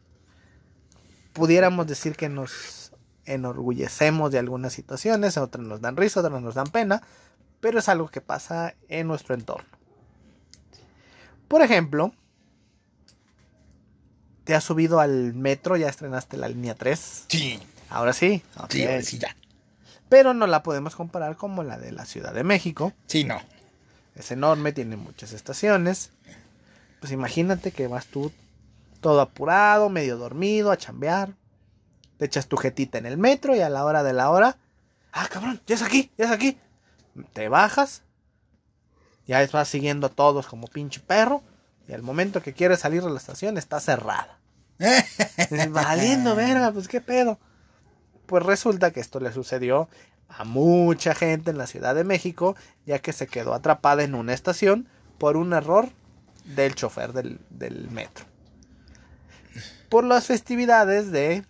[1.33, 2.91] Pudiéramos decir que nos
[3.25, 7.03] enorgullecemos de algunas situaciones, otras nos dan risa, otras nos dan pena,
[7.59, 9.67] pero es algo que pasa en nuestro entorno.
[11.47, 12.13] Por ejemplo,
[14.47, 17.25] te has subido al metro, ya estrenaste la línea 3.
[17.27, 17.59] Sí,
[17.89, 18.41] Ahora sí.
[18.69, 19.35] sí, ahora sí, ya.
[20.07, 22.93] Pero no la podemos comparar como la de la Ciudad de México.
[23.07, 23.41] Sí, no.
[24.15, 26.11] Es enorme, tiene muchas estaciones.
[27.01, 28.31] Pues imagínate que vas tú
[29.01, 31.33] todo apurado, medio dormido, a chambear.
[32.17, 34.57] Te echas tu jetita en el metro y a la hora de la hora.
[35.11, 36.57] Ah, cabrón, ya es aquí, ya es aquí.
[37.33, 38.01] Te bajas.
[39.27, 41.43] Ya vas siguiendo a todos como pinche perro.
[41.85, 44.36] Y al momento que quieres salir de la estación está cerrada.
[45.69, 47.39] Valiendo verga, pues qué pedo.
[48.25, 49.87] Pues resulta que esto le sucedió
[50.29, 52.55] a mucha gente en la Ciudad de México,
[52.85, 54.87] ya que se quedó atrapada en una estación
[55.17, 55.89] por un error
[56.43, 58.25] del chofer del, del metro.
[59.89, 61.45] Por las festividades de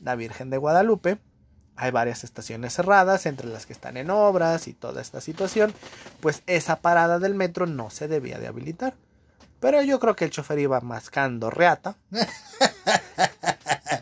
[0.00, 1.18] la Virgen de Guadalupe,
[1.76, 5.72] hay varias estaciones cerradas, entre las que están en obras y toda esta situación,
[6.20, 8.94] pues esa parada del metro no se debía de habilitar.
[9.62, 11.94] Pero yo creo que el chofer iba mascando reata.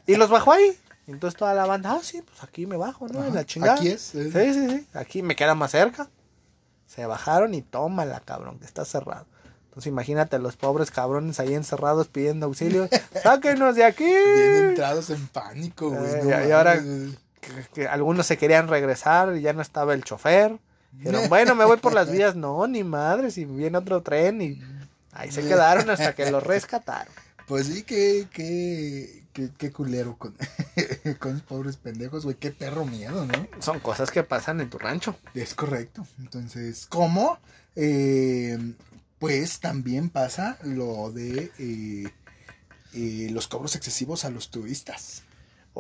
[0.07, 0.77] y los bajó ahí.
[1.07, 3.25] Entonces toda la banda, ah, sí, pues aquí me bajo, ¿no?
[3.25, 3.75] en la chingada.
[3.75, 4.01] Aquí es.
[4.01, 4.87] Sí, sí, sí.
[4.95, 6.09] Aquí me queda más cerca.
[6.87, 9.27] Se bajaron y tómala, cabrón, que está cerrado.
[9.69, 12.89] Entonces imagínate los pobres cabrones ahí encerrados pidiendo auxilio.
[13.23, 14.05] ¡Sáquenos de aquí!
[14.05, 16.11] Bien entrados en pánico, güey.
[16.13, 17.19] Eh, no y- ahora- mames, güey.
[17.41, 20.59] Que, que algunos se querían regresar y ya no estaba el chofer.
[20.93, 22.37] Dijeron, bueno, me voy por las vías.
[22.37, 24.43] No, ni madre, si viene otro tren.
[24.43, 24.63] Y
[25.13, 27.13] ahí se quedaron hasta que los rescataron.
[27.47, 30.37] Pues sí, qué, qué, qué, qué culero con,
[31.19, 32.37] con los pobres pendejos, güey.
[32.37, 33.49] Qué perro miedo, ¿no?
[33.59, 35.17] Son cosas que pasan en tu rancho.
[35.35, 36.07] Es correcto.
[36.21, 37.41] Entonces, ¿cómo?
[37.75, 38.57] Eh,
[39.19, 42.09] pues también pasa lo de eh,
[42.95, 45.25] eh, los cobros excesivos a los turistas.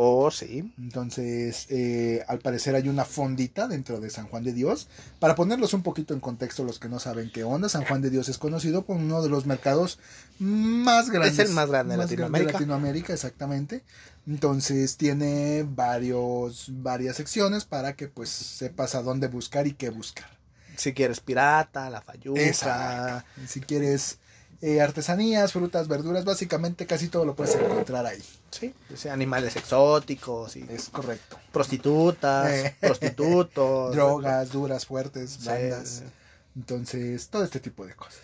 [0.02, 0.72] Oh, sí.
[0.78, 4.89] Entonces, eh, al parecer hay una fondita dentro de San Juan de Dios.
[5.18, 8.09] Para ponerlos un poquito en contexto, los que no saben qué onda, San Juan de
[8.09, 9.98] Dios es conocido como uno de los mercados
[10.39, 11.39] más grandes.
[11.40, 12.52] el más grande de Latinoamérica.
[12.52, 13.85] Latinoamérica, exactamente.
[14.27, 20.31] Entonces, tiene varios, varias secciones para que pues sepas a dónde buscar y qué buscar.
[20.77, 23.27] Si quieres pirata, la fayuca.
[23.47, 24.18] Si quieres
[24.62, 28.23] eh, artesanías, frutas, verduras, básicamente casi todo lo puedes encontrar ahí.
[28.51, 28.74] Sí,
[29.09, 31.39] animales exóticos y Es correcto.
[31.53, 32.77] prostitutas, Eh.
[32.81, 33.95] prostitutos.
[33.95, 36.03] Drogas, duras, fuertes, Sí, blandas.
[36.57, 38.20] Entonces, todo este tipo de cosas.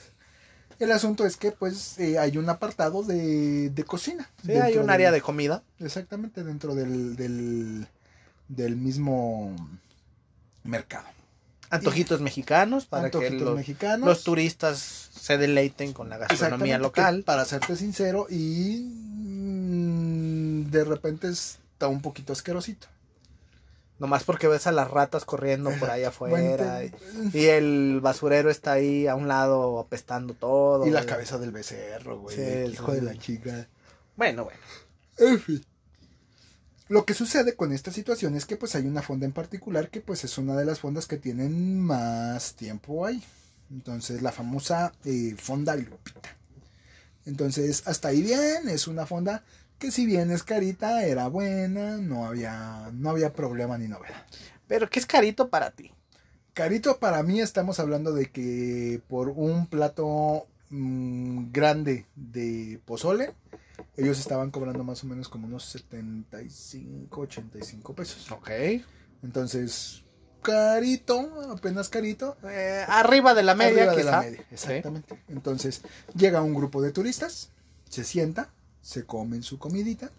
[0.79, 4.29] El asunto es que, pues, eh, hay un apartado de, de cocina.
[4.45, 5.63] Sí, hay un área del- de comida.
[5.79, 7.87] Exactamente, dentro del, del,
[8.49, 9.57] del mismo
[10.65, 11.07] mercado.
[11.71, 14.07] Antojitos mexicanos para que Antojitos los, mexicanos.
[14.07, 17.19] los turistas se deleiten con la gastronomía local.
[17.19, 22.87] que, Para serte sincero, y mm, de repente está un poquito asquerosito.
[23.99, 26.85] Nomás porque ves a las ratas corriendo por ahí afuera.
[26.85, 26.93] Y,
[27.33, 30.87] y el basurero está ahí a un lado apestando todo.
[30.87, 32.37] y la cabeza del becerro, güey.
[32.37, 33.69] Sí, el sí, hijo de la chica.
[34.17, 34.61] Bueno, bueno.
[35.19, 35.65] En fin.
[36.89, 40.01] Lo que sucede con esta situación es que pues hay una fonda en particular que
[40.01, 43.23] pues es una de las fondas que tienen más tiempo ahí.
[43.71, 46.37] Entonces la famosa eh, fonda Lupita.
[47.25, 49.45] Entonces hasta ahí bien, es una fonda
[49.81, 54.25] que si bien es carita, era buena, no había, no había problema ni novedad.
[54.69, 55.93] Pero ¿qué es carito para ti?
[56.55, 63.35] Carito para mí estamos hablando de que por un plato mm, grande de pozole,
[63.97, 68.31] ellos estaban cobrando más o menos como unos 75, 85 pesos.
[68.31, 68.51] Ok.
[69.23, 70.03] Entonces,
[70.43, 72.37] carito, apenas carito.
[72.45, 74.11] Eh, arriba de la media, arriba de quizá.
[74.11, 75.23] la media, exactamente.
[75.29, 75.83] Entonces,
[76.15, 77.51] llega un grupo de turistas,
[77.89, 78.51] se sienta,
[78.83, 80.11] se comen su comidita.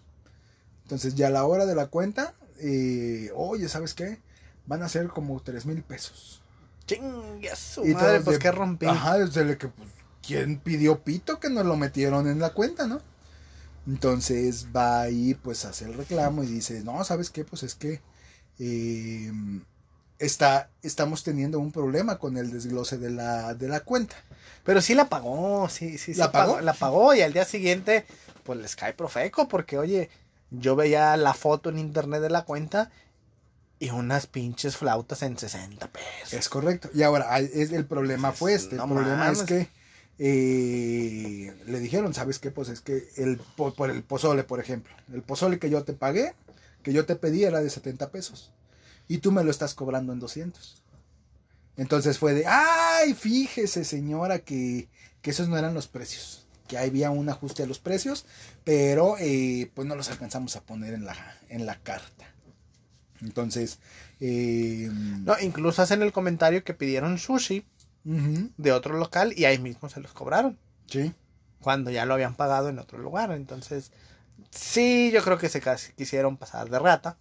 [0.84, 4.20] Entonces, ya a la hora de la cuenta, eh, oye, ¿sabes qué?
[4.66, 6.42] Van a ser como 3 mil pesos.
[6.86, 8.86] Chingue su Y madre, pues de- qué rompí.
[8.86, 9.88] Ajá, desde el que, pues,
[10.26, 13.00] ¿quién pidió pito que nos lo metieron en la cuenta, no?
[13.88, 17.44] Entonces va ahí, pues, hace el reclamo y dice, no, ¿sabes qué?
[17.44, 18.02] Pues es que
[18.58, 19.32] eh,
[20.18, 24.14] está, estamos teniendo un problema con el desglose de la, de la cuenta.
[24.62, 26.60] Pero sí la pagó, sí, sí, sí ¿La pagó?
[26.60, 28.04] La pagó y al día siguiente,
[28.44, 30.10] pues les cae profeco, porque oye,
[30.50, 32.90] yo veía la foto en internet de la cuenta
[33.78, 36.34] y unas pinches flautas en 60 pesos.
[36.34, 36.90] Es correcto.
[36.92, 38.76] Y ahora, es, el problema fue este.
[38.76, 39.38] No el problema mames.
[39.38, 39.77] es que
[40.18, 42.50] eh, le dijeron, ¿sabes qué?
[42.50, 45.92] Pues es que el, po- por el pozole, por ejemplo, el pozole que yo te
[45.92, 46.34] pagué,
[46.82, 48.52] que yo te pedí era de 70 pesos.
[49.08, 50.82] Y tú me lo estás cobrando en 200.
[51.76, 54.88] Entonces fue de, ay, fíjese señora que,
[55.22, 56.46] que esos no eran los precios.
[56.66, 58.26] Que había un ajuste a los precios,
[58.64, 61.16] pero eh, pues no los alcanzamos a poner en la,
[61.48, 62.26] en la carta.
[63.20, 63.78] Entonces,
[64.20, 67.64] eh, No, incluso hacen el comentario que pidieron sushi
[68.04, 70.58] de otro local y ahí mismo se los cobraron.
[70.86, 71.12] sí.
[71.60, 73.32] Cuando ya lo habían pagado en otro lugar.
[73.32, 73.90] Entonces,
[74.50, 77.16] sí, yo creo que se casi quisieron pasar de rata.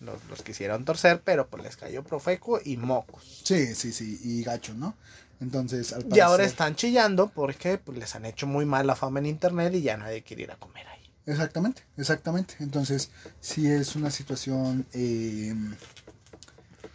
[0.00, 3.42] Los, los quisieron torcer, pero pues les cayó profeco y mocos.
[3.44, 4.94] Sí, sí, sí, y gacho, ¿no?
[5.40, 8.96] Entonces, al Y ahora parecer- están chillando porque pues, les han hecho muy mal la
[8.96, 11.10] fama en internet y ya nadie quiere ir a comer ahí.
[11.26, 12.54] Exactamente, exactamente.
[12.60, 13.10] Entonces,
[13.40, 15.54] sí es una situación eh,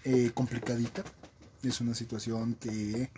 [0.06, 1.04] eh, complicadita.
[1.64, 3.10] Es una situación que,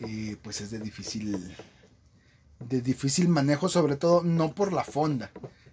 [0.00, 1.56] eh, pues, es de difícil,
[2.60, 5.30] de difícil manejo, sobre todo no por la fonda,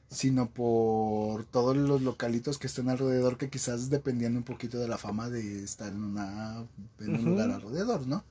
[0.10, 4.98] sino por todos los localitos que están alrededor, que quizás dependiendo un poquito de la
[4.98, 6.66] fama de estar en, una,
[7.00, 8.24] en un lugar alrededor, ¿no?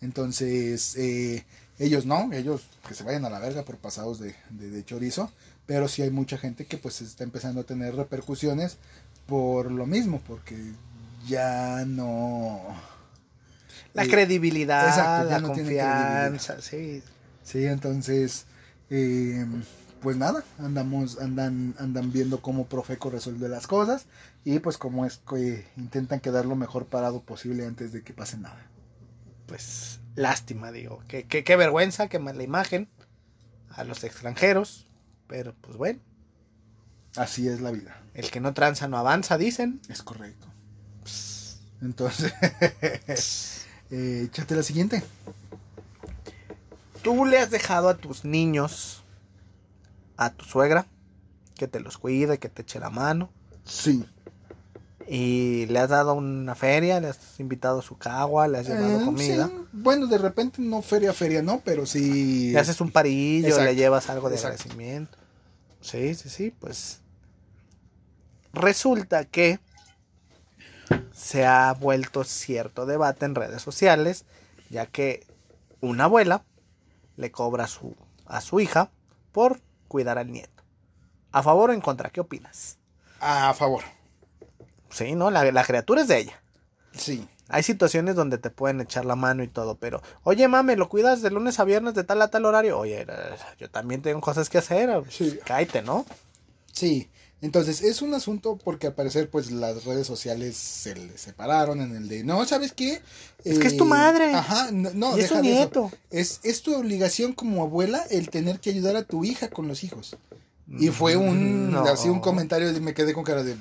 [0.00, 1.44] Entonces, eh,
[1.78, 5.30] ellos no, ellos que se vayan a la verga por pasados de, de, de chorizo,
[5.66, 8.78] pero sí hay mucha gente que pues está empezando a tener repercusiones
[9.26, 10.56] por lo mismo, porque
[11.26, 12.97] ya no...
[13.98, 17.02] La Eh, credibilidad, exacto, la no confianza, sí.
[17.42, 18.46] Sí, entonces,
[18.90, 19.46] eh,
[20.00, 24.06] pues nada, andamos, andan, andan viendo cómo Profeco resuelve las cosas
[24.44, 28.36] y pues cómo es que intentan quedar lo mejor parado posible antes de que pase
[28.38, 28.70] nada.
[29.46, 31.02] Pues lástima, digo.
[31.08, 32.88] Qué, qué, qué vergüenza, qué mala imagen
[33.70, 34.86] a los extranjeros.
[35.26, 36.00] Pero pues bueno,
[37.16, 39.80] Así es la vida, el que no tranza no avanza, dicen.
[39.88, 40.46] es correcto.
[41.80, 42.32] Entonces,
[43.90, 45.02] eh, échate la siguiente.
[47.02, 49.02] Tú le has dejado a tus niños,
[50.16, 50.86] a tu suegra,
[51.54, 53.30] que te los cuide, que te eche la mano.
[53.64, 54.04] Sí.
[55.10, 59.00] Y le has dado una feria, le has invitado a su cagua, le has llevado
[59.00, 59.46] Eh, comida.
[59.46, 59.54] sí.
[59.72, 62.50] Bueno, de repente no feria, feria, no, pero sí.
[62.52, 64.56] Le haces un parillo, Exacto, le llevas algo de exacto.
[64.60, 65.16] agradecimiento.
[65.80, 67.00] Sí, sí, sí, pues.
[68.52, 69.60] Resulta que
[71.12, 74.24] se ha vuelto cierto debate en redes sociales,
[74.70, 75.26] ya que
[75.80, 76.44] una abuela
[77.16, 77.96] le cobra a su,
[78.26, 78.90] a su hija
[79.32, 80.62] por cuidar al nieto.
[81.32, 82.10] ¿A favor o en contra?
[82.10, 82.78] ¿Qué opinas?
[83.20, 83.82] A favor.
[84.90, 85.30] Sí, ¿no?
[85.30, 86.42] La, la criatura es de ella.
[86.92, 87.28] Sí.
[87.48, 91.22] Hay situaciones donde te pueden echar la mano y todo, pero, oye, mame, ¿lo cuidas
[91.22, 92.78] de lunes a viernes de tal a tal horario?
[92.78, 95.02] Oye, eh, yo también tengo cosas que hacer.
[95.10, 95.38] Sí.
[95.46, 96.04] Cállate, ¿no?
[96.72, 97.10] Sí,
[97.40, 101.94] entonces es un asunto porque al parecer pues las redes sociales se le separaron en
[101.94, 103.00] el de, no, ¿sabes qué?
[103.44, 104.34] Es que es tu madre.
[104.34, 105.58] Ajá, no, no, y es deja un de eso.
[105.60, 105.90] nieto.
[106.10, 109.84] Es, es tu obligación como abuela el tener que ayudar a tu hija con los
[109.84, 110.16] hijos.
[110.68, 111.84] Y fue un, Mm, No.
[111.86, 113.56] así un comentario y me quedé con cara de,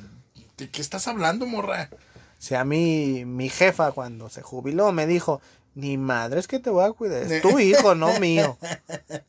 [0.58, 1.90] ¿de qué estás hablando, morra?
[2.40, 5.40] Si a mí, mi jefa cuando se jubiló me dijo,
[5.78, 8.58] ni madre es que te voy a cuidar, es tu hijo, no mío.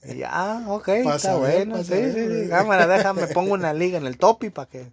[0.04, 3.74] Y ya, ah, ok, Pasa está ver, bueno, sí, ver, sí, cámara, déjame, pongo una
[3.74, 4.86] liga en el topi para que...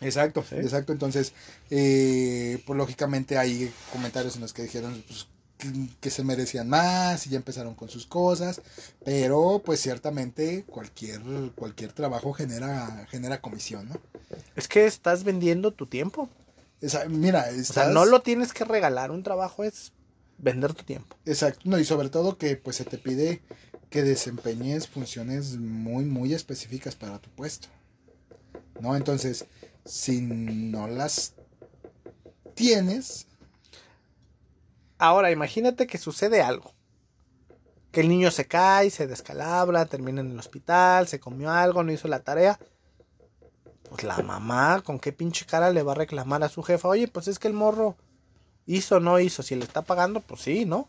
[0.00, 0.54] Exacto, Sí.
[0.54, 0.92] exacto.
[0.92, 1.32] Entonces,
[1.68, 5.26] eh, pues lógicamente hay comentarios en los que dijeron pues,
[6.00, 8.62] que, se merecían más y ya empezaron con sus cosas,
[9.04, 11.20] pero pues ciertamente cualquier
[11.54, 13.96] cualquier trabajo genera genera comisión, ¿no?
[14.56, 16.30] Es que estás vendiendo tu tiempo.
[16.80, 19.92] Esa- mira, O sea, no lo tienes que regalar, un trabajo es
[20.40, 21.16] vender tu tiempo.
[21.24, 23.42] Exacto, no, y sobre todo que pues se te pide
[23.90, 27.68] que desempeñes funciones muy, muy específicas para tu puesto.
[28.80, 28.96] ¿No?
[28.96, 29.46] Entonces,
[29.84, 31.34] si no las
[32.54, 33.26] tienes,
[35.00, 36.74] Ahora, imagínate que sucede algo.
[37.90, 41.90] Que el niño se cae, se descalabra, termina en el hospital, se comió algo, no
[41.90, 42.60] hizo la tarea.
[43.88, 46.86] Pues la mamá, ¿con qué pinche cara le va a reclamar a su jefa?
[46.86, 47.96] Oye, pues es que el morro
[48.76, 49.42] hizo o no hizo.
[49.42, 50.88] Si le está pagando, pues sí, ¿no?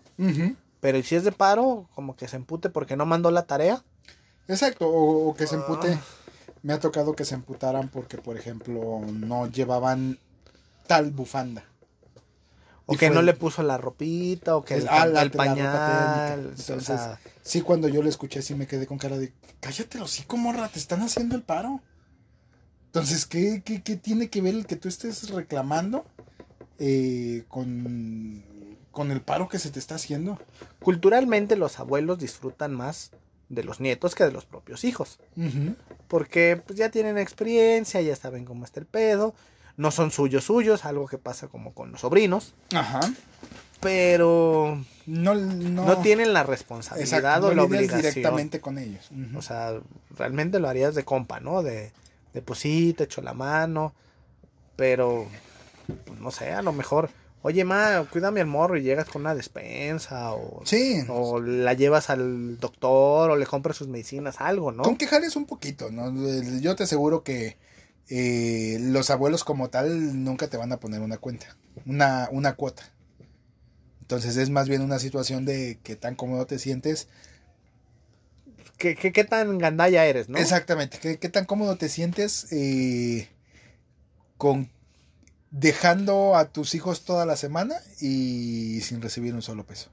[0.80, 3.84] Pero ¿y si es de paro, como que se empute porque no mandó la tarea.
[4.48, 5.94] exacto, o, o que se empute.
[5.94, 6.02] Ah.
[6.64, 10.20] Me ha tocado que se emputaran porque, por ejemplo, no llevaban
[10.88, 11.64] tal bufanda.
[12.86, 15.38] O Y que fue- no le puso la ropita, o que el, ah, el ropa
[15.38, 16.46] pañal.
[16.46, 20.00] o Entonces, sea, Sí, cuando yo lo escuché, sí me quedé con cara de, cállate
[20.02, 21.80] hocico, morra, te están haciendo el paro.
[22.88, 26.06] Entonces, ¿qué, qué, qué tiene que ver el que tú estés reclamando
[26.84, 28.44] eh, con,
[28.92, 30.40] con el paro que se te está haciendo?
[30.82, 33.12] culturalmente los abuelos disfrutan más
[33.50, 35.20] de los nietos que de los propios hijos.
[36.08, 39.36] Porque pues, ya tienen experiencia, ya saben cómo está el pedo.
[39.78, 42.54] No son suyos suyos, algo que pasa como con los sobrinos.
[42.74, 43.02] Ajá.
[43.80, 48.02] Pero No, no, no, tienen la responsabilidad exacto, o no la obligación.
[48.02, 49.10] directamente con ellos.
[49.36, 49.80] O sea,
[50.18, 51.62] realmente lo harías de compa, ¿no?
[51.62, 51.92] De,
[52.34, 53.94] de pues sí, te echo la mano.
[54.76, 55.28] Pero,
[56.06, 57.10] pues, no sé, a lo mejor,
[57.42, 62.10] oye, ma, cuídame al morro y llegas con una despensa o, sí, o la llevas
[62.10, 64.84] al doctor o le compras sus medicinas, algo, ¿no?
[64.84, 66.12] con que jales un poquito, ¿no?
[66.60, 67.58] Yo te aseguro que
[68.10, 71.56] eh, los abuelos como tal nunca te van a poner una cuenta,
[71.86, 72.84] una, una cuota.
[74.02, 77.08] Entonces es más bien una situación de que tan cómodo te sientes.
[78.78, 80.38] ¿Qué, qué, qué tan gandalla eres, no?
[80.38, 83.30] Exactamente, ¿qué, qué tan cómodo te sientes eh,
[84.38, 84.70] con
[85.52, 89.90] dejando a tus hijos toda la semana y sin recibir un solo peso.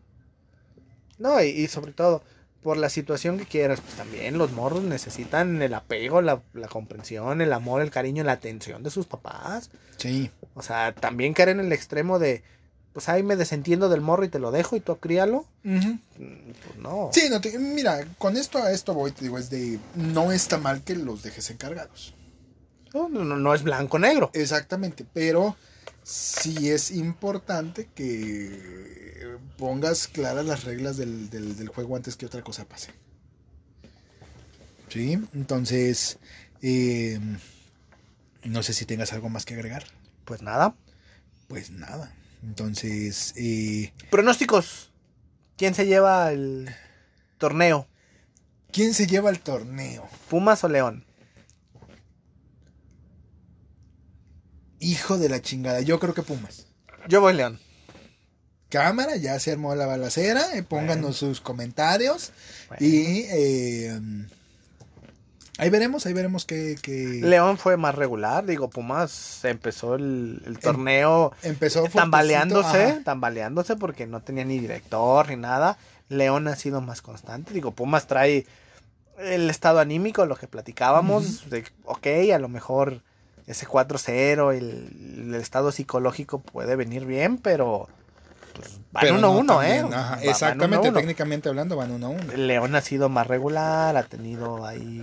[1.18, 2.22] No, y, y sobre todo,
[2.62, 7.40] por la situación que quieras, pues también los morros necesitan el apego, la, la comprensión,
[7.40, 9.70] el amor, el cariño, la atención de sus papás.
[9.97, 12.44] Sí, O sea, también caer en el extremo de,
[12.93, 15.44] pues ahí me desentiendo del morro y te lo dejo y tú críalo.
[15.64, 17.10] Mm, Pues no.
[17.12, 20.59] Sí, no te- mira, con esto a esto voy, te digo, es de, no está
[20.59, 22.14] mal que los dejes encargados.
[22.94, 24.31] No, no, no es blanco-negro.
[24.35, 25.56] Exactamente, pero
[26.02, 32.43] sí es importante que pongas claras las reglas del, del- del juego antes que otra
[32.43, 32.90] cosa pase.
[34.89, 36.19] Sí, entonces,
[36.62, 37.20] eh,
[38.44, 39.85] no sé si tengas algo más que agregar.
[40.24, 40.74] Pues nada.
[41.48, 42.12] Pues nada,
[42.43, 44.90] entonces, eh, Pronósticos.
[45.56, 46.69] ¿Quién se lleva el
[47.39, 47.86] torneo?
[48.70, 50.06] ¿Quién se lleva el torneo?
[50.28, 51.05] ¿Pumas o León?
[54.80, 55.80] Hijo de la chingada.
[55.80, 56.66] Yo creo que Pumas.
[57.09, 57.59] Yo voy León.
[58.68, 60.55] Cámara, ya se armó la balacera.
[60.56, 61.12] eh, pónganos Bueno.
[61.14, 62.32] sus comentarios.
[62.68, 62.84] Bueno.
[62.86, 63.98] Y eh,
[65.56, 68.44] ahí veremos, ahí veremos que, que León fue más regular.
[68.44, 73.00] Digo, Pumas empezó el, el torneo empezó tambaleándose, ajá.
[73.05, 75.78] tambaleándose porque no tenía ni director ni nada.
[76.10, 77.52] León ha sido más constante.
[77.55, 78.46] Digo, Pumas trae
[79.18, 83.02] el estado anímico, lo que platicábamos, de, ok, a lo mejor
[83.49, 87.89] ese 4-0, el, el estado psicológico puede venir bien, pero
[88.55, 89.95] pues, van Pero no 1-1, ¿eh?
[89.95, 90.95] ajá, exactamente, 1-1.
[90.95, 92.33] técnicamente hablando, van uno a uno.
[92.35, 95.03] León ha sido más regular, ha tenido ahí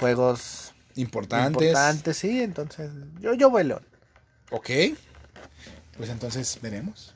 [0.00, 1.68] juegos Importantes.
[1.68, 2.90] importantes, sí, entonces
[3.20, 3.82] yo, yo voy León.
[4.50, 4.70] Ok.
[5.96, 7.14] Pues entonces veremos.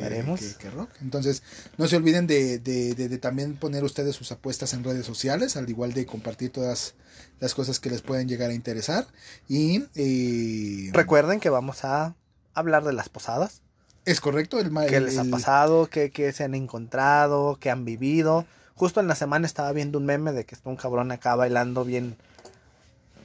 [0.00, 0.90] Qué- qué rock.
[1.00, 1.42] Entonces,
[1.78, 5.56] no se olviden de, de- de- de también poner ustedes sus apuestas en redes sociales,
[5.56, 6.94] al igual de compartir todas
[7.40, 9.06] las cosas que les pueden llegar a interesar.
[9.48, 12.14] Y eh, Recuerden que vamos a
[12.54, 13.62] hablar de las posadas.
[14.04, 17.56] es correcto, el, ma- qué el- les ha el- pasado, qué, qué se han encontrado,
[17.60, 18.44] qué han vivido.
[18.74, 21.84] Justo en la semana estaba viendo un meme de que está un cabrón acá bailando
[21.84, 22.16] bien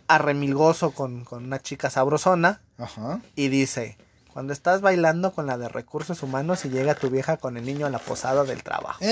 [0.07, 3.21] arremilgoso con, con una chica sabrosona Ajá.
[3.35, 3.97] y dice,
[4.33, 7.85] cuando estás bailando con la de recursos humanos y llega tu vieja con el niño
[7.85, 9.03] a la posada del trabajo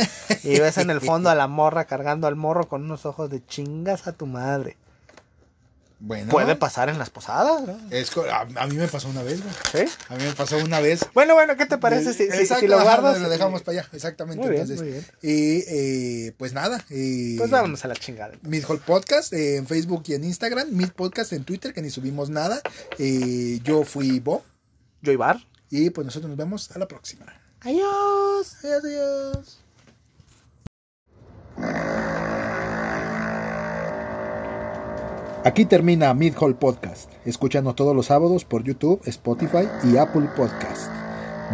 [0.44, 3.45] y ves en el fondo a la morra cargando al morro con unos ojos de
[3.45, 4.77] chingas a tu madre.
[5.99, 7.76] Bueno, Puede pasar en las posadas, ¿no?
[7.89, 9.56] es a, a mí me pasó una vez, güey.
[9.88, 9.91] ¿Sí?
[10.10, 11.03] A mí me pasó una vez.
[11.15, 13.19] Bueno, bueno, ¿qué te parece si, si- Exacto, si lo ajá, guardas?
[13.19, 14.39] Lo dejamos para allá, exactamente.
[14.39, 15.06] Muy bien, entonces, muy bien.
[15.23, 15.64] Y
[16.27, 16.85] eh, pues nada.
[16.88, 18.35] Pues vámonos a la chingada.
[18.44, 20.68] Mid Hall Podcast eh, en Facebook y en Instagram.
[20.69, 22.61] Mid Podcast en Twitter, que ni subimos nada.
[22.99, 24.44] Eh, yo fui Bo.
[25.02, 25.40] Yo Ibar.
[25.69, 27.26] Y pues nosotros nos vemos a la próxima.
[27.61, 28.56] Adiós.
[28.64, 29.60] Adiós, adiós.
[35.44, 37.10] Aquí termina Mid Hall Podcast.
[37.26, 40.91] Escúchanos todos los sábados por YouTube, Spotify y Apple Podcast.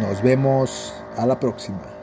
[0.00, 1.93] Nos vemos a la próxima.